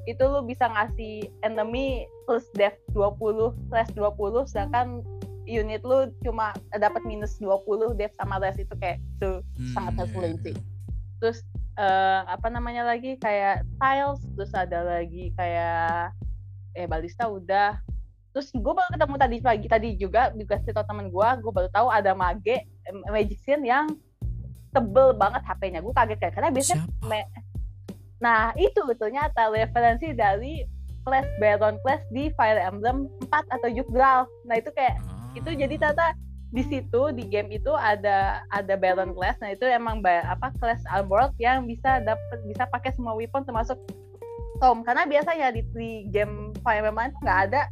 itu 0.09 0.23
lu 0.25 0.41
bisa 0.41 0.65
ngasih 0.65 1.29
enemy 1.45 2.09
plus 2.25 2.49
def 2.57 2.73
20 2.97 3.53
slash 3.69 3.93
20 3.93 4.49
sedangkan 4.49 5.05
unit 5.45 5.85
lu 5.85 6.09
cuma 6.25 6.49
dapat 6.73 7.05
minus 7.05 7.37
20 7.37 7.93
def 7.93 8.09
sama 8.17 8.41
res 8.41 8.57
itu 8.57 8.73
kayak 8.81 8.97
tuh 9.21 9.45
Hmm, 9.53 9.73
sangat 9.77 9.93
iya, 9.93 9.99
ngeselin 10.01 10.33
iya. 10.33 10.41
sih 10.41 10.55
terus 11.21 11.37
eh, 11.77 12.21
apa 12.25 12.47
namanya 12.49 12.89
lagi 12.89 13.21
kayak 13.21 13.61
tiles 13.77 14.21
terus 14.33 14.49
ada 14.57 14.81
lagi 14.81 15.29
kayak 15.37 16.09
eh 16.73 16.89
balista 16.89 17.29
udah 17.29 17.77
terus 18.31 18.47
gue 18.51 18.73
baru 18.73 18.89
ketemu 18.95 19.15
tadi 19.19 19.37
pagi 19.43 19.67
tadi 19.67 19.89
juga 19.99 20.21
juga 20.33 20.55
cerita 20.63 20.87
temen 20.87 21.11
gue 21.11 21.27
gue 21.43 21.51
baru 21.51 21.67
tahu 21.71 21.87
ada 21.91 22.15
mage 22.15 22.63
magician 23.11 23.61
yang 23.63 23.85
tebel 24.71 25.11
banget 25.11 25.43
HP-nya 25.43 25.83
gue 25.83 25.91
kaget 25.91 26.19
kan 26.19 26.31
karena 26.31 26.49
biasanya 26.49 26.83
me- 27.03 27.31
nah 28.23 28.55
itu 28.55 28.79
ternyata 28.95 29.51
referensi 29.51 30.15
dari 30.15 30.63
class 31.03 31.27
Baron 31.41 31.75
class 31.81 32.01
di 32.13 32.29
Fire 32.37 32.61
Emblem 32.61 33.09
4 33.25 33.57
atau 33.57 33.67
Yggdrasil. 33.67 34.29
Nah 34.45 34.55
itu 34.61 34.69
kayak 34.69 35.01
itu 35.33 35.49
jadi 35.49 35.75
Ah. 35.75 35.79
ternyata 35.81 36.07
di 36.51 36.63
situ 36.67 37.01
di 37.15 37.23
game 37.25 37.49
itu 37.49 37.71
ada 37.73 38.43
ada 38.51 38.75
Baron 38.75 39.15
class 39.15 39.39
nah 39.39 39.49
itu 39.49 39.63
emang 39.63 40.03
apa 40.03 40.51
class 40.59 40.83
Armored 40.91 41.31
yang 41.39 41.63
bisa 41.63 42.03
dapat 42.03 42.39
bisa 42.45 42.67
pakai 42.67 42.91
semua 42.93 43.15
weapon 43.15 43.43
termasuk 43.43 43.79
Tom. 44.61 44.85
Karena 44.85 45.09
biasanya 45.09 45.49
di, 45.49 45.65
di 45.73 45.91
game 46.13 46.53
Fire 46.61 46.85
Emblem 46.85 47.17
nggak 47.25 47.39
ada 47.49 47.65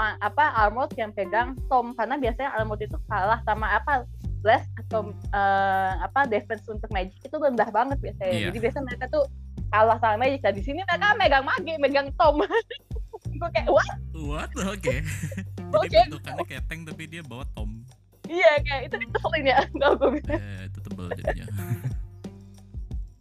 ma, 0.00 0.16
apa 0.24 0.56
Armored 0.56 0.96
yang 0.96 1.12
pegang 1.12 1.52
Tom. 1.68 1.92
Karena 1.92 2.16
biasanya 2.16 2.56
Armored 2.56 2.80
itu 2.80 2.96
kalah 3.04 3.44
sama 3.44 3.68
apa 3.76 4.08
Blast 4.40 4.72
atau 4.88 5.12
eh, 5.12 5.92
apa 6.00 6.24
defense 6.24 6.64
untuk 6.64 6.88
magic 6.88 7.20
itu 7.20 7.36
rendah 7.36 7.68
banget 7.68 8.00
biasanya. 8.00 8.32
Iya. 8.32 8.46
jadi 8.48 8.58
biasanya 8.64 8.84
mereka 8.88 9.04
tuh 9.12 9.24
kalah 9.68 10.00
sama 10.00 10.16
magic. 10.24 10.40
Nah 10.40 10.52
di 10.56 10.62
sini 10.64 10.80
mereka 10.88 11.12
megang 11.20 11.44
mage 11.44 11.74
megang 11.76 12.08
Tom. 12.16 12.40
Gue 13.36 13.48
kayak 13.52 13.68
what? 13.68 13.90
What? 14.16 14.50
Oke. 14.64 15.04
Jadi 15.70 15.76
Oke. 15.76 15.98
bentukannya 16.08 16.44
kayak 16.48 16.64
tank 16.66 16.82
tapi 16.88 17.02
dia 17.06 17.22
bawa 17.22 17.44
tom. 17.52 17.84
Iya 18.26 18.58
kayak 18.64 18.80
itu 18.90 18.96
dikeselin 19.06 19.44
ya. 19.44 19.58
Kalau 19.80 19.94
gue 20.00 20.10
bilang. 20.18 20.40
Eh, 20.40 20.62
itu 20.66 20.78
tebel 20.82 21.06
jadinya 21.14 21.46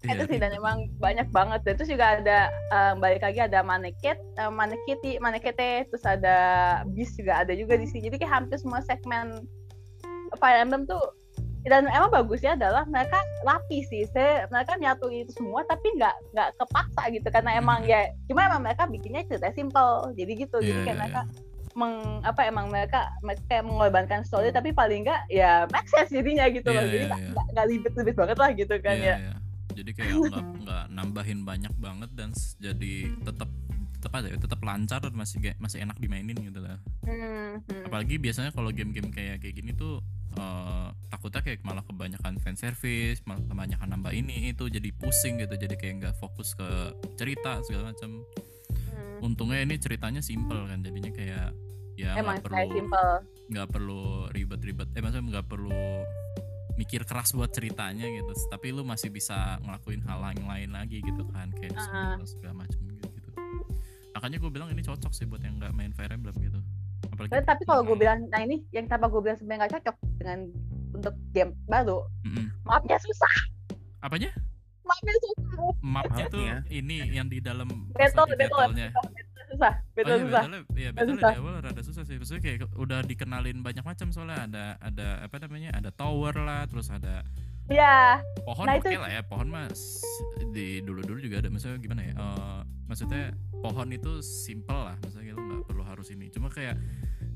itu 0.01 0.15
Iya, 0.15 0.25
sih 0.25 0.39
dan 0.39 0.49
gitu. 0.49 0.59
emang 0.59 0.77
banyak 0.95 1.27
banget 1.29 1.59
dan 1.61 1.73
terus 1.75 1.89
juga 1.89 2.07
ada 2.15 2.39
eh, 2.47 2.93
balik 2.95 3.19
lagi 3.19 3.39
ada 3.41 3.59
maneket 3.61 4.15
uh, 4.35 4.47
manekiti 4.49 5.19
manekete 5.19 5.83
terus 5.85 6.03
ada 6.03 6.37
bis 6.87 7.11
juga 7.13 7.43
ada 7.43 7.51
juga 7.51 7.75
di 7.75 7.83
sini 7.83 8.07
jadi 8.07 8.15
kayak 8.17 8.31
hampir 8.33 8.57
semua 8.57 8.79
segmen 8.81 9.43
Fire 10.35 10.55
Emblem 10.57 10.85
tuh 10.85 11.03
dan 11.61 11.83
emang 11.85 12.07
bagusnya 12.07 12.55
adalah 12.55 12.87
mereka 12.87 13.19
rapi 13.43 13.83
sih 13.83 14.07
saya 14.07 14.47
mereka 14.47 14.79
nyatu 14.79 15.11
itu 15.11 15.35
semua 15.35 15.65
tapi 15.65 15.91
nggak 15.91 16.15
nggak 16.31 16.49
kepaksa 16.55 17.03
gitu 17.09 17.27
karena 17.27 17.51
emang 17.53 17.83
Hmm. 17.83 17.91
ya 17.91 17.99
cuma 18.25 18.47
emang 18.47 18.63
mereka 18.63 18.87
bikinnya 18.87 19.27
cerita 19.27 19.51
simple 19.51 20.15
jadi 20.15 20.31
gitu 20.39 20.57
jadi 20.59 20.71
Iya, 20.71 20.79
kayak 20.81 20.95
iya, 20.95 21.01
mereka 21.03 21.21
iya. 21.21 21.35
meng 21.75 21.95
apa 22.23 22.41
emang 22.45 22.65
mereka 22.67 22.99
mereka 23.19 23.43
kayak 23.45 23.63
mengorbankan 23.63 24.23
story 24.23 24.49
tapi 24.49 24.71
paling 24.71 25.03
nggak 25.03 25.27
ya 25.27 25.67
make 25.67 25.85
sense 25.85 26.07
jadinya 26.09 26.47
gitu 26.47 26.71
loh 26.71 26.79
Iya, 26.79 26.87
jadi 26.87 26.95
iya, 26.97 27.09
nggak 27.09 27.19
iya. 27.19 27.29
nggak- 27.29 27.47
nggak 27.51 27.65
ribet-ribet 27.67 28.15
banget 28.15 28.37
lah 28.37 28.49
gitu 28.53 28.75
kan 28.79 28.95
Iya, 28.95 29.03
ya 29.03 29.15
iya. 29.19 29.33
Jadi 29.71 29.91
kayak 29.91 30.13
nggak 30.25 30.45
nggak 30.63 30.83
nambahin 30.89 31.39
banyak 31.43 31.73
banget 31.77 32.09
dan 32.13 32.29
jadi 32.57 32.93
tetap 33.21 33.49
tetap 33.99 34.11
aja 34.15 34.31
tetap 34.31 34.59
lancar 34.63 34.99
dan 35.03 35.11
masih 35.11 35.37
masih 35.57 35.83
enak 35.83 35.99
dimainin 35.99 36.39
gitu 36.39 36.59
lah 36.59 36.79
Hmm, 37.03 37.57
hmm. 37.65 37.89
apalagi 37.89 38.15
biasanya 38.15 38.53
kalau 38.53 38.69
game-game 38.69 39.09
kayak 39.09 39.41
kayak 39.41 39.55
gini 39.55 39.73
tuh 39.73 39.97
eh, 40.37 40.87
takutnya 41.09 41.41
kayak 41.41 41.65
malah 41.65 41.81
kebanyakan 41.81 42.37
fan 42.37 42.53
service 42.53 43.19
malah 43.25 43.41
kebanyakan 43.43 43.97
nambah 43.97 44.13
ini 44.13 44.53
itu 44.53 44.69
jadi 44.69 44.93
pusing 44.93 45.41
gitu 45.41 45.57
jadi 45.57 45.73
kayak 45.73 45.93
nggak 45.99 46.15
fokus 46.15 46.53
ke 46.53 46.67
cerita 47.15 47.59
segala 47.65 47.91
macam 47.91 48.21
Hmm. 48.69 49.31
untungnya 49.31 49.63
ini 49.63 49.75
ceritanya 49.75 50.21
simple 50.21 50.59
kan 50.65 50.79
jadinya 50.79 51.11
kayak 51.11 51.51
ya 51.97 52.15
nggak 52.15 52.39
perlu 52.39 52.87
nggak 53.49 53.67
perlu 53.67 54.01
ribet-ribet 54.31 54.87
eh 54.93 55.01
maksudnya 55.01 55.25
nggak 55.35 55.47
perlu 55.49 55.73
mikir 56.79 57.03
keras 57.03 57.29
buat 57.31 57.51
ceritanya 57.51 58.07
gitu. 58.07 58.31
Tapi 58.47 58.71
lu 58.71 58.81
masih 58.81 59.11
bisa 59.11 59.35
ngelakuin 59.59 59.99
hal 60.01 60.23
yang 60.31 60.47
lain 60.47 60.69
lagi 60.71 60.97
gitu 60.99 61.27
kan 61.29 61.51
kayak 61.51 61.75
Ah. 61.75 61.83
segala- 62.15 62.23
segala 62.25 62.53
macam 62.57 62.79
gitu, 62.87 63.07
gitu 63.11 63.29
makanya 64.09 64.37
gue 64.37 64.51
bilang 64.51 64.67
ini 64.67 64.81
cocok 64.81 65.11
sih 65.11 65.23
buat 65.23 65.39
yang 65.39 65.55
nggak 65.55 65.71
main 65.71 65.91
Fire 65.91 66.09
Emblem 66.09 66.35
gitu. 66.37 66.59
Apalagi 67.05 67.31
Tapi, 67.31 67.43
tapi 67.45 67.63
kalau 67.63 67.81
gue 67.83 67.95
bilang, 67.95 68.19
nah 68.27 68.39
ini 68.39 68.63
yang 68.69 68.83
tanpa 68.85 69.07
gue 69.07 69.21
bilang 69.21 69.37
sebenarnya 69.37 69.59
nggak 69.61 69.73
cocok 69.77 69.95
dengan 70.17 70.39
untuk 70.91 71.13
game 71.31 71.51
baru, 71.65 72.03
Mm-mm. 72.23 72.51
mapnya 72.63 72.97
susah, 72.97 73.35
apanya? 73.99 74.27
Mapnya 74.81 75.13
susah, 75.15 75.71
mapnya 75.79 76.25
tuh 76.27 76.43
ini 76.67 76.95
yang 77.09 77.27
di 77.27 77.39
dalam 77.39 77.69
Battle, 77.93 78.25
lagi 78.25 78.35
battle, 78.35 78.59
battle-nya. 78.65 78.89
Susah, 79.59 79.73
betul 79.91 80.07
oh, 80.07 80.15
iya, 80.15 80.23
susah. 80.23 80.41
battle 80.47 80.61
iya 80.79 80.89
battle 80.95 81.15
susah. 81.19 81.31
di 81.35 81.39
awal 81.43 81.53
rada 81.59 81.81
susah 81.83 82.03
sih. 82.07 82.15
Maksudnya 82.15 82.41
kayak 82.47 82.59
udah 82.79 82.99
dikenalin 83.03 83.57
banyak 83.59 83.83
macam 83.83 84.07
soalnya. 84.15 84.47
Ada 84.47 84.65
ada 84.79 85.07
apa 85.27 85.35
namanya 85.43 85.69
ada 85.75 85.89
tower 85.91 86.31
lah 86.39 86.63
terus 86.71 86.87
ada 86.87 87.27
ya 87.69 88.23
pohon 88.47 88.65
Nah, 88.65 88.79
oke 88.79 88.87
itu- 88.87 89.03
lah 89.03 89.11
ya. 89.11 89.21
Pohon 89.27 89.47
mas 89.51 89.99
di 90.55 90.79
dulu 90.79 91.03
dulu 91.03 91.19
juga 91.19 91.43
ada. 91.43 91.51
Maksudnya 91.51 91.77
gimana 91.83 92.01
ya? 92.07 92.13
Eh, 92.15 92.61
maksudnya 92.87 93.35
pohon 93.59 93.91
itu 93.91 94.23
simple 94.23 94.79
lah. 94.79 94.95
Maksudnya 95.03 95.35
lu 95.35 95.43
nggak 95.43 95.63
perlu 95.67 95.83
harus 95.83 96.07
ini. 96.09 96.31
Cuma 96.31 96.47
kayak 96.47 96.79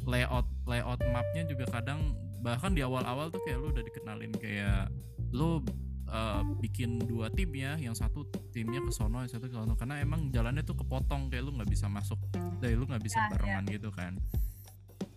layout 0.08 0.48
layout 0.64 1.04
mapnya 1.12 1.44
juga 1.44 1.68
kadang 1.68 2.16
bahkan 2.44 2.76
di 2.76 2.84
awal-awal 2.84 3.32
tuh 3.32 3.40
kayak 3.48 3.60
lu 3.60 3.72
udah 3.72 3.84
dikenalin 3.84 4.32
kayak 4.36 4.92
lu 5.32 5.64
eh, 6.06 6.42
bikin 6.60 7.00
dua 7.00 7.30
tim 7.30 7.54
ya. 7.54 7.76
Yang 7.76 8.04
satu 8.04 8.24
timnya 8.52 8.80
ke 8.80 8.92
sono 8.92 9.22
yang 9.22 9.32
satu 9.32 9.48
ke 9.48 9.56
sono. 9.56 9.74
Karena 9.74 10.00
emang 10.00 10.28
jalannya 10.30 10.62
tuh 10.62 10.76
kepotong 10.76 11.28
kayak 11.28 11.44
lu 11.44 11.52
nggak 11.54 11.70
bisa 11.70 11.88
masuk 11.88 12.20
dari 12.58 12.74
lu 12.74 12.84
nggak 12.84 13.04
bisa 13.04 13.18
Ya, 13.18 13.28
barengan 13.32 13.64
gitu 13.68 13.90
kan. 13.90 14.16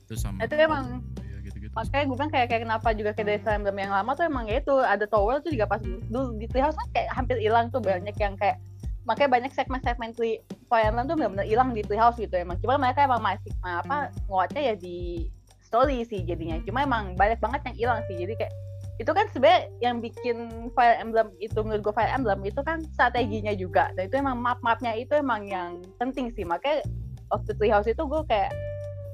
Terus 0.07 0.22
sama 0.22 0.39
Itu 0.43 0.55
emang- 0.55 1.03
ya 1.18 1.39
gitu-gitu. 1.43 1.72
makanya 1.74 2.05
gue 2.07 2.16
bilang 2.16 2.30
kayak, 2.30 2.47
kayak 2.47 2.62
kenapa 2.62 2.89
juga 2.95 3.11
kayak 3.11 3.26
dari 3.26 3.41
Emblem 3.43 3.76
yang 3.76 3.93
lama 3.93 4.11
tuh 4.14 4.24
emang 4.24 4.45
ya 4.47 4.59
itu. 4.59 4.74
Ada 4.76 5.05
tower 5.07 5.43
tuh 5.43 5.51
juga 5.51 5.66
pas 5.66 5.82
dulu 5.82 6.39
di 6.39 6.47
Treehouse 6.47 6.78
kan 6.78 6.89
kayak 6.95 7.09
hampir 7.11 7.37
hilang 7.39 7.70
tuh 7.70 7.82
banyak 7.82 8.14
yang 8.14 8.34
kayak 8.37 8.62
makanya 9.07 9.30
banyak 9.39 9.51
segmen-segmen 9.55 10.11
Tree 10.14 10.43
Fire 10.66 10.91
Emblem 10.91 11.07
tuh 11.07 11.14
benar-benar 11.14 11.47
hilang 11.47 11.70
di 11.70 11.82
Treehouse 11.82 12.18
gitu 12.18 12.34
emang. 12.34 12.59
Cuma 12.59 12.78
mereka 12.78 13.03
emang 13.03 13.22
masih 13.22 13.51
apa 13.62 14.11
nguatnya 14.26 14.62
ya 14.62 14.74
di 14.74 15.26
story 15.62 16.03
sih 16.03 16.22
jadinya. 16.22 16.59
Cuma 16.62 16.82
emang 16.82 17.14
banyak 17.14 17.39
banget 17.39 17.61
yang 17.66 17.76
hilang 17.76 18.01
sih. 18.07 18.14
Jadi 18.14 18.34
kayak 18.34 18.55
itu 18.97 19.11
kan 19.13 19.29
sebenarnya 19.29 19.69
yang 19.85 20.01
bikin 20.01 20.49
Fire 20.73 20.97
Emblem 20.97 21.29
itu 21.37 21.61
menurut 21.61 21.85
gue 21.85 21.95
Fire 21.95 22.09
Emblem 22.09 22.41
itu 22.49 22.61
kan 22.65 22.81
strateginya 22.97 23.53
juga. 23.53 23.93
Dan 23.93 24.09
itu 24.09 24.17
emang 24.17 24.41
map-mapnya 24.41 24.97
itu 24.97 25.13
emang 25.13 25.45
yang 25.45 25.85
penting 26.01 26.33
sih. 26.33 26.49
Makanya 26.49 26.81
waktu 27.29 27.53
Treehouse 27.61 27.93
itu 27.93 28.03
gue 28.09 28.23
kayak 28.25 28.57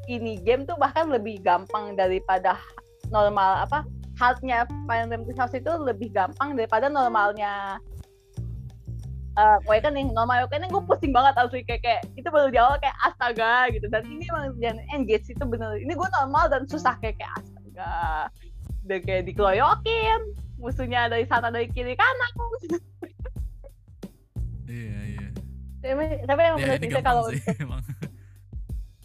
ini 0.06 0.38
game 0.38 0.62
tuh 0.66 0.78
bahkan 0.78 1.10
lebih 1.10 1.42
gampang 1.42 1.98
daripada 1.98 2.58
normal 3.10 3.66
apa 3.66 3.82
hardnya 4.22 4.70
Fire 4.86 5.02
Emblem 5.02 5.26
Three 5.26 5.38
Houses 5.38 5.58
itu 5.58 5.72
lebih 5.82 6.14
gampang 6.14 6.54
daripada 6.54 6.86
normalnya 6.86 7.82
eh 9.34 9.58
awakening 9.66 10.14
normal. 10.14 10.46
Awakening 10.46 10.70
gue 10.70 10.84
pusing 10.86 11.10
banget 11.10 11.34
asli. 11.42 11.66
Kayak, 11.66 11.82
kayak 11.82 12.02
itu 12.14 12.28
baru 12.30 12.54
di 12.54 12.58
awal 12.60 12.78
kayak 12.78 12.94
astaga 13.02 13.66
gitu. 13.74 13.90
Dan 13.90 14.06
ini 14.06 14.30
emang 14.30 14.54
yang 14.62 14.78
engage 14.94 15.26
itu 15.26 15.42
bener. 15.42 15.74
Ini 15.74 15.90
gue 15.90 16.08
normal 16.22 16.52
dan 16.54 16.70
susah 16.70 16.94
kayak 17.02 17.18
kayak 17.18 17.32
astaga 17.40 18.30
udah 18.84 18.98
kayak 19.02 19.22
dikeroyokin. 19.26 20.20
Musuhnya 20.58 21.10
dari 21.10 21.26
sana 21.26 21.50
dari 21.50 21.66
kiri 21.66 21.98
kanan. 21.98 22.32
Iya 24.70 24.98
iya. 25.04 25.26
Tapi, 25.82 26.04
tapi 26.24 26.40
emang 26.46 26.58
ya 26.62 26.64
menurut 26.64 26.80
saya 26.80 26.88
gampang 26.88 27.04
kalau 27.04 27.22
sih 27.28 27.42
emang. 27.60 27.82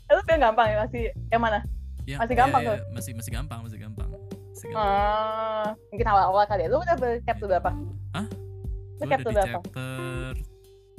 Lu 0.08 0.22
bilang 0.24 0.42
gampang 0.52 0.68
ya 0.70 0.78
masih 0.86 1.04
yang 1.28 1.42
mana? 1.42 1.60
Ya, 2.08 2.16
Masih 2.24 2.36
ya, 2.38 2.40
gampang 2.40 2.62
ya, 2.64 2.70
tuh? 2.72 2.78
masih 2.96 3.12
masih 3.20 3.32
gampang 3.36 3.60
masih 3.68 3.78
gampang. 3.84 4.10
Masih 4.54 4.68
gampang. 4.72 4.88
Ah, 4.88 5.68
mungkin 5.92 6.08
awal-awal 6.08 6.48
kali 6.48 6.64
ya. 6.64 6.70
Lu 6.72 6.80
udah 6.80 6.96
chapter 7.26 7.46
berapa? 7.52 7.72
Hah? 8.16 8.28
lu 8.98 9.06
chapter 9.06 9.30
udah 9.30 9.44
di 9.46 9.52
berapa? 9.52 9.60
chapter 9.62 10.32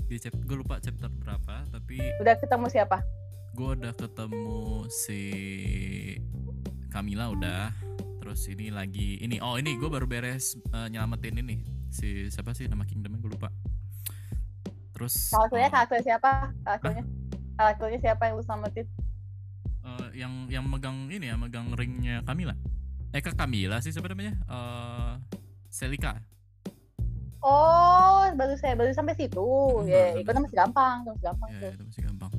di 0.09 0.17
chapter 0.17 0.43
gue 0.47 0.57
lupa 0.57 0.75
chapter 0.79 1.09
berapa 1.11 1.55
tapi 1.69 1.97
udah 2.23 2.35
ketemu 2.39 2.67
siapa? 2.71 2.99
gue 3.53 3.69
udah 3.75 3.91
ketemu 3.91 4.55
si 4.87 5.21
Camila 6.89 7.35
udah 7.35 7.75
terus 8.29 8.45
ini 8.53 8.69
lagi 8.69 9.17
ini 9.25 9.41
oh 9.41 9.57
ini 9.57 9.81
gue 9.81 9.89
baru 9.89 10.05
beres 10.05 10.61
eh, 10.61 10.89
nyelamatin 10.93 11.41
ini. 11.41 11.65
Si 11.89 12.29
siapa 12.29 12.53
sih 12.53 12.69
nama 12.69 12.85
kingdomnya? 12.85 13.17
Gue 13.25 13.33
lupa. 13.33 13.49
Terus 14.93 15.33
karakternya 15.33 15.65
eh, 15.65 15.73
karakter 15.73 15.99
siapa? 16.05 16.53
Karakternya 16.61 17.05
karakternya 17.57 17.99
siapa 18.05 18.29
yang 18.29 18.37
lu 18.37 18.45
selamatin? 18.45 18.85
Eh, 19.81 20.09
yang 20.13 20.33
yang 20.53 20.69
megang 20.69 21.09
ini 21.09 21.33
ya 21.33 21.41
megang 21.41 21.73
ringnya 21.73 22.21
Camila 22.21 22.53
eh 23.17 23.25
ke 23.25 23.33
Camila 23.33 23.81
sih 23.81 23.97
siapa 23.97 24.13
namanya? 24.13 24.37
Eh 24.45 25.13
Selika. 25.73 26.21
Oh 27.41 28.29
baru 28.37 28.61
saya 28.61 28.77
baru 28.77 28.93
sampai 28.93 29.17
situ. 29.17 29.41
Hmm, 29.41 29.89
ya 29.89 30.21
itu 30.21 30.29
kan 30.29 30.45
masih 30.45 30.59
gampang 30.69 30.97
itu 31.01 31.17
masih 31.17 31.25
gampang. 31.33 31.49
Ya 31.57 31.69
itu 31.73 31.85
masih 31.89 32.03
gampang. 32.13 32.33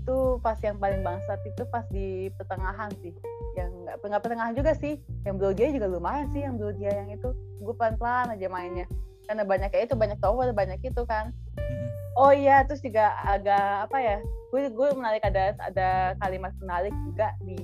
Itu 0.00 0.40
pas 0.40 0.56
yang 0.64 0.80
paling 0.80 1.04
bangsat 1.04 1.36
itu 1.44 1.62
pas 1.68 1.84
di 1.92 2.32
pertengahan 2.40 2.88
sih. 3.04 3.12
Yang 3.54 3.70
nggak 3.84 3.96
nggak 4.00 4.22
pertengahan 4.24 4.54
juga 4.56 4.72
sih. 4.72 4.96
Yang 5.28 5.54
dia 5.60 5.68
juga 5.76 5.86
lumayan 5.92 6.26
sih 6.32 6.40
yang 6.40 6.56
dia 6.56 6.92
yang 7.04 7.12
itu. 7.12 7.28
Gue 7.60 7.74
pelan 7.76 8.00
pelan 8.00 8.32
aja 8.32 8.48
mainnya. 8.48 8.88
Karena 9.28 9.44
banyak 9.44 9.68
kayak 9.70 9.92
itu 9.92 9.96
banyak 9.96 10.18
tower 10.18 10.48
banyak 10.56 10.80
itu 10.80 11.02
kan. 11.04 11.30
Mm-mm. 11.60 11.88
oh 12.18 12.32
iya 12.34 12.66
terus 12.66 12.82
juga 12.82 13.14
agak 13.22 13.86
apa 13.86 13.98
ya 14.02 14.16
gue 14.50 14.66
gue 14.74 14.88
menarik 14.98 15.22
ada 15.22 15.54
ada 15.62 16.18
kalimat 16.18 16.50
menarik 16.58 16.90
juga 17.06 17.30
di 17.46 17.62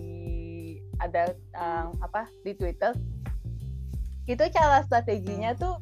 ada 1.02 1.34
um, 1.56 1.96
apa 2.04 2.28
di 2.44 2.52
Twitter. 2.54 2.94
Itu 4.26 4.42
cara 4.54 4.86
strateginya 4.86 5.54
tuh 5.58 5.78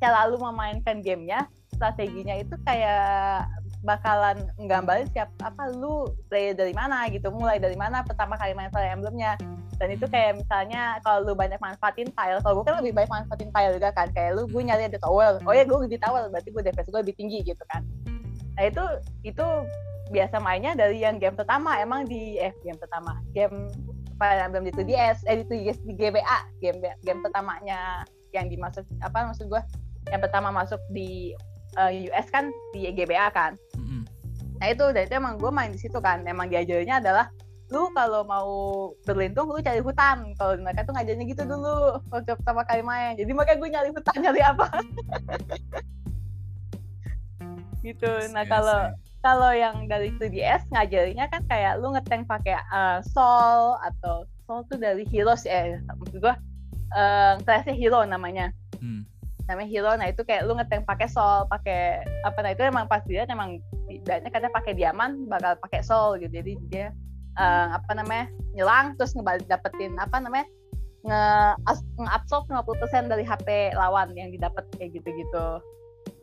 cara 0.00 0.28
lu 0.28 0.36
memainkan 0.36 1.00
gamenya 1.00 1.48
strateginya 1.72 2.36
itu 2.36 2.54
kayak 2.68 3.48
bakalan 3.82 4.46
nggambarin 4.62 5.10
siap 5.10 5.28
apa 5.42 5.70
lu 5.74 6.06
player 6.30 6.54
dari 6.54 6.70
mana 6.70 7.10
gitu 7.10 7.34
mulai 7.34 7.58
dari 7.58 7.74
mana 7.74 8.06
pertama 8.06 8.38
kali 8.38 8.54
main 8.54 8.70
Fire 8.70 8.90
Emblemnya. 8.94 9.34
Dan 9.82 9.98
itu 9.98 10.06
kayak 10.06 10.38
misalnya 10.38 11.02
kalau 11.02 11.26
lu 11.26 11.34
banyak 11.34 11.58
manfaatin 11.58 12.06
tile 12.14 12.38
kalau 12.46 12.62
gue 12.62 12.64
kan 12.70 12.78
lebih 12.78 12.94
banyak 12.94 13.10
manfaatin 13.10 13.50
tile 13.50 13.74
juga 13.74 13.90
kan 13.90 14.06
kayak 14.14 14.38
lu 14.38 14.46
gue 14.46 14.62
nyari 14.62 14.86
ada 14.86 14.98
tower. 15.02 15.42
Oh 15.42 15.54
ya 15.54 15.66
gue 15.66 15.90
di 15.90 15.98
tower 15.98 16.30
berarti 16.30 16.54
gue 16.54 16.62
defense 16.62 16.88
gue 16.88 17.00
lebih 17.02 17.16
tinggi 17.18 17.42
gitu 17.42 17.62
kan. 17.66 17.82
Nah 18.54 18.64
itu 18.70 18.84
itu 19.26 19.46
biasa 20.14 20.38
mainnya 20.38 20.78
dari 20.78 21.02
yang 21.02 21.18
game 21.18 21.34
pertama 21.34 21.80
emang 21.82 22.06
di 22.06 22.38
eh 22.38 22.54
game 22.62 22.78
pertama 22.78 23.18
game 23.34 23.66
Fire 24.22 24.38
Emblem 24.38 24.70
di 24.70 24.72
2DS 24.76 25.26
eh 25.26 25.42
di 25.42 25.44
2DS 25.50 25.82
di 25.82 25.92
GBA 25.98 26.38
game 26.62 26.78
game 27.02 27.20
pertamanya 27.24 28.06
yang 28.30 28.46
dimasuk 28.46 28.86
apa 29.02 29.34
maksud 29.34 29.50
gue 29.50 29.62
yang 30.14 30.22
pertama 30.22 30.54
masuk 30.54 30.78
di 30.94 31.34
eh, 31.78 32.08
US 32.10 32.26
kan 32.28 32.52
di 32.76 32.88
GBA 32.92 33.32
kan 33.32 33.56
Mm-mm. 33.78 34.02
Nah 34.62 34.70
itu, 34.70 34.94
dan 34.94 35.02
itu 35.10 35.14
emang 35.18 35.42
gue 35.42 35.50
main 35.50 35.74
di 35.74 35.80
situ 35.82 35.98
kan. 35.98 36.22
Emang 36.22 36.46
diajarinnya 36.46 37.02
adalah 37.02 37.26
lu 37.74 37.90
kalau 37.98 38.22
mau 38.22 38.50
berlindung 39.02 39.50
lu 39.50 39.58
cari 39.58 39.82
hutan. 39.82 40.38
Kalau 40.38 40.54
mereka 40.62 40.86
tuh 40.86 40.94
ngajarnya 40.94 41.24
gitu 41.26 41.42
dulu 41.42 41.98
waktu 42.14 42.38
pertama 42.38 42.62
kali 42.62 42.86
main. 42.86 43.18
Jadi 43.18 43.34
makanya 43.34 43.58
gue 43.58 43.68
nyari 43.74 43.90
hutan 43.90 44.16
nyari 44.22 44.38
apa. 44.38 44.70
gitu. 47.82 48.12
Nah 48.30 48.46
Yes, 48.46 48.52
kalau 48.54 48.80
kalau 49.18 49.50
yang 49.50 49.90
dari 49.90 50.14
2DS 50.14 50.70
ngajarinnya 50.70 51.26
kan 51.26 51.42
kayak 51.50 51.82
lu 51.82 51.90
ngeteng 51.98 52.22
pakai 52.22 52.54
eh, 52.54 52.98
soul 53.10 53.74
atau 53.82 54.30
soul 54.46 54.62
tuh 54.70 54.78
dari 54.78 55.02
heroes 55.10 55.42
ya. 55.42 55.74
Maksud 55.90 56.22
gue 56.22 56.34
eh 56.92 57.34
kelasnya 57.42 57.74
hero 57.74 58.06
namanya 58.06 58.54
Hmm. 58.82 59.06
Namanya 59.50 59.68
hero 59.68 59.92
nah 59.98 60.06
itu 60.06 60.22
kayak 60.22 60.46
lu 60.46 60.54
ngeteng 60.54 60.86
pakai 60.86 61.08
soul 61.10 61.44
pakai 61.50 62.02
apa 62.22 62.38
nah 62.42 62.50
itu 62.54 62.62
emang 62.62 62.86
pas 62.86 63.02
dia 63.04 63.26
emang 63.26 63.58
tidaknya 63.90 64.30
katanya 64.30 64.54
pakai 64.54 64.72
diaman 64.74 65.10
bakal 65.26 65.58
pakai 65.58 65.82
soul 65.82 66.16
gitu 66.22 66.30
jadi 66.30 66.52
dia 66.70 66.86
eh, 67.36 67.66
apa 67.74 67.92
namanya 67.96 68.30
nyelang 68.54 68.94
terus 68.96 69.12
ngebalik 69.12 69.44
dapetin 69.50 69.98
apa 69.98 70.22
namanya 70.22 70.46
nge 71.02 71.22
nge-absorb 71.98 72.46
50% 72.46 73.10
dari 73.10 73.26
HP 73.26 73.74
lawan 73.74 74.14
yang 74.14 74.30
didapat 74.30 74.62
kayak 74.78 74.94
gitu-gitu 74.94 75.46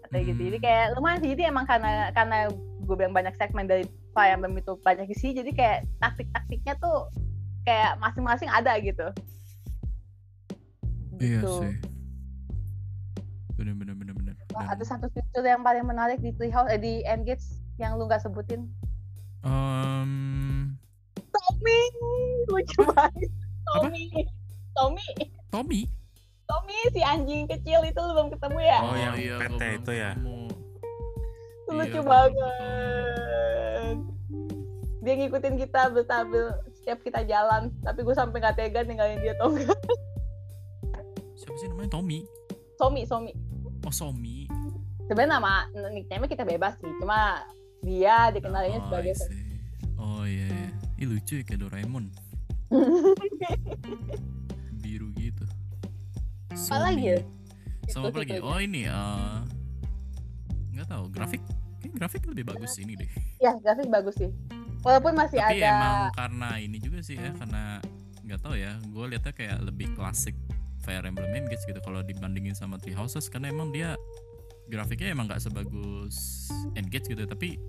katanya 0.08 0.24
gitu 0.32 0.42
jadi 0.48 0.58
Hmm. 0.58 0.66
kayak 0.66 0.86
lumayan 0.96 1.20
sih 1.20 1.30
jadi 1.36 1.44
emang 1.52 1.66
karena 1.68 2.16
karena 2.16 2.48
gue 2.88 2.96
bilang 2.96 3.12
banyak 3.12 3.36
segmen 3.36 3.68
dari 3.68 3.84
Fire 4.16 4.34
Emblem 4.34 4.56
itu 4.58 4.80
banyak 4.82 5.12
isi 5.12 5.36
jadi 5.36 5.52
kayak 5.52 5.80
taktik-taktiknya 6.00 6.74
tuh 6.80 7.12
kayak 7.68 8.00
masing-masing 8.00 8.48
ada 8.50 8.80
gitu 8.80 9.12
Iya 11.20 11.44
Gitu. 11.44 11.52
sih. 11.52 11.74
Bener 13.60 13.76
bener 13.76 13.92
bener 13.92 14.16
bener. 14.16 14.34
Wah, 14.56 14.72
ada 14.72 14.84
satu 14.88 15.12
fitur 15.12 15.44
yang 15.44 15.68
paling 15.68 15.84
menarik 15.84 16.24
di 16.24 16.32
Treehouse 16.32 16.72
eh, 16.72 16.80
di 16.80 17.04
Engage 17.04 17.44
yang 17.76 18.00
lu 18.00 18.08
nggak 18.08 18.24
sebutin. 18.24 18.72
em, 19.44 20.12
Tommy, 21.28 21.80
lucu 22.48 22.80
banget. 22.88 23.28
Tommy, 23.68 24.04
Tommy, 24.72 25.08
Tommy. 25.52 25.82
Tommy 26.48 26.80
si 26.96 27.04
anjing 27.04 27.52
kecil 27.52 27.84
itu 27.84 28.00
lu 28.00 28.12
belum 28.16 28.30
ketemu 28.32 28.60
ya? 28.64 28.80
Oh, 28.80 28.96
yang 28.96 29.16
iya, 29.20 29.36
PT 29.44 29.52
belum 29.60 29.80
itu 29.84 29.92
ya? 29.92 30.12
ketemu. 30.16 30.40
Itu 30.48 31.68
iya, 31.68 31.76
lucu 31.76 32.00
belum 32.00 32.08
banget. 32.08 33.98
Dia 35.04 35.14
ngikutin 35.20 35.56
kita 35.60 35.82
bertabel 35.92 36.46
setiap 36.80 37.00
kita 37.04 37.28
jalan, 37.28 37.76
tapi 37.84 38.08
gue 38.08 38.16
sampai 38.16 38.40
nggak 38.40 38.56
tega 38.56 38.88
ninggalin 38.88 39.20
dia 39.20 39.36
tau 39.36 39.52
nggak? 39.52 39.80
Siapa 41.36 41.56
sih 41.60 41.68
namanya 41.68 41.92
Tommy? 41.92 42.24
Somi, 42.80 43.04
Somi. 43.04 43.49
Oh 43.90 43.96
Somi. 44.06 44.46
Sebenarnya 45.10 45.42
nama 45.42 45.66
nickname 45.90 46.30
kita 46.30 46.46
bebas 46.46 46.78
sih, 46.78 46.94
cuma 47.02 47.42
dia 47.82 48.30
dikenalinnya 48.30 48.86
oh, 48.86 48.86
sebagai 48.86 49.18
I 49.18 49.26
see. 49.26 49.58
Oh 49.98 50.22
iya. 50.30 50.46
iya. 50.46 50.70
Ih 51.02 51.10
lucu 51.10 51.42
ya 51.42 51.44
kayak 51.50 51.66
Doraemon. 51.66 52.14
Biru 54.86 55.10
gitu. 55.18 55.42
Apa 56.54 56.86
lagi 56.86 57.18
ya? 57.18 57.20
Sama 57.90 58.14
apa 58.14 58.22
lagi? 58.22 58.38
Oh 58.38 58.62
ini 58.62 58.86
eh 58.86 59.42
nggak 60.78 60.86
tahu 60.86 61.10
grafik. 61.10 61.42
Kayak 61.82 61.94
grafik 61.98 62.22
lebih 62.30 62.46
bagus 62.46 62.78
ini 62.78 62.94
deh. 62.94 63.10
Ya, 63.42 63.58
grafik 63.58 63.90
bagus 63.90 64.22
sih. 64.22 64.30
Walaupun 64.86 65.18
masih 65.18 65.42
Tapi 65.42 65.66
ada 65.66 65.74
emang 65.74 65.98
karena 66.14 66.50
ini 66.62 66.78
juga 66.78 67.02
sih 67.02 67.18
ya 67.18 67.34
karena 67.34 67.82
nggak 68.22 68.38
tahu 68.38 68.54
ya. 68.54 68.78
Gue 68.94 69.10
liatnya 69.10 69.34
kayak 69.34 69.66
lebih 69.66 69.98
klasik 69.98 70.38
Fire 70.90 71.06
Emblem 71.06 71.30
Engage 71.38 71.62
gitu 71.64 71.78
kalau 71.80 72.02
dibandingin 72.02 72.58
sama 72.58 72.82
Three 72.82 72.98
Houses 72.98 73.30
karena 73.30 73.54
emang 73.54 73.70
dia 73.70 73.94
grafiknya 74.66 75.14
emang 75.14 75.30
nggak 75.30 75.38
sebagus 75.40 76.50
Engage 76.74 77.06
gitu 77.08 77.24
tapi 77.24 77.62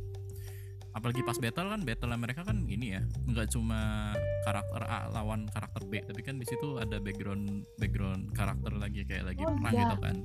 apalagi 0.90 1.20
pas 1.20 1.36
battle 1.36 1.68
kan 1.68 1.80
battle 1.80 2.16
mereka 2.16 2.42
kan 2.42 2.64
ini 2.64 2.96
ya 2.96 3.04
nggak 3.28 3.52
cuma 3.52 4.10
karakter 4.42 4.82
A 4.82 5.06
lawan 5.06 5.46
karakter 5.46 5.84
B 5.84 6.00
tapi 6.02 6.20
kan 6.20 6.34
di 6.34 6.44
situ 6.44 6.80
ada 6.80 6.96
background 6.96 7.62
background 7.76 8.32
karakter 8.32 8.72
lagi 8.74 9.04
kayak 9.04 9.28
lagi 9.28 9.44
Oh, 9.44 9.52
perang 9.54 9.70
iya. 9.70 9.84
gitu 9.84 9.96
kan. 10.00 10.16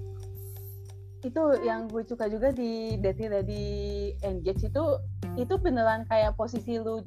Itu 1.21 1.41
yang 1.61 1.85
gue 1.85 2.01
suka 2.01 2.25
juga 2.27 2.49
di 2.49 2.95
Deadly 2.95 3.27
Ready 3.27 3.65
Engage 4.21 4.63
itu 4.63 4.83
itu 5.35 5.53
beneran 5.57 6.05
kayak 6.05 6.33
posisi 6.33 6.77
lu 6.77 7.01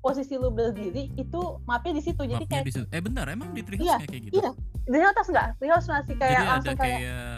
posisi 0.00 0.36
lu 0.36 0.48
berdiri 0.48 1.08
itu 1.14 1.40
mapnya 1.64 1.96
di 1.96 2.02
situ 2.02 2.20
jadi 2.20 2.44
kayak 2.44 2.64
di 2.64 2.72
situ. 2.74 2.86
Eh 2.88 3.00
bentar 3.00 3.24
emang 3.26 3.52
di 3.52 3.64
Three 3.64 3.80
Iya, 3.80 3.96
Houses 3.96 4.08
kayak 4.08 4.22
gitu? 4.28 4.34
iya 4.38 4.50
di 4.84 4.98
atas 5.00 5.26
nggak? 5.32 5.48
Di 5.60 5.66
masih 5.68 6.14
kayak 6.20 6.32
jadi 6.32 6.44
ada 6.44 6.52
langsung 6.56 6.76
kayak, 6.76 6.98
kayak, 7.00 7.36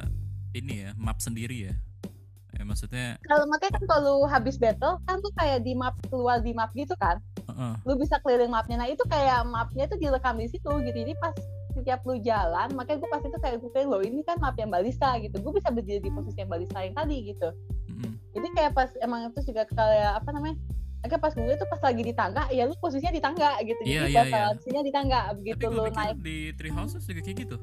ini 0.57 0.75
ya 0.87 0.91
map 0.99 1.19
sendiri 1.23 1.57
ya? 1.71 1.75
Eh, 2.57 2.65
maksudnya 2.65 3.21
kalau 3.29 3.45
makanya 3.53 3.73
kan 3.77 3.85
kalau 3.85 4.17
habis 4.25 4.57
battle 4.57 4.97
kan 5.05 5.21
tuh 5.21 5.33
kayak 5.37 5.61
di 5.61 5.77
map 5.77 5.93
keluar 6.09 6.41
di 6.41 6.57
map 6.57 6.73
gitu 6.73 6.97
kan? 6.97 7.21
Heeh. 7.47 7.75
lu 7.87 7.95
bisa 7.95 8.19
keliling 8.27 8.51
mapnya. 8.51 8.83
Nah 8.83 8.89
itu 8.91 9.07
kayak 9.07 9.47
mapnya 9.47 9.87
tuh 9.87 9.97
direkam 10.01 10.35
di 10.37 10.51
situ 10.51 10.73
gitu. 10.83 10.97
Jadi 10.97 11.15
pas 11.23 11.33
setiap 11.77 12.01
lu 12.09 12.17
jalan 12.25 12.73
makanya 12.73 13.05
gue 13.05 13.11
pas 13.13 13.21
itu 13.21 13.39
kayak 13.39 13.57
gue 13.61 13.71
kayak 13.71 13.87
loh 13.87 14.01
ini 14.01 14.25
kan 14.25 14.41
map 14.43 14.57
yang 14.59 14.73
balista 14.73 15.15
gitu. 15.23 15.37
Gue 15.39 15.61
bisa 15.61 15.71
berdiri 15.71 16.03
di 16.03 16.11
posisi 16.11 16.43
yang 16.43 16.51
balista 16.51 16.83
yang 16.83 16.97
tadi 16.97 17.17
gitu. 17.31 17.49
Mm-mm. 17.87 18.13
jadi 18.35 18.49
kayak 18.53 18.73
pas 18.77 18.91
emang 19.01 19.31
itu 19.31 19.41
juga 19.49 19.65
kayak 19.71 20.21
apa 20.21 20.29
namanya 20.35 20.57
Agak 21.05 21.19
pas 21.21 21.33
gue 21.35 21.55
tuh 21.57 21.69
pas 21.69 21.81
lagi 21.83 22.03
di 22.03 22.15
tangga 22.17 22.45
ya 22.51 22.63
lu 22.65 22.75
posisinya 22.81 23.13
di 23.13 23.23
tangga 23.23 23.51
gitu. 23.63 23.81
Iya, 23.85 24.09
jadi 24.09 24.13
iya, 24.13 24.23
iya. 24.27 24.45
posisinya 24.53 24.83
di 24.83 24.93
tangga 24.93 25.21
begitu 25.37 25.65
lu 25.69 25.85
naik. 25.93 26.17
di 26.23 26.39
Three 26.57 26.73
Houses 26.73 27.03
juga 27.05 27.21
kayak 27.23 27.37
gitu? 27.47 27.57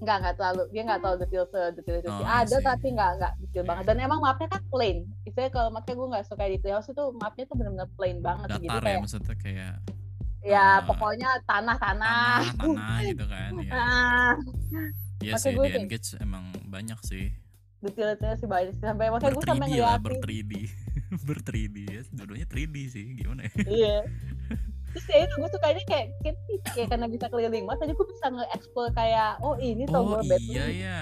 Nggak 0.00 0.16
nggak 0.24 0.34
terlalu. 0.40 0.62
Dia 0.72 0.82
nggak 0.88 0.98
terlalu 1.04 1.16
detail 1.22 1.44
sedetil 1.52 1.96
itu 2.00 2.08
Oh, 2.08 2.16
sih 2.18 2.24
ada 2.24 2.56
see. 2.56 2.64
tapi 2.64 2.86
nggak 2.96 3.10
nggak 3.20 3.32
detail 3.44 3.64
banget. 3.68 3.84
Dan 3.84 3.96
emang 4.00 4.18
mapnya 4.24 4.48
kan 4.48 4.62
plain. 4.72 4.98
Istilahnya 5.28 5.52
kalau 5.52 5.68
makanya 5.70 5.96
gue 6.00 6.08
nggak 6.16 6.24
suka 6.26 6.44
di 6.48 6.58
Treehouse 6.58 6.88
itu 6.90 7.04
mapnya 7.20 7.44
tuh 7.46 7.56
benar-benar 7.60 7.88
plain 7.94 8.18
banget 8.24 8.48
datar 8.48 8.64
ya 8.64 8.80
kayak 8.80 8.98
maksudnya 9.04 9.36
kayak 9.36 9.74
ya 10.40 10.80
ah, 10.80 10.88
pokoknya 10.88 11.28
tanah 11.44 11.76
tanah 11.76 12.40
tanah 12.60 12.96
gitu 13.04 13.24
kan 13.28 13.50
ya, 13.60 13.84
ya. 15.20 15.36
sih 15.36 15.52
gue 15.52 15.68
di 15.68 15.84
Engage 15.84 16.16
emang 16.16 16.48
banyak 16.64 16.96
sih. 17.04 17.28
Detail-detailnya 17.80 18.36
sih 18.40 18.48
banyak 18.48 18.72
sih. 18.76 18.84
sampai 18.84 19.06
makanya 19.12 19.36
gue 19.36 19.44
sampai 19.44 19.68
3D 19.68 19.80
lah 19.80 19.96
ber 20.00 20.12
ngeliatin 20.16 20.48
3D 20.48 20.52
ber 21.26 21.38
3D 21.40 21.76
ya. 21.84 22.00
Dua-duanya 22.10 22.46
3D 22.46 22.76
sih 22.86 23.04
gimana 23.14 23.46
ya? 23.46 23.52
Iya. 23.62 23.96
Terus 24.92 25.06
ya 25.06 25.18
itu 25.22 25.34
gue 25.38 25.50
suka 25.50 25.66
ini 25.70 25.82
kayak, 25.86 26.06
kayak, 26.18 26.36
kayak 26.74 26.88
karena 26.90 27.06
bisa 27.06 27.30
keliling 27.30 27.62
map 27.62 27.78
jadi 27.78 27.94
gue 27.94 28.06
bisa 28.10 28.26
nge-explore 28.26 28.90
kayak 28.90 29.38
oh 29.38 29.54
ini 29.54 29.86
oh 29.86 29.92
tombol 29.92 30.18
iya 30.18 30.26
battle 30.26 30.66
ya. 30.74 31.00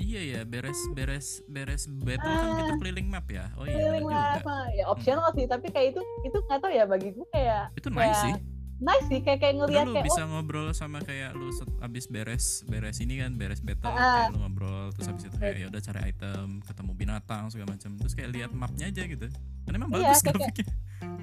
Iya 0.00 0.20
ya 0.24 0.40
beres 0.48 0.80
beres 0.94 1.44
beres 1.44 1.84
battle 1.90 2.30
kan 2.30 2.48
kita 2.56 2.72
Ah. 2.72 2.78
keliling 2.78 3.08
map 3.10 3.26
ya. 3.26 3.50
Oh 3.58 3.66
iya 3.66 3.74
keliling 3.76 4.06
map 4.06 4.38
juga 4.38 4.56
ya 4.72 4.84
optional 4.86 5.28
sih 5.34 5.44
tapi 5.44 5.66
kayak 5.68 5.92
itu 5.92 6.00
itu 6.22 6.38
nggak 6.40 6.58
tahu 6.62 6.70
ya 6.70 6.84
bagi 6.86 7.10
gue 7.10 7.26
kayak 7.28 7.74
itu 7.74 7.88
nice 7.90 8.00
kayak 8.00 8.16
sih 8.22 8.32
nice 8.80 9.06
sih 9.06 9.20
kayak 9.20 9.38
kayak 9.38 9.54
ngeliat 9.56 9.84
lu 9.84 9.92
kayak 9.92 10.06
bisa 10.06 10.22
oh. 10.22 10.28
ngobrol 10.30 10.68
sama 10.72 10.98
kayak 11.00 11.32
lu 11.32 11.52
set, 11.52 11.68
abis 11.78 12.04
beres 12.06 12.64
beres 12.64 12.96
ini 12.98 13.20
kan 13.20 13.32
beres 13.34 13.60
battle 13.60 13.88
Ah. 13.88 14.24
kayak 14.26 14.32
lu 14.32 14.38
ngobrol 14.40 14.88
terus 14.90 15.06
habis 15.06 15.24
itu 15.24 15.36
kayak 15.36 15.54
ya 15.54 15.66
udah 15.68 15.82
cari 15.82 16.00
item 16.06 16.46
ketemu 16.60 16.90
binatang 16.94 17.44
segala 17.46 17.68
macam 17.70 17.90
terus 17.94 18.12
kayak 18.12 18.30
lihat 18.30 18.50
mapnya 18.50 18.88
aja 18.88 19.04
gitu. 19.04 19.28
Kan 19.60 19.72
emang 19.76 19.90
Iya, 19.90 19.96
bagus 20.02 20.18
kayak- 20.18 20.34
grafiknya 20.34 20.66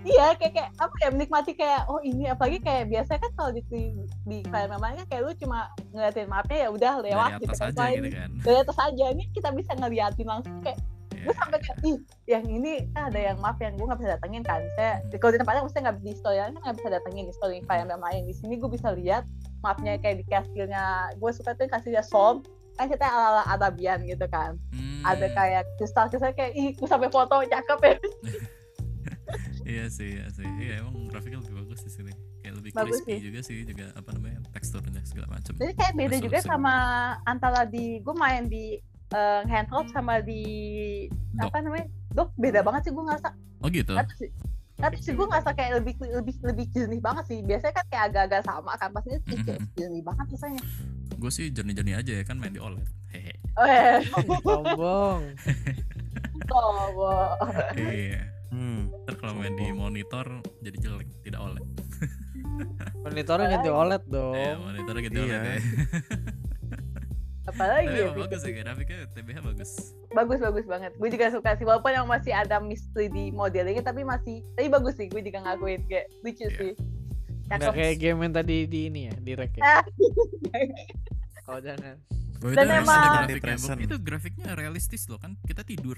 iya 0.03 0.34
kayak 0.34 0.53
kayak 0.53 0.70
apa 0.76 0.95
ya 0.97 1.10
menikmati 1.12 1.51
kayak 1.53 1.82
oh 1.86 1.99
ini 1.99 2.26
apalagi 2.26 2.58
kayak 2.60 2.88
biasanya 2.88 3.20
kan 3.20 3.32
kalau 3.36 3.51
di 3.51 3.62
di, 3.68 3.82
di 4.24 4.38
kayak 4.41 4.70
memangnya 4.72 5.03
kayak 5.05 5.22
lu 5.22 5.32
cuma 5.36 5.60
ngeliatin 5.91 6.26
mapnya 6.28 6.58
ya 6.58 6.70
udah 6.72 6.93
lewat 6.99 7.30
dari 7.30 7.39
gitu 7.39 7.51
atas 7.51 7.60
kan. 7.60 7.68
aja 7.68 7.78
Wah, 7.80 7.89
gitu 7.91 8.10
kan. 8.10 8.30
dari 8.39 8.58
atas 8.58 8.78
aja 8.80 9.05
ini 9.08 9.24
kita 9.30 9.49
bisa 9.51 9.72
ngeliatin 9.74 10.28
langsung 10.28 10.58
kayak 10.62 10.78
Ya, 10.78 10.96
gue 11.28 11.36
sampai 11.36 11.59
kayak 11.59 11.80
ih 11.84 11.97
yang 12.32 12.45
ini 12.47 12.88
kan 12.95 13.11
ada 13.11 13.19
yang 13.19 13.38
map 13.43 13.59
yang 13.59 13.75
gue 13.75 13.84
nggak 13.84 13.99
bisa 13.99 14.11
datengin 14.15 14.43
kan. 14.47 14.63
Saya 14.80 15.03
kalau 15.19 15.32
di 15.36 15.39
tempatnya 15.43 15.61
maksudnya 15.67 15.84
nggak 15.91 15.97
di 15.99 16.13
story 16.15 16.38
kan 16.39 16.51
nggak 16.55 16.78
bisa 16.80 16.89
datengin 16.95 17.25
di 17.28 17.34
story 17.36 17.55
yang 17.67 17.99
main. 17.99 18.21
Di 18.23 18.36
sini 18.36 18.53
gue 18.55 18.69
bisa 18.71 18.88
lihat 18.95 19.23
mapnya 19.59 19.99
kayak 19.99 20.23
di 20.23 20.25
kastilnya 20.32 21.11
gue 21.19 21.32
suka 21.36 21.51
tuh 21.59 21.67
kastilnya 21.67 22.03
Som. 22.07 22.47
Kan 22.80 22.88
kita 22.88 23.03
ala 23.03 23.28
ala 23.36 23.43
Arabian 23.59 24.07
gitu 24.07 24.23
kan. 24.32 24.55
Hmm, 24.71 25.03
ada 25.03 25.28
kayak 25.36 25.67
kristal 25.75 26.07
kristal 26.07 26.32
kayak 26.32 26.55
ih 26.55 26.71
gue 26.71 26.88
sampai 26.88 27.11
foto 27.11 27.43
cakep 27.43 27.80
ya. 27.84 27.95
Iya 29.67 29.91
sih 29.91 30.15
iya 30.15 30.32
sih. 30.32 30.47
Iya 30.47 30.80
emang 30.80 31.11
grafiknya 31.11 31.43
lebih 31.43 31.59
bagus 31.59 31.84
di 31.84 31.91
sini. 31.91 32.11
Kayak 32.39 32.63
lebih 32.63 32.71
Bagus 32.71 33.03
crispy 33.03 33.11
sih. 33.11 33.19
juga 33.28 33.39
sih 33.43 33.57
juga 33.67 33.86
apa 33.91 34.09
namanya 34.15 34.39
teksturnya 34.55 35.03
segala 35.03 35.28
macam 35.36 35.51
jadi 35.59 35.73
kayak 35.75 35.93
beda 35.99 36.17
juga 36.23 36.39
sama 36.39 36.75
antara 37.28 37.67
di 37.67 37.99
gue 37.99 38.15
main 38.15 38.47
di 38.47 38.80
eh, 39.10 39.41
handheld 39.45 39.88
sama 39.89 40.20
di 40.20 40.41
Dock. 41.34 41.47
apa 41.47 41.58
namanya? 41.60 41.88
Dok 42.10 42.30
beda 42.36 42.60
banget 42.62 42.82
sih 42.84 42.91
gue 42.91 43.03
ngerasa. 43.03 43.30
Oh 43.58 43.70
gitu? 43.70 43.93
Sih. 44.16 44.32
Tapi 44.76 44.95
sih 44.97 45.12
gue 45.12 45.24
ngerasa 45.24 45.51
kayak 45.51 45.72
lebih 45.76 45.93
lebih 46.03 46.36
lebih 46.43 46.66
jernih 46.70 46.99
banget 46.99 47.26
sih. 47.26 47.39
Biasanya 47.41 47.74
kan 47.74 47.86
kayak 47.88 48.03
agak-agak 48.08 48.41
sama 48.43 48.72
kan 48.76 48.89
pas 48.89 49.03
ini 49.03 49.18
ih, 49.24 49.39
kayak 49.43 49.60
Mhm. 49.60 49.70
jernih 49.74 50.03
banget 50.03 50.26
rasanya. 50.32 50.62
Gue 51.14 51.32
sih 51.32 51.45
jernih-jernih 51.49 51.95
aja 51.95 52.12
ya 52.14 52.24
kan 52.24 52.38
main 52.38 52.51
di 52.51 52.60
OLED. 52.60 52.86
Hehe. 53.10 53.34
Eh. 53.58 53.97
Sombong. 54.45 55.22
Oh, 56.47 57.36
iya 57.84 58.22
Hmm. 58.47 58.88
ntar 59.03 59.20
kalau 59.20 59.36
main 59.36 59.51
di 59.53 59.70
monitor 59.70 60.24
jadi 60.62 60.78
jelek 60.80 61.10
tidak 61.22 61.41
OLED. 61.41 61.66
Monitornya 62.97 63.47
ganti 63.49 63.70
OLED 63.70 64.03
eh, 64.03 64.10
dong. 64.10 64.34
monitornya 64.62 65.01
gitu 65.03 65.20
Iya. 65.20 65.26
OLED 65.26 65.43
ya 65.43 65.58
apalagi 67.47 67.87
tapi 67.87 67.95
ya 67.95 68.05
emang 68.05 68.19
bagus 68.21 68.39
sih 68.41 68.51
grafiknya 68.53 68.97
TBH 69.09 69.37
bagus. 69.41 69.71
Bagus 70.09 70.39
bagus 70.39 70.65
banget. 70.65 70.91
Gue 70.95 71.09
juga 71.09 71.31
suka 71.31 71.55
sih 71.55 71.63
walaupun 71.63 71.91
yang 71.91 72.03
masih 72.05 72.31
ada 72.31 72.59
misteri 72.59 73.07
di 73.07 73.31
modelingnya 73.31 73.81
tapi 73.81 74.03
masih 74.03 74.43
tapi 74.53 74.67
bagus 74.67 74.95
sih 74.95 75.07
gue 75.07 75.21
juga 75.21 75.39
ngakuin 75.41 75.81
kayak 75.85 76.05
lucu 76.21 76.43
Iya. 76.43 76.51
sih. 76.53 76.71
Nggak 77.47 77.73
kayak 77.73 77.95
game 77.97 78.19
yang 78.21 78.33
tadi 78.33 78.57
di 78.63 78.79
ini 78.85 79.01
ya 79.07 79.15
di 79.17 79.31
rek 79.33 79.55
ya? 79.55 79.63
Ah. 79.63 79.83
kalau 81.41 81.59
jangan. 81.61 81.95
Oh, 82.37 82.53
Dan 82.53 82.69
itu 82.69 82.75
emang- 82.77 83.01
ada 83.17 83.25
Di 83.25 83.41
grafiknya, 83.41 83.75
itu 83.81 83.95
grafiknya 83.97 84.49
realistis 84.53 85.07
loh 85.07 85.17
kan? 85.17 85.33
Kita 85.41 85.63
tidur. 85.63 85.97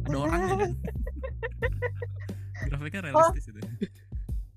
Ada 0.00 0.16
orangnya 0.16 0.54
kan? 0.56 0.70
Grafiknya 2.68 3.00
realistis 3.02 3.44
itu. 3.46 3.60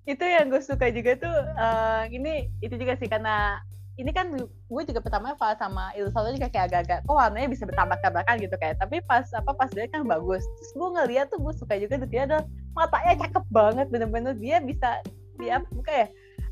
Itu 0.03 0.23
yang 0.23 0.47
gue 0.47 0.61
suka 0.61 0.87
juga 0.89 1.11
tuh 1.17 1.35
eh, 1.35 2.03
ini 2.11 2.33
itu 2.59 2.73
juga 2.73 2.95
sih 2.95 3.05
karena 3.05 3.59
ini 4.01 4.09
kan 4.09 4.33
gue 4.33 4.83
juga 4.89 4.99
pertama 4.99 5.37
Val 5.37 5.53
sama 5.61 5.93
Ilustrator 5.93 6.33
juga 6.33 6.49
kayak 6.49 6.73
agak-agak 6.73 6.99
kok 7.05 7.13
warnanya 7.13 7.49
bisa 7.53 7.63
bertabak-tabakan 7.69 8.35
gitu 8.41 8.55
kayak. 8.57 8.81
Tapi 8.81 8.97
pas 9.05 9.29
apa 9.37 9.53
pas 9.53 9.69
dia 9.69 9.85
kan 9.93 10.01
bagus. 10.09 10.41
Terus 10.41 10.71
gue 10.73 10.89
ngeliat 10.97 11.29
tuh 11.29 11.37
gue 11.37 11.53
suka 11.53 11.77
juga 11.77 12.01
dia 12.09 12.25
ada 12.25 12.41
matanya 12.73 13.29
cakep 13.29 13.45
banget 13.53 13.87
bener-bener 13.93 14.33
dia 14.41 14.57
bisa 14.57 15.05
dia 15.37 15.61
buka 15.69 15.93
ya 15.93 16.07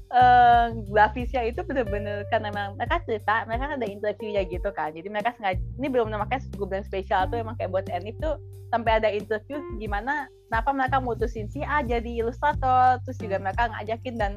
eh 0.09 0.65
grafisnya 0.89 1.45
itu 1.45 1.61
bener-bener 1.61 2.25
karena 2.33 2.49
memang 2.49 2.81
mereka 2.81 2.97
cerita 3.05 3.45
mereka 3.45 3.69
kan 3.69 3.73
ada 3.77 3.87
interviewnya 3.89 4.41
gitu 4.45 4.69
kan. 4.73 4.89
Jadi 4.93 5.07
mereka 5.09 5.33
sengaja 5.37 5.61
ini 5.81 5.87
belum 5.89 6.13
makanya 6.13 6.45
gue 6.53 6.67
bilang 6.69 6.85
spesial 6.85 7.29
tuh 7.29 7.41
emang 7.41 7.57
kayak 7.57 7.73
buat 7.73 7.85
Enif 7.93 8.17
tuh 8.17 8.37
sampai 8.69 9.01
ada 9.01 9.09
interview 9.09 9.57
gimana 9.81 10.29
kenapa 10.49 10.69
mereka 10.73 10.97
mutusin 11.01 11.49
si 11.49 11.65
A 11.65 11.81
jadi 11.81 12.21
ilustrator 12.21 13.01
terus 13.01 13.17
juga 13.17 13.41
mereka 13.41 13.69
ngajakin 13.73 14.15
dan 14.17 14.31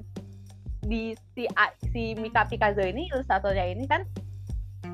di 0.82 1.14
si 1.34 1.46
si 1.94 2.14
Mika 2.18 2.46
Picasso 2.46 2.82
ini 2.82 3.06
ilustratornya 3.14 3.70
ini 3.70 3.86
kan 3.86 4.02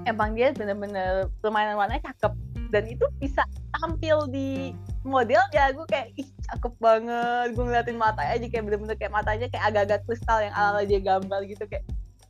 emang 0.05 0.37
dia 0.37 0.53
bener-bener 0.53 1.33
permainan 1.41 1.77
warnanya 1.81 2.13
cakep. 2.13 2.33
Dan 2.69 2.85
itu 2.85 3.09
bisa 3.17 3.41
tampil 3.81 4.29
di 4.29 4.77
model 5.01 5.41
ya 5.57 5.73
gue 5.73 5.87
kayak 5.89 6.13
ih 6.21 6.29
cakep 6.53 6.75
banget. 6.77 7.57
Gue 7.57 7.65
ngeliatin 7.65 7.97
matanya 7.97 8.37
aja 8.37 8.47
kayak 8.47 8.65
bener-bener 8.69 8.97
kayak 9.01 9.13
matanya 9.13 9.47
kayak 9.49 9.65
agak-agak 9.73 10.01
kristal 10.05 10.39
yang 10.45 10.53
ala 10.53 10.85
dia 10.85 11.01
gambar 11.01 11.41
gitu 11.49 11.65
kayak 11.65 11.85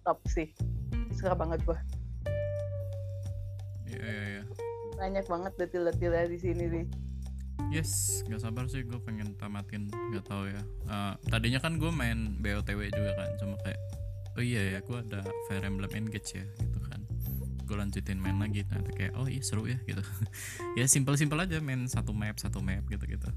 top 0.06 0.22
sih. 0.30 0.54
Suka 1.18 1.34
banget 1.34 1.58
gue 1.66 1.78
iya 3.88 4.04
iya 4.04 4.24
iya. 4.38 4.42
Banyak 4.98 5.24
banget 5.26 5.52
detil-detilnya 5.58 6.26
di 6.30 6.38
sini 6.38 6.64
nih 6.68 6.86
yes 7.68 8.22
gak 8.26 8.40
sabar 8.40 8.64
sih 8.70 8.82
gue 8.86 8.98
pengen 9.02 9.34
tamatin 9.36 9.90
gak 10.14 10.24
tahu 10.26 10.48
ya. 10.48 10.62
Eh, 10.88 11.14
tadinya 11.28 11.60
kan 11.60 11.76
gue 11.76 11.90
main 11.92 12.38
BOTW 12.40 12.90
juga 12.92 13.12
kan 13.18 13.28
cuma 13.40 13.56
kayak 13.62 13.80
oh 14.38 14.42
iya 14.44 14.78
ya 14.78 14.80
gue 14.80 14.98
ada 15.10 15.20
Fire 15.50 15.64
Emblem 15.66 15.90
Engage 15.92 16.38
ya 16.38 16.44
gitu 16.58 16.78
kan. 16.88 17.00
Gue 17.68 17.76
lanjutin 17.76 18.16
main 18.16 18.40
lagi 18.40 18.64
ternyata 18.64 18.90
kayak 18.96 19.12
oh 19.18 19.28
iya 19.28 19.42
seru 19.44 19.68
ya 19.68 19.76
gitu. 19.84 20.00
Ya 20.78 20.86
simpel-simpel 20.86 21.42
aja 21.42 21.58
main 21.58 21.84
satu 21.90 22.14
map 22.14 22.38
satu 22.38 22.62
map 22.62 22.86
gitu 22.86 23.04
gitu 23.04 23.28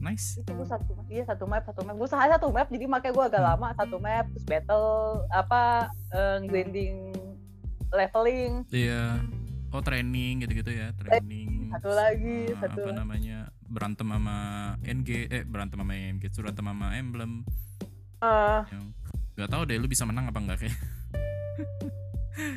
nice. 0.00 0.40
Itu 0.40 0.56
gue 0.56 0.66
satu 0.66 0.96
iya 1.12 1.22
satu 1.28 1.44
map 1.44 1.62
satu 1.68 1.84
map. 1.84 1.94
Gue 2.00 2.08
sehari 2.08 2.32
satu 2.32 2.48
map 2.50 2.68
jadi 2.72 2.84
makanya 2.88 3.14
gue 3.14 3.24
agak 3.30 3.42
lama 3.44 3.68
satu 3.76 3.96
map 4.00 4.24
terus 4.32 4.44
battle 4.48 4.88
apa 5.30 5.92
eh, 6.16 6.38
grinding 6.48 7.12
leveling. 7.92 8.64
Iya. 8.72 9.20
Oh 9.70 9.78
training 9.78 10.42
gitu-gitu 10.42 10.72
ya 10.74 10.90
training. 10.98 11.70
Satu 11.70 11.90
lagi 11.94 12.50
Eh, 12.50 12.58
satu 12.58 12.80
apa 12.90 12.92
namanya 12.96 13.54
berantem 13.70 14.06
sama 14.10 14.36
NG 14.82 15.30
eh 15.30 15.42
berantem 15.46 15.78
sama 15.78 15.94
NG 15.94 16.24
berantem 16.34 16.64
sama 16.66 16.86
Emblem. 16.98 17.32
Eh, 18.20 18.60
yang 18.74 18.84
gak 19.38 19.48
tahu 19.48 19.62
deh 19.64 19.78
lu 19.80 19.88
bisa 19.88 20.04
menang 20.04 20.28
apa 20.28 20.38
enggak 20.42 20.58
kayak? 20.66 20.76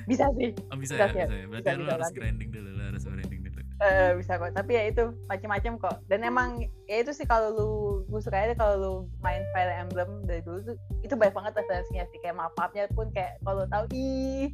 Bisa 0.07 0.30
sih. 0.38 0.53
Oh, 0.72 0.78
bisa, 0.78 0.95
Bisa 0.95 1.05
ya, 1.11 1.26
bisa 1.28 1.36
ya. 1.36 1.45
Berarti 1.49 1.66
bisa, 1.66 1.76
lu 1.76 1.84
bisa 1.84 1.93
harus 1.97 2.07
nanti. 2.07 2.18
grinding 2.22 2.49
dulu, 2.53 2.70
lu 2.72 2.84
harus 2.88 3.03
grinding 3.03 3.41
dulu. 3.43 3.59
Eh, 3.84 4.09
bisa 4.16 4.32
kok. 4.39 4.51
Tapi 4.55 4.72
ya 4.80 4.84
itu 4.88 5.03
macam-macam 5.28 5.74
kok. 5.82 5.97
Dan 6.07 6.20
emang 6.24 6.49
ya 6.88 7.03
itu 7.03 7.11
sih 7.11 7.28
kalau 7.28 7.49
lu 7.51 7.70
gue 8.07 8.22
suka 8.22 8.38
aja 8.38 8.55
kalau 8.55 8.76
lu 8.80 8.93
main 9.20 9.43
Fire 9.51 9.74
Emblem 9.76 10.24
dari 10.24 10.39
dulu 10.45 10.61
tuh 10.64 10.76
itu 11.03 11.11
banyak 11.18 11.36
banget 11.36 11.53
referensinya 11.57 12.05
sih. 12.14 12.20
Kayak 12.24 12.38
map-mapnya 12.39 12.86
pun 12.95 13.11
kayak 13.11 13.41
kalau 13.43 13.66
tahu 13.68 13.84
ih 13.91 14.53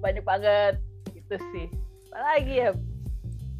banyak 0.00 0.24
banget. 0.24 0.80
Gitu 1.12 1.36
sih. 1.52 1.66
Apalagi 2.08 2.54
ya 2.56 2.70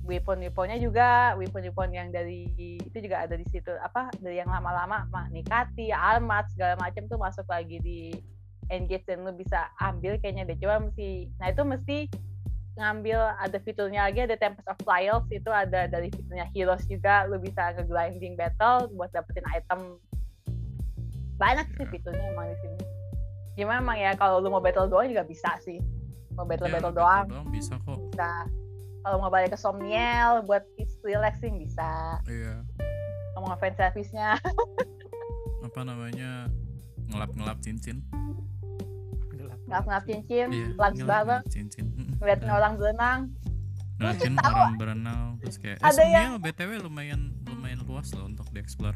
weapon-weaponnya 0.03 0.83
juga 0.83 1.39
weapon-weapon 1.39 1.95
yang 1.95 2.09
dari 2.11 2.51
itu 2.83 2.99
juga 2.99 3.23
ada 3.23 3.39
di 3.39 3.47
situ. 3.47 3.71
Apa 3.79 4.11
dari 4.19 4.39
yang 4.39 4.51
lama-lama 4.51 5.07
mah 5.09 5.27
Nikati, 5.31 5.95
Almat 5.95 6.51
segala 6.51 6.75
macam 6.77 7.07
tuh 7.07 7.17
masuk 7.17 7.47
lagi 7.47 7.79
di 7.79 8.11
engage 8.69 9.07
dan 9.07 9.23
lu 9.23 9.31
bisa 9.31 9.71
ambil 9.79 10.19
kayaknya 10.19 10.43
deh. 10.45 10.59
Coba 10.59 10.83
mesti 10.83 11.31
nah 11.39 11.51
itu 11.51 11.63
mesti 11.63 11.99
ngambil 12.73 13.37
ada 13.37 13.59
fiturnya 13.61 14.09
lagi 14.09 14.25
ada 14.25 14.33
Tempest 14.35 14.65
of 14.65 14.81
Trials 14.81 15.29
itu 15.29 15.51
ada 15.53 15.85
dari 15.87 16.09
fiturnya 16.09 16.49
Heroes 16.51 16.83
juga. 16.87 17.27
Lu 17.27 17.39
bisa 17.39 17.71
nge-grinding 17.73 18.35
battle 18.35 18.91
buat 18.93 19.13
dapetin 19.13 19.45
item. 19.51 20.01
Banyak 21.37 21.67
sih 21.75 21.85
Ya. 21.85 21.91
fiturnya 21.91 22.27
emang 22.29 22.49
di 22.49 22.57
sini. 22.59 22.79
Cuma 23.55 23.77
emang 23.77 23.99
ya 23.99 24.17
kalau 24.17 24.41
lu 24.41 24.49
mau 24.49 24.59
battle 24.59 24.89
doang 24.89 25.07
juga 25.07 25.23
bisa 25.23 25.53
sih. 25.61 25.79
Mau 26.33 26.43
battle 26.43 26.67
Ya, 26.67 26.75
battle 26.75 26.95
doang. 26.97 27.25
doang 27.29 27.49
bisa 27.53 27.77
kok. 27.85 27.99
bisa 28.09 28.49
kalau 29.03 29.17
mau 29.19 29.29
balik 29.29 29.51
ke 29.51 29.59
Somniel 29.59 30.43
buat 30.43 30.63
relaxing 31.03 31.59
bisa 31.59 32.19
Iya. 32.25 32.63
mau 33.35 33.49
ngefans 33.49 33.77
service-nya 33.77 34.39
Apa 35.67 35.83
namanya? 35.83 36.51
Ngelap-ngelap 37.07 37.59
cincin. 37.61 38.03
Gelap. 39.29 39.59
ngap-ngap 39.67 40.03
cincin 40.05 40.47
Iya. 40.49 40.69
ngelap-ngelap 40.75 41.07
bareng 41.25 41.43
cincin. 41.49 41.85
Ngeliatin 42.19 42.45
Dan 42.45 42.53
orang 42.53 42.73
berenang 42.77 43.21
Ngeliatin 43.97 44.35
orang 44.37 44.75
berenang 44.77 45.27
terus 45.39 45.57
kayak 45.57 45.79
eh, 45.79 45.87
Ada 45.87 46.03
Somniel 46.03 46.35
BTW 46.39 46.71
lumayan 46.81 47.21
lumayan 47.45 47.79
luas 47.83 48.11
loh 48.13 48.27
untuk 48.27 48.47
dieksplor. 48.51 48.95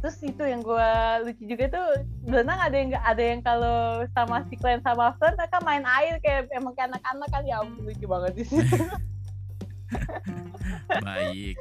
Terus 0.00 0.16
itu 0.20 0.40
yang 0.40 0.60
gue 0.60 0.88
lucu 1.22 1.44
juga 1.44 1.64
tuh 1.68 1.86
berenang 2.24 2.56
ada 2.58 2.72
yang 2.72 2.90
ada 2.96 3.20
yang 3.22 3.40
kalau 3.40 3.78
sama 4.10 4.40
si 4.48 4.56
Glenn 4.56 4.80
sama 4.80 5.12
Fern 5.16 5.36
mereka 5.36 5.60
main 5.60 5.84
air 5.84 6.16
kayak 6.18 6.48
emang 6.50 6.72
kayak 6.72 6.96
anak-anak 6.96 7.28
kan 7.28 7.42
ya 7.44 7.60
ampun 7.60 7.84
lucu 7.84 8.04
banget 8.04 8.32
di 8.34 8.44
situ 8.44 8.64
Baik. 11.02 11.58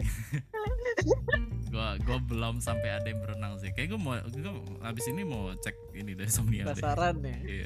gua 1.70 1.98
gua 2.02 2.18
belum 2.22 2.62
sampai 2.62 2.94
ada 2.94 3.08
yang 3.10 3.22
berenang 3.22 3.58
sih. 3.58 3.74
Kayak 3.74 3.94
gua 3.94 4.00
mau 4.00 4.14
gua 4.22 4.54
abis 4.86 5.06
ini 5.10 5.26
mau 5.26 5.50
cek 5.56 5.74
ini 5.98 6.14
deh 6.14 6.30
Somniel 6.30 6.66
deh. 6.68 6.78
Penasaran 6.78 7.16
ya. 7.22 7.38
Iya. 7.42 7.66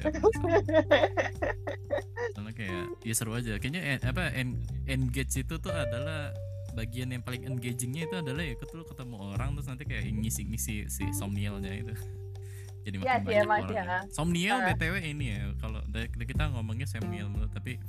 Karena 2.32 2.50
kayak 2.52 2.84
ya 3.00 3.12
seru 3.12 3.36
aja. 3.36 3.56
Kayaknya 3.56 3.82
en- 3.96 4.04
apa 4.04 4.32
en- 4.32 4.60
engage 4.88 5.40
itu 5.40 5.54
tuh 5.56 5.72
adalah 5.72 6.32
bagian 6.74 7.08
yang 7.08 7.22
paling 7.22 7.46
engagingnya 7.46 8.04
itu 8.04 8.16
adalah 8.18 8.42
ya 8.42 8.54
ketemu 8.54 8.82
ketemu 8.84 9.16
orang 9.30 9.48
terus 9.54 9.66
nanti 9.66 9.84
kayak 9.84 10.04
ngisi-ngisi 10.10 10.86
si 10.86 11.04
somnialnya 11.12 11.70
itu. 11.70 11.94
Jadi 12.84 12.96
makin 13.00 13.08
Iya 13.24 13.40
sih, 13.40 13.48
banyak 13.48 13.70
orang. 13.72 13.86
ya. 13.88 13.98
Somnial 14.12 14.58
Ha. 14.60 14.66
btw 14.74 14.94
ini 15.00 15.24
ya 15.32 15.40
kalau 15.56 15.80
kita 16.12 16.52
ngomongnya 16.52 16.84
somnial 16.84 17.30
dulu 17.30 17.48
tapi 17.48 17.80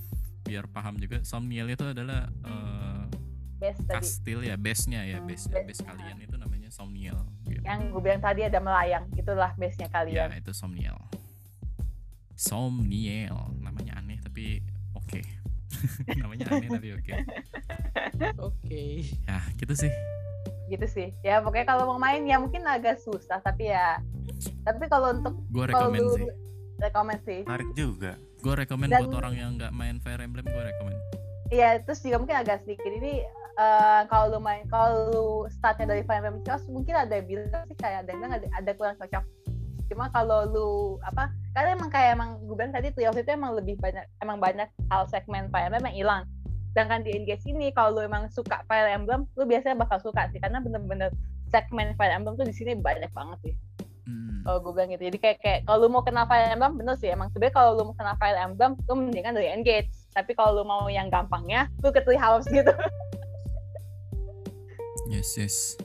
biar 0.41 0.69
paham 0.69 0.95
juga 0.95 1.19
somnial 1.21 1.67
itu 1.67 1.83
adalah 1.83 2.29
best 3.55 3.81
tadi 3.81 3.97
kastil 3.97 4.39
ya 4.41 4.55
base-nya 4.55 5.01
ya 5.03 5.17
base 5.19 5.49
Base. 5.49 5.65
base 5.65 5.81
kalian 5.81 6.21
itu 6.21 6.35
namanya 6.35 6.69
somnial 6.69 7.23
gitu. 7.43 7.63
yang 7.63 7.87
gue 7.87 7.97
bilang 7.97 8.19
tadi 8.19 8.43
ada 8.43 8.59
melayang 8.59 9.09
itulah 9.15 9.51
base 9.55 9.75
nya 9.75 9.87
Ya 9.87 9.91
kalian 9.91 10.29
itu 10.37 10.51
somnial. 10.53 10.95
Somnial 12.35 13.55
namanya 13.57 13.99
aneh 13.99 14.19
tapi 14.19 14.59
oke. 14.93 15.23
namanya 16.21 16.45
aneh 16.51 16.67
tapi 16.67 16.89
oke. 16.93 17.11
Oke. 18.39 19.03
Ya 19.25 19.39
gitu 19.55 19.75
sih. 19.75 19.91
gitu 20.65 20.81
sih 20.89 21.13
ya 21.21 21.45
pokoknya 21.45 21.69
kalau 21.69 21.85
mau 21.85 22.01
main 22.01 22.25
ya 22.25 22.41
mungkin 22.41 22.65
agak 22.65 22.97
susah 22.97 23.37
tapi 23.39 23.69
ya 23.69 24.01
tapi 24.65 24.89
kalau 24.89 25.13
untuk 25.13 25.37
Gue 25.53 25.69
kalau 25.69 25.93
rekomend 25.93 26.01
lu 26.01 26.13
sih. 26.17 26.27
rekomend 26.81 27.19
sih 27.21 27.39
Menarik 27.45 27.69
juga. 27.73 28.11
Gue 28.41 28.53
rekomend 28.55 28.89
Dan- 28.89 29.01
buat 29.05 29.13
orang 29.15 29.33
yang 29.35 29.49
nggak 29.55 29.69
main 29.71 30.01
Fire 30.01 30.17
Emblem 30.17 30.41
gue 30.41 30.63
rekomend. 30.65 30.97
Iya, 31.47 31.77
terus 31.81 32.01
juga 32.01 32.17
mungkin 32.17 32.33
agak 32.35 32.65
sedikit 32.65 32.89
ini 32.89 33.21
eh, 33.55 34.01
kalau 34.09 34.33
lu 34.33 34.39
main 34.39 34.65
kalau 34.65 34.89
lu 35.07 35.25
startnya 35.53 35.85
dari 35.87 36.01
Fire 36.01 36.17
Emblem 36.19 36.41
Chaos 36.41 36.65
mungkin 36.65 36.97
ada 36.97 37.13
yang 37.13 37.29
bilang 37.29 37.63
sih 37.63 37.77
kayak 37.77 37.97
ada 38.01 38.09
yang 38.09 38.19
bilang 38.19 38.33
ada, 38.33 38.47
ada 38.51 38.71
kurang 38.73 38.97
cocok. 38.97 39.23
Cuma 39.85 40.09
kalau 40.09 40.49
lu 40.49 40.69
apa? 41.05 41.29
Karena 41.53 41.77
emang 41.77 41.93
kayak 41.93 42.17
emang 42.17 42.41
gue 42.41 42.55
bilang 42.57 42.73
tadi 42.73 42.89
Trials 42.89 43.15
itu 43.15 43.29
emang 43.29 43.53
lebih 43.53 43.77
banyak 43.77 44.01
emang 44.17 44.41
banyak 44.41 44.65
hal 44.89 45.05
segmen 45.05 45.45
Fire 45.47 45.69
Emblem 45.69 45.85
yang 45.85 45.97
hilang. 46.01 46.23
Sedangkan 46.75 47.07
di 47.07 47.15
Engage 47.15 47.47
ini 47.47 47.71
kalau 47.71 47.95
lu 47.95 48.03
emang 48.03 48.27
suka 48.27 48.59
Fire 48.67 48.91
Emblem, 48.91 49.23
lu 49.39 49.47
biasanya 49.47 49.79
bakal 49.79 49.95
suka 50.03 50.27
sih 50.35 50.43
karena 50.43 50.59
bener-bener 50.59 51.07
segmen 51.47 51.95
Fire 51.95 52.11
Emblem 52.11 52.35
tuh 52.35 52.43
di 52.43 52.51
sini 52.51 52.75
banyak 52.75 53.15
banget 53.15 53.39
sih. 53.47 53.55
Hmm. 54.03 54.43
Kalau 54.43 54.59
gue 54.59 54.71
bilang 54.75 54.91
gitu. 54.91 55.07
Jadi 55.07 55.17
kayak 55.23 55.37
kayak 55.39 55.59
kalau 55.63 55.87
lu 55.87 55.95
mau 55.95 56.03
kenal 56.03 56.27
Fire 56.27 56.51
Emblem 56.51 56.75
bener 56.75 56.99
sih 56.99 57.07
emang 57.07 57.31
sebenarnya 57.31 57.55
kalau 57.55 57.79
lu 57.79 57.87
mau 57.87 57.95
kenal 57.95 58.19
Fire 58.19 58.35
Emblem 58.35 58.75
lu 58.75 58.93
mendingan 59.07 59.39
dari 59.39 59.55
Engage. 59.55 59.87
Tapi 60.11 60.35
kalau 60.35 60.59
lu 60.59 60.63
mau 60.67 60.83
yang 60.91 61.07
gampangnya 61.07 61.71
lu 61.79 61.95
ke 61.95 62.03
Treehouse 62.03 62.51
gitu. 62.51 62.75
Yes 65.05 65.37
yes. 65.37 65.77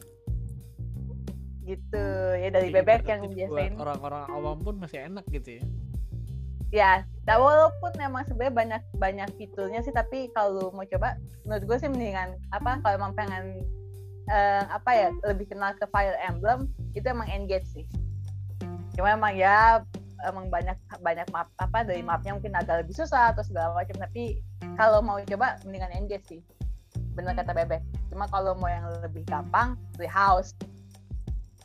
gitu. 1.61 2.07
Ya 2.41 2.49
dari 2.49 2.73
Jadi 2.73 2.77
bebek 2.83 3.05
yang 3.05 3.21
biasain. 3.31 3.77
orang-orang 3.77 4.25
awam 4.33 4.59
pun 4.65 4.75
masih 4.81 5.07
enak 5.07 5.29
gitu 5.29 5.61
ya. 5.61 5.65
Ya, 6.71 7.03
nah, 7.27 7.43
walaupun 7.43 7.91
memang 7.99 8.23
sebenarnya 8.31 8.55
banyak 8.55 8.83
banyak 8.95 9.29
fiturnya 9.35 9.83
sih 9.83 9.91
tapi 9.91 10.31
kalau 10.39 10.71
mau 10.71 10.87
coba 10.87 11.19
menurut 11.43 11.67
gue 11.67 11.77
sih 11.83 11.91
mendingan 11.91 12.39
apa 12.55 12.79
kalau 12.79 12.95
emang 12.95 13.13
pengen 13.19 13.67
eh, 14.31 14.63
apa 14.71 14.91
ya 14.95 15.09
lebih 15.27 15.51
kenal 15.51 15.75
ke 15.75 15.83
Fire 15.91 16.15
Emblem 16.23 16.71
itu 16.95 17.03
emang 17.11 17.27
engage 17.27 17.67
sih. 17.75 17.87
Cuma 18.95 19.19
emang 19.19 19.35
ya 19.35 19.83
emang 20.31 20.47
banyak 20.47 20.79
banyak 21.03 21.27
map 21.35 21.51
apa 21.59 21.83
dari 21.83 22.07
mapnya 22.07 22.37
mungkin 22.39 22.55
agak 22.55 22.87
lebih 22.87 22.95
susah 22.95 23.35
atau 23.35 23.43
segala 23.43 23.75
macam 23.75 23.97
tapi 23.99 24.39
kalau 24.79 25.03
mau 25.03 25.19
coba 25.27 25.59
mendingan 25.67 25.91
engage 25.91 26.27
sih. 26.31 26.41
Bener 27.19 27.35
kata 27.35 27.51
bebek. 27.51 27.83
Cuma 28.15 28.31
kalau 28.31 28.55
mau 28.55 28.71
yang 28.71 28.87
lebih 29.03 29.27
gampang, 29.27 29.75
house. 30.07 30.55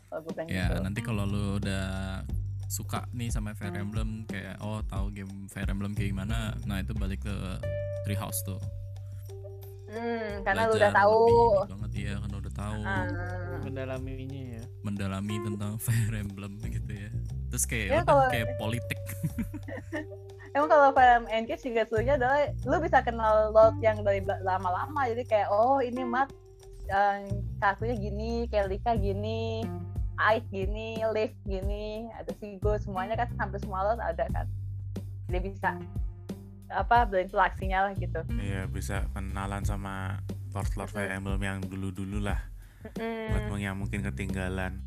Kalau 0.10 0.26
gue 0.26 0.34
bilang 0.34 0.50
Ya 0.50 0.66
gitu. 0.72 0.82
nanti 0.82 1.02
kalau 1.06 1.24
lu 1.28 1.62
udah 1.62 2.22
suka 2.68 3.06
nih 3.12 3.28
sama 3.28 3.52
Fire 3.52 3.74
Emblem 3.74 4.26
kayak 4.26 4.58
oh 4.60 4.82
tahu 4.84 5.10
game 5.10 5.30
Fire 5.48 5.68
Emblem 5.68 5.92
kayak 5.92 6.12
gimana, 6.12 6.38
nah 6.64 6.78
itu 6.78 6.92
balik 6.92 7.22
ke 7.22 7.36
Treehouse 8.04 8.42
tuh. 8.44 8.62
Hmm, 9.86 10.42
karena 10.42 10.66
lu 10.66 10.76
udah 10.76 10.92
tahu. 10.92 11.20
lebih 11.56 11.72
banget 11.72 11.92
iya 11.96 12.14
karena 12.18 12.36
udah 12.36 12.54
tahu 12.54 12.80
Ah. 12.84 13.06
Mendalaminya 13.62 14.44
ya. 14.52 14.64
mendalami 14.82 15.36
tentang 15.42 15.74
Fire 15.84 16.16
Emblem 16.16 16.58
gitu 16.60 16.92
ya. 16.92 17.10
Terus 17.48 17.64
kayak 17.64 17.88
Ya, 17.88 18.02
kalau- 18.02 18.28
kayak 18.28 18.50
politik. 18.56 19.00
Emang 20.56 20.68
kalau 20.68 20.90
film 20.90 21.24
Engage 21.30 21.64
juga 21.64 21.84
serunya 21.84 22.16
adalah 22.16 22.40
lu 22.64 22.78
bisa 22.80 23.00
kenal 23.00 23.52
Lord 23.52 23.76
yang 23.78 24.00
dari 24.02 24.20
lama-lama 24.24 25.04
jadi 25.06 25.24
kayak 25.24 25.48
oh 25.50 25.80
ini 25.80 26.00
mat 26.02 26.32
eh, 26.86 27.28
kakunya 27.58 27.94
gini, 27.94 28.32
kayak 28.48 28.70
Lika 28.70 28.96
gini, 28.96 29.68
Ait 30.18 30.44
gini, 30.48 30.96
Liv 31.06 31.36
gini, 31.44 32.08
ada 32.12 32.32
Sigo 32.34 32.72
semuanya 32.78 33.16
kan 33.16 33.28
hampir 33.36 33.60
semua 33.60 33.84
Lord 33.84 34.00
ada 34.00 34.26
kan. 34.30 34.48
Jadi 35.28 35.48
bisa 35.50 35.76
apa 36.66 37.06
berinteraksinya 37.06 37.90
lah 37.90 37.94
gitu. 37.94 38.20
Iya 38.36 38.66
bisa 38.66 39.06
kenalan 39.12 39.62
sama 39.62 40.24
Lord-Lord 40.52 40.90
Fire 40.90 41.12
Emblem 41.12 41.38
yang 41.40 41.60
dulu-dulu 41.62 42.24
lah. 42.24 42.40
Buat 42.96 43.44
Hmm. 43.46 43.58
yang 43.58 43.76
mungkin 43.76 44.02
ketinggalan. 44.04 44.80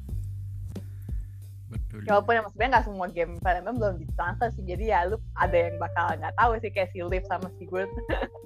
Betul. 1.68 2.00
Ya, 2.02 2.16
Walaupun 2.16 2.32
emang 2.34 2.50
sebenarnya 2.50 2.72
nggak 2.72 2.86
semua 2.86 3.06
game 3.08 3.32
Fire 3.38 3.58
Emblem 3.58 3.76
belum 3.76 3.94
ditransfer 4.00 4.48
sih, 4.50 4.64
jadi 4.64 4.84
ya 4.86 4.98
lu 5.04 5.20
ada 5.34 5.52
yang 5.58 5.76
bakal 5.76 6.08
nggak 6.10 6.34
tahu 6.34 6.50
sih 6.58 6.70
kayak 6.72 6.88
si 6.88 7.04
Liv 7.04 7.24
sama 7.28 7.52
Sigurd. 7.60 7.90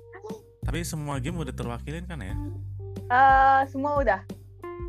Tapi 0.66 0.82
semua 0.82 1.18
game 1.18 1.36
udah 1.36 1.54
terwakilin 1.54 2.02
kan 2.04 2.18
ya? 2.18 2.34
Eh 3.04 3.60
semua 3.68 3.96
udah. 3.96 4.20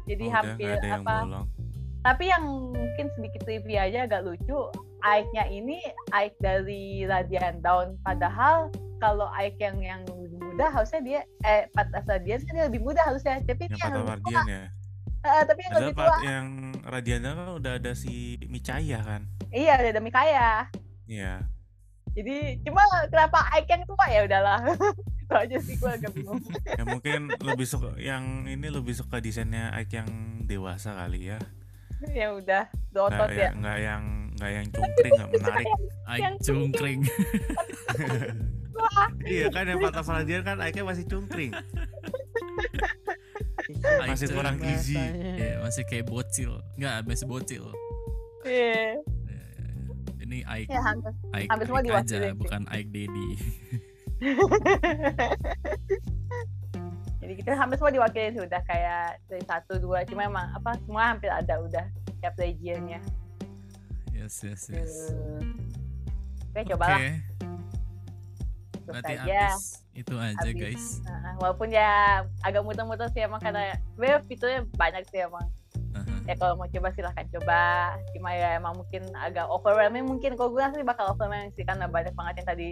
Jadi 0.04 0.26
Oh, 0.26 0.28
udah 0.28 0.36
hampir 0.36 0.66
nggak 0.66 0.82
ada 0.82 0.88
yang 0.90 1.04
apa? 1.04 1.16
bolong. 1.22 1.48
Tapi 2.04 2.28
yang 2.28 2.44
mungkin 2.76 3.08
sedikit 3.16 3.48
trivia 3.48 3.88
aja 3.88 4.04
agak 4.04 4.28
lucu, 4.28 4.60
Ike-nya 5.00 5.48
ini 5.48 5.80
Ike 6.12 6.36
dari 6.38 7.08
Radiant 7.08 7.64
Down. 7.64 7.96
Padahal 8.04 8.68
kalau 9.00 9.32
Ike 9.34 9.60
yang 9.60 9.80
yang 9.80 10.02
muda 10.36 10.68
harusnya 10.70 11.00
dia 11.00 11.22
eh 11.44 11.68
Patas 11.72 12.04
Radiant 12.04 12.44
kan 12.44 12.54
dia 12.54 12.66
lebih 12.68 12.84
muda 12.84 13.00
harusnya. 13.04 13.40
Tapi 13.40 13.72
Yang 13.72 13.80
yang 13.80 13.94
lebih 13.94 14.08
Guardian 14.20 14.46
ya. 14.46 14.64
eh, 15.24 15.42
tapi 15.48 15.60
yang 15.64 15.72
Padahal 15.72 15.88
lebih 15.88 16.04
tua. 16.04 16.18
yang 16.22 16.48
Radiana 16.84 17.30
kan 17.32 17.48
udah 17.56 17.74
ada 17.80 17.92
si 17.96 18.14
Micaya 18.52 19.00
kan. 19.00 19.22
Iya, 19.50 19.74
udah 19.80 19.92
demi 19.96 20.12
kaya. 20.12 20.68
Iya. 21.08 21.34
Jadi 22.14 22.36
cuma 22.68 22.84
kenapa 23.08 23.48
Ike 23.56 23.72
yang 23.72 23.84
tua 23.88 24.06
ya 24.12 24.22
udahlah. 24.28 24.60
Itu 25.24 25.34
aja 25.34 25.58
sih 25.64 25.80
gue 25.80 25.88
agak 25.88 26.12
bingung. 26.12 26.44
Ya 26.68 26.84
mungkin 26.84 27.32
lebih 27.40 27.64
suka 27.64 27.96
yang 27.96 28.44
ini 28.44 28.68
lebih 28.68 28.92
suka 28.92 29.24
desainnya 29.24 29.72
Ike 29.74 30.04
yang 30.04 30.12
dewasa 30.44 30.92
kali 30.94 31.32
ya. 31.32 31.40
ya 32.20 32.28
udah, 32.36 32.64
Nggak 32.70 32.94
dotot 32.94 33.30
ya. 33.32 33.40
ya, 33.40 33.50
nggak 33.58 33.78
yang 33.80 34.04
nggak 34.34 34.52
yang 34.52 34.68
cungkring 34.74 35.14
nggak 35.14 35.30
menarik 35.30 35.68
Aik 36.04 36.22
Yang 36.22 36.36
cungkring. 36.44 37.02
iya 39.30 39.48
kan 39.54 39.64
yang 39.70 39.80
patah 39.80 40.04
Valadian 40.04 40.42
kan 40.42 40.58
Aike 40.60 40.82
masih 40.82 41.06
cungkring 41.06 41.54
Masih 43.84 44.28
kurang 44.34 44.58
gizi. 44.60 45.00
Iya, 45.00 45.64
masih 45.64 45.84
kayak 45.88 46.06
bocil. 46.10 46.60
Enggak, 46.76 47.08
masih 47.08 47.26
bocil. 47.26 47.64
Iya. 48.44 49.00
Iya, 49.00 49.04
iya, 49.30 49.44
iya. 49.64 49.84
Ini 50.24 50.38
Aik, 50.44 50.68
Ya 50.68 50.82
hampir. 50.84 51.12
Aik, 51.32 51.48
hampir 51.48 51.68
Aik 51.72 51.96
aja, 52.04 52.18
bukan 52.36 52.62
Aik 52.68 52.88
Dedi. 52.92 53.30
Jadi 57.24 57.34
kita 57.40 57.56
hampir 57.56 57.80
semua 57.80 57.96
diwakilin 57.96 58.36
sih 58.36 58.44
udah 58.44 58.62
kayak 58.68 59.24
dari 59.32 59.44
satu 59.48 59.80
dua 59.80 60.04
cuma 60.04 60.28
emang 60.28 60.52
apa 60.52 60.76
semua 60.84 61.16
hampir 61.16 61.32
ada 61.32 61.56
udah 61.64 61.86
tiap 62.20 62.36
regionnya. 62.36 63.00
Yes, 64.12 64.44
yes, 64.44 64.68
yes. 64.68 65.16
Oke 66.54 66.68
cobalah 66.70 67.00
Oke, 67.00 67.12
terus 68.84 68.94
berarti 69.00 69.14
aja. 69.18 69.42
abis 69.56 69.84
itu 69.94 70.14
aja 70.18 70.38
Habis. 70.42 70.58
guys. 70.58 70.86
Nah, 71.06 71.34
walaupun 71.38 71.70
ya 71.70 72.22
agak 72.42 72.62
muter-muter 72.66 73.08
sih 73.14 73.22
emang 73.24 73.42
karena 73.42 73.78
sebenarnya 73.94 74.20
fiturnya 74.26 74.62
banyak 74.76 75.04
sih 75.10 75.20
emang. 75.22 75.48
Aha. 75.94 76.16
Ya 76.26 76.34
kalau 76.38 76.58
mau 76.58 76.66
coba 76.66 76.90
silahkan 76.98 77.26
coba. 77.30 77.62
Cuma 78.18 78.30
ya 78.34 78.58
emang 78.58 78.74
mungkin 78.78 79.06
agak 79.14 79.46
overwhelming 79.50 80.06
mungkin 80.10 80.34
kalau 80.34 80.50
gue 80.52 80.66
sih 80.74 80.86
bakal 80.86 81.14
overwhelming 81.14 81.54
sih 81.54 81.66
karena 81.66 81.86
banyak 81.86 82.14
banget 82.18 82.34
yang 82.42 82.48
tadi 82.50 82.70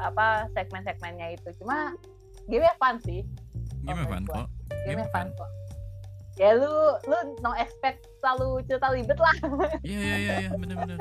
apa 0.00 0.48
segmen-segmennya 0.56 1.36
itu. 1.36 1.48
Cuma 1.60 1.92
game 2.48 2.68
fun 2.80 2.96
sih. 3.04 3.20
Game 3.86 3.96
menurut 3.96 4.10
fun 4.10 4.22
gua. 4.26 4.34
kok. 4.36 4.48
Game 4.84 4.98
fun 4.98 5.10
fun. 5.14 5.28
kok. 5.32 5.50
Ya 6.36 6.52
lu 6.52 6.68
lu 7.08 7.16
no 7.40 7.56
expect 7.56 8.04
selalu 8.20 8.60
cerita 8.68 8.92
ribet 8.92 9.16
lah. 9.16 9.34
Iya 9.80 9.98
iya 9.98 10.16
iya 10.18 10.34
iya 10.44 10.50
bener-bener. 10.52 10.98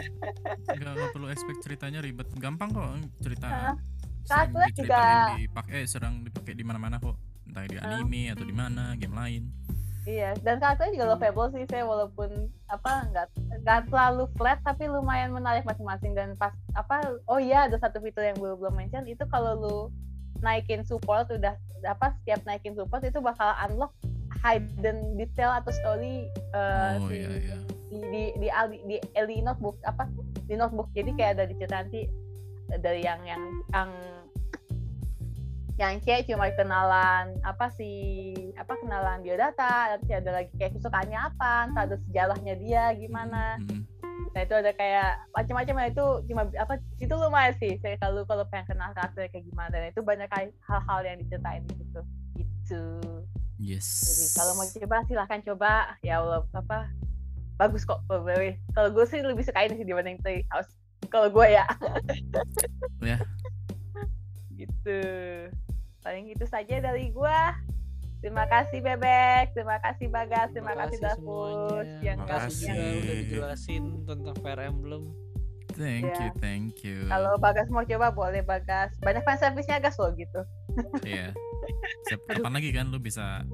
Enggak 0.71 0.91
enggak 0.95 1.11
perlu 1.11 1.27
expect 1.27 1.59
ceritanya 1.59 1.99
ribet. 1.99 2.27
Gampang 2.39 2.71
kok 2.71 2.87
cerita. 3.19 3.75
Sering 4.25 4.49
Kasus 4.55 4.63
diceritain 4.71 4.79
juga- 4.79 5.37
dipakai 5.37 5.73
eh 5.75 5.85
serang 5.85 6.23
dipakai 6.23 6.53
di 6.55 6.63
mana-mana 6.63 6.97
kok. 6.97 7.19
Entah 7.45 7.67
di 7.67 7.77
anime 7.77 8.33
atau 8.33 8.41
di 8.41 8.55
mana, 8.55 8.97
game 8.97 9.13
lain. 9.13 9.43
Iya, 10.05 10.37
dan 10.45 10.61
karakternya 10.61 11.01
juga 11.01 11.05
lovable 11.17 11.49
sih 11.49 11.65
saya 11.65 11.81
walaupun 11.81 12.29
apa 12.69 13.09
nggak 13.09 13.25
nggak 13.65 13.79
terlalu 13.89 14.29
flat 14.37 14.61
tapi 14.61 14.85
lumayan 14.85 15.33
menarik 15.33 15.65
masing-masing 15.65 16.13
dan 16.13 16.37
pas 16.37 16.53
apa 16.77 17.01
oh 17.25 17.41
iya 17.41 17.65
ada 17.65 17.73
satu 17.81 17.97
fitur 18.05 18.21
yang 18.21 18.37
belum 18.37 18.61
belum 18.61 18.73
mention 18.77 19.01
itu 19.09 19.25
kalau 19.33 19.57
lu 19.57 19.77
naikin 20.45 20.85
support 20.85 21.25
udah 21.33 21.57
apa 21.89 22.13
setiap 22.21 22.45
naikin 22.45 22.77
support 22.77 23.01
itu 23.01 23.17
bakal 23.17 23.49
unlock 23.65 23.91
hidden 24.45 25.17
detail 25.17 25.49
atau 25.57 25.73
story 25.73 26.29
uh, 26.53 27.01
Oh 27.01 27.09
si- 27.09 27.25
iya 27.25 27.31
iya. 27.33 27.57
di 27.89 28.29
di 28.37 28.49
di, 28.53 28.77
di, 28.85 28.97
di 29.01 29.37
notebook 29.41 29.81
apa 29.81 30.05
di 30.45 30.53
notebook. 30.53 30.93
Jadi 30.93 31.17
kayak 31.17 31.41
ada 31.41 31.43
cerita 31.49 31.81
nanti 31.81 32.05
dari 32.77 33.01
yang 33.01 33.21
yang 33.25 33.43
yang 33.73 33.89
yang 35.75 35.99
C 35.99 36.23
cuma 36.23 36.47
kenalan 36.55 37.35
apa 37.43 37.67
sih 37.73 38.31
apa 38.55 38.79
kenalan 38.79 39.19
biodata 39.19 39.97
nanti 39.97 40.15
ada 40.15 40.31
lagi 40.39 40.51
kayak 40.55 40.79
kesukaannya 40.79 41.19
apa 41.19 41.67
entah 41.67 41.83
ada 41.83 41.97
sejarahnya 42.07 42.53
dia 42.61 42.95
gimana. 42.95 43.59
Mm, 43.59 43.83
nah 44.35 44.43
itu 44.43 44.51
ada 44.51 44.71
kayak 44.75 45.31
macam-macam 45.31 45.75
ya 45.79 45.85
itu 45.95 46.05
cuma 46.27 46.43
apa 46.59 46.75
itu 46.99 47.13
lumayan 47.15 47.55
sih 47.55 47.79
saya 47.79 47.95
kalau 48.03 48.27
kalau 48.27 48.43
pengen 48.51 48.75
kenal 48.75 48.91
karakter 48.91 49.31
kayak 49.31 49.47
gimana 49.47 49.71
dan 49.71 49.95
itu 49.95 50.03
banyak 50.03 50.27
hal-hal 50.67 50.99
yang 51.07 51.17
diceritain 51.23 51.63
di 51.63 51.73
situ. 51.79 52.01
Itu 52.35 52.83
Yes. 53.55 53.87
jadi 54.03 54.25
kalau 54.35 54.51
mau 54.59 54.67
coba 54.67 54.97
silahkan 55.07 55.39
coba 55.39 55.71
ya 56.03 56.19
Allah 56.19 56.43
apa 56.51 56.91
bagus 57.55 57.87
kok 57.87 58.03
kalau 58.11 58.27
gue 58.27 58.59
kalau 58.75 58.91
gue 58.91 59.05
sih 59.07 59.23
lebih 59.23 59.47
suka 59.47 59.63
ini 59.63 59.79
sih 59.79 59.87
dibanding 59.87 60.19
Tree 60.19 60.43
House 60.51 60.75
kalau 61.07 61.31
gue 61.31 61.47
ya. 61.55 61.63
Ya. 62.99 63.17
gitu. 64.59 64.99
Paling 66.03 66.35
itu 66.35 66.43
saja 66.43 66.83
dari 66.83 67.15
gue 67.15 67.37
terima 68.25 68.49
kasih 68.49 68.81
bebek 68.81 69.53
terima 69.53 69.77
kasih 69.77 70.09
bagas 70.09 70.49
terima, 70.49 70.73
kasih 70.75 70.97
Dafus 70.97 71.85
yang 72.01 72.17
Terima 72.17 72.41
kasih 72.41 72.65
juga 72.65 72.73
yang 72.73 72.97
udah 72.97 73.15
dijelasin 73.21 73.83
tentang 74.01 74.35
Fire 74.41 74.63
Emblem. 74.63 75.03
Thank 75.71 76.07
Iya. 76.07 76.17
you, 76.17 76.29
thank 76.39 76.73
you. 76.81 77.03
kalau 77.05 77.35
bagas 77.37 77.67
mau 77.67 77.83
coba 77.83 78.07
boleh 78.09 78.41
bagas 78.41 78.95
banyak 78.97 79.21
fan 79.21 79.37
service-nya 79.37 79.77
gas 79.77 79.93
loh 79.95 80.09
gitu 80.11 80.41
Iya. 81.03 81.35
Siap- 82.07 82.25
Kapan 82.33 82.53
lagi 82.55 82.69
kan 82.71 82.87
lu 82.87 82.97
bisa 82.97 83.45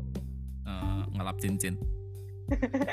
eh, 0.63 1.01
ngelap 1.11 1.36
cincin? 1.36 1.76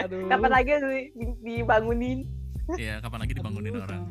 Aduh. 0.01 0.27
kapan 0.27 0.51
lagi 0.51 0.73
di- 1.13 1.13
dibangunin 1.45 2.27
Iya, 2.71 2.99
kapan 2.99 3.23
lagi 3.23 3.33
dibangunin 3.33 3.75
orang? 3.77 4.03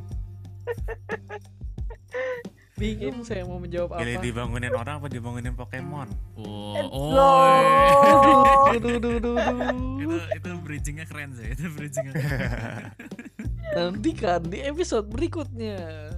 Bingung 2.78 3.25
saya 3.25 3.41
mau 3.41 3.57
menjawab 3.57 3.89
apa. 3.91 3.99
pilih 3.99 4.21
dibangunin 4.21 4.69
orang 4.69 5.01
apa 5.01 5.09
dibangunin 5.09 5.51
Pokemon 5.51 6.13
Oh, 6.38 6.78
Loh. 7.09 7.25
oh. 7.25 8.69
Duh, 8.69 8.78
duh, 8.78 9.17
duh, 9.17 9.17
duh, 9.17 9.36
itu 9.97 10.05
duh. 10.05 10.21
itu 10.30 10.49
bridgingnya 10.61 11.05
keren 11.05 11.34
sih. 11.34 11.51
Itu 11.51 11.73
bridgingnya. 11.73 12.13
keren. 12.13 12.84
Nantikan 13.73 14.45
di 14.45 14.61
episode 14.61 15.05
berikutnya. 15.07 16.13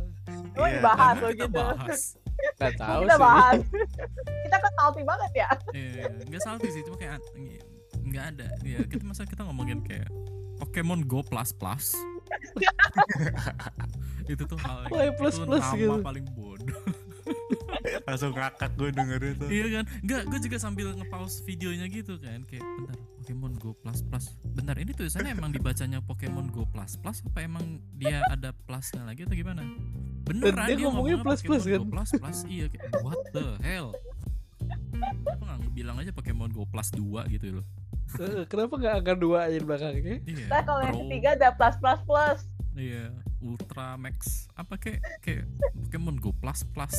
Emang 0.52 0.68
Iya, 0.68 0.78
dibahas 0.78 1.16
loh 1.18 1.32
kita 1.32 1.40
gitu 1.42 1.56
bahas. 1.56 2.02
Gak 2.56 2.72
tahu 2.76 3.02
kita 3.02 3.16
sih. 3.16 3.22
bahas 3.22 3.60
kita 4.42 4.56
kan 4.58 4.72
salty 4.74 5.02
banget 5.04 5.32
ya 5.34 5.48
Iya, 5.72 6.04
nggak 6.24 6.42
salty 6.42 6.68
sih, 6.70 6.82
cuma 6.84 6.96
kayak 6.96 7.20
nggak 8.02 8.24
ada. 8.32 8.48
Ya, 8.62 8.80
kita 8.82 9.04
masa 9.04 9.24
kita 9.24 9.44
ngomongin 9.44 9.80
kayak 9.82 10.08
Pokemon 10.58 11.04
Go 11.04 11.20
plus 11.22 11.52
plus. 11.52 11.96
itu 14.30 14.44
tuh 14.46 14.58
hal 14.62 14.86
yang 14.86 14.92
Why 14.94 15.10
plus 15.18 15.36
itu 15.42 15.46
plus 15.50 15.66
nama 15.66 15.76
gitu? 15.76 16.06
paling 16.06 16.26
bodoh. 16.38 16.82
langsung 18.10 18.34
ngakak 18.34 18.72
gue 18.74 18.90
denger 18.90 19.20
itu 19.22 19.46
iya 19.50 19.66
kan? 19.80 19.86
Enggak, 20.02 20.22
gue 20.30 20.40
juga 20.50 20.58
sambil 20.58 20.88
nge-pause 20.98 21.42
videonya 21.46 21.86
gitu 21.90 22.18
kan. 22.18 22.42
Kayak 22.46 22.66
bentar, 22.66 22.98
Pokemon 23.22 23.54
Go 23.62 23.72
plus 23.78 24.00
plus. 24.02 24.26
Bentar, 24.42 24.76
ini 24.82 24.92
tulisannya 24.94 25.32
emang 25.38 25.54
dibacanya 25.54 26.00
Pokemon 26.02 26.50
Go 26.50 26.66
plus 26.66 26.98
plus 26.98 27.22
apa 27.26 27.46
emang 27.46 27.82
dia 27.98 28.22
ada 28.30 28.50
plusnya 28.66 29.06
lagi 29.06 29.26
atau 29.26 29.38
gimana? 29.38 29.62
Beneran 30.26 30.66
dia 30.70 30.76
dia 30.78 30.86
ngomongnya 30.90 31.18
plus 31.22 31.42
plus, 31.42 31.62
Pokemon 31.66 31.70
kan? 31.70 31.80
Go 31.82 31.94
plus 31.94 32.10
plus 32.18 32.40
iya 32.50 32.66
kayak 32.70 32.90
what 33.02 33.20
the 33.34 33.46
hell? 33.62 33.90
Kenapa 34.90 35.44
nggak 35.58 35.74
bilang 35.74 35.96
aja 36.02 36.12
Pokemon 36.12 36.50
Go 36.52 36.66
plus 36.66 36.90
2 36.94 37.34
gitu 37.34 37.62
loh? 37.62 37.66
Eh, 38.18 38.42
Kenapa 38.50 38.74
gak 38.82 39.06
angka 39.06 39.14
dua 39.14 39.46
aja 39.46 39.62
di 39.62 39.66
belakangnya? 39.70 40.18
Iya. 40.26 40.46
nah 40.50 40.62
kalau 40.66 40.82
yang 40.82 40.98
ketiga 41.06 41.38
ada 41.38 41.54
plus 41.54 41.78
plus 41.78 42.02
plus 42.10 42.40
Iya, 42.74 43.14
Ultra 43.40 43.96
Max 43.96 44.48
apa 44.56 44.76
kayak 44.76 45.02
kayak 45.24 45.48
Pokemon 45.76 46.20
Go 46.20 46.36
plus 46.36 46.64
plus. 46.68 46.96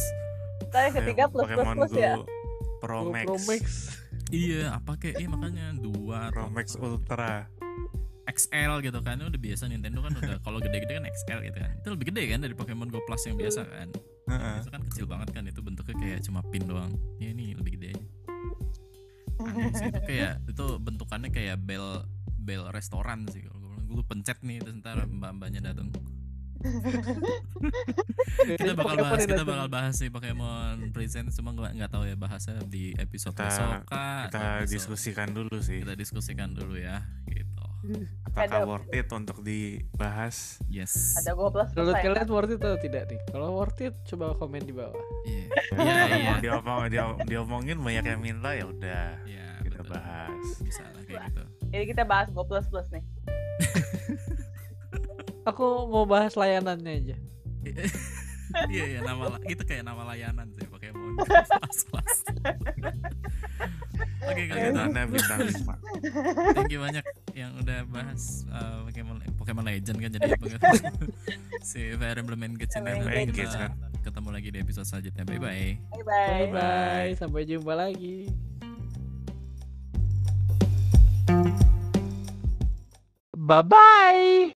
yang 0.72 0.94
ketiga 0.94 1.24
plus 1.28 1.48
plus 1.48 1.56
Pokemon 1.56 1.76
plus 1.76 1.92
ya? 1.96 2.14
Go 2.16 2.24
Pro 2.80 2.98
Go 3.04 3.12
Max. 3.12 3.26
Pro 3.28 3.36
Max. 3.44 3.64
Iya, 4.30 4.78
apa 4.78 4.94
kayak 4.96 5.16
iya 5.18 5.28
makanya 5.28 5.66
dua 5.76 6.30
Pro 6.32 6.48
Max 6.48 6.78
Ultra. 6.78 7.50
XL 8.30 8.78
gitu 8.86 9.02
kan 9.02 9.18
itu 9.18 9.26
udah 9.26 9.42
biasa 9.42 9.66
Nintendo 9.66 10.06
kan 10.06 10.14
udah 10.14 10.38
kalau 10.46 10.62
gede-gede 10.62 11.02
kan 11.02 11.06
XL 11.10 11.40
gitu 11.50 11.58
kan. 11.58 11.72
Itu 11.82 11.88
lebih 11.98 12.14
gede 12.14 12.22
kan 12.30 12.38
dari 12.38 12.54
Pokemon 12.54 12.88
Go 12.88 13.02
Plus 13.02 13.26
yang 13.26 13.34
biasa 13.34 13.66
kan. 13.66 13.88
Heeh. 14.30 14.62
itu 14.62 14.70
kan 14.70 14.82
kecil 14.86 15.04
banget 15.10 15.28
kan 15.34 15.42
itu 15.50 15.58
bentuknya 15.58 15.96
kayak 15.98 16.20
cuma 16.22 16.40
pin 16.46 16.62
doang. 16.62 16.94
Ya 17.18 17.34
ini 17.34 17.58
lebih 17.58 17.74
gede. 17.74 17.98
Aja 19.40 19.50
Aneh 19.50 19.72
sih, 19.72 19.88
itu 19.88 20.00
kayak 20.04 20.34
itu 20.46 20.66
bentukannya 20.78 21.30
kayak 21.32 21.56
bel 21.64 22.06
bel 22.38 22.68
restoran 22.70 23.26
sih 23.32 23.42
kalau 23.42 23.58
gue 23.66 23.68
bilang. 23.74 23.86
Gue 23.90 24.04
pencet 24.06 24.38
nih 24.46 24.62
terus 24.62 24.78
ntar 24.78 25.02
mbak-mbaknya 25.10 25.74
datang 25.74 25.90
kita 28.50 28.72
bakal 28.74 28.96
bahas 28.98 29.22
kita 29.22 29.42
bakal 29.42 29.66
bahas 29.66 29.94
sih 29.96 30.08
Pokemon 30.08 30.92
Present 30.92 31.32
cuma 31.32 31.50
gue 31.52 31.68
nggak 31.72 31.88
tahu 31.88 32.04
ya 32.04 32.14
bahasnya 32.14 32.60
di 32.64 32.92
episode 32.94 33.32
Kita- 33.32 33.46
besok 33.46 33.70
kah 33.86 34.28
kita 34.28 34.38
episode- 34.58 34.70
diskusikan 34.70 35.28
dulu 35.30 35.56
sih. 35.58 35.80
kita 35.80 35.94
diskusikan 35.94 36.52
dulu 36.52 36.76
ya 36.76 37.00
gitu. 37.26 37.64
Apakah 38.26 38.60
Ada- 38.60 38.68
worth 38.68 38.92
it 38.92 39.08
untuk 39.08 39.40
dibahas? 39.40 40.60
Yes. 40.68 41.16
Ada 41.16 41.32
gue 41.32 41.48
plus 41.48 41.64
plus 41.66 41.80
Menurut 41.80 41.96
kalian 41.98 42.28
worth 42.28 42.52
it 42.52 42.60
atau 42.60 42.76
tidak 42.78 43.02
nih? 43.08 43.20
Kalau 43.26 43.48
worth 43.50 43.80
it 43.80 43.94
coba 44.04 44.36
komen 44.36 44.60
di 44.60 44.74
bawah. 44.74 45.00
iya. 45.24 45.44
Ya, 45.72 45.80
iya 45.80 46.04
iya. 46.12 46.32
diomong, 46.38 46.80
dia- 46.86 47.16
diomongin 47.24 47.80
banyak 47.80 48.04
yang 48.06 48.20
minta 48.20 48.52
ya 48.52 48.64
udah 48.64 49.16
Iya, 49.24 49.64
kita 49.64 49.80
betul. 49.80 49.96
bahas. 49.96 50.44
Bisa 50.60 50.84
lah 50.86 51.02
kayak 51.02 51.24
gitu. 51.26 51.42
Jadi 51.70 51.84
kita 51.86 52.02
bahas 52.04 52.28
go 52.28 52.44
plus 52.44 52.66
plus 52.66 52.84
nih 52.90 53.00
Aku 55.48 55.88
mau 55.88 56.04
bahas 56.04 56.36
layanannya 56.36 56.92
aja. 57.00 57.16
iya 58.74 58.84
iya 58.96 59.00
nama 59.06 59.38
itu 59.46 59.62
kayak 59.62 59.86
nama 59.86 60.02
layanan 60.10 60.50
sih 60.58 60.66
kelas 60.66 61.80
kelas 61.88 62.18
oke 64.26 64.42
kalau 64.50 64.60
gitu 64.66 64.80
thank 66.56 66.72
you 66.72 66.80
banyak 66.82 67.04
yang 67.36 67.52
udah 67.62 67.86
bahas 67.88 68.42
uh, 68.50 68.82
Pokemon 68.88 69.22
Pokemon 69.38 69.64
Legend 69.70 69.98
kan 70.02 70.10
jadi 70.18 70.28
si 71.70 71.94
Fire 71.94 72.18
Emblem 72.18 72.42
Engage 72.42 72.74
ini 72.74 72.90
nanti 72.90 73.32
kita 73.38 73.70
kan? 73.70 73.72
ketemu 74.00 74.28
lagi 74.32 74.48
di 74.50 74.58
episode 74.58 74.86
selanjutnya 74.88 75.22
bye 75.28 75.38
bye 75.38 75.76
bye 76.00 76.00
Bye 76.00 76.02
bye 76.08 76.46
bye. 76.50 77.10
Sampai 77.14 77.44
jumpa 77.44 77.76
lagi. 77.76 78.32
Bye 83.36 83.62
bye. 83.66 84.40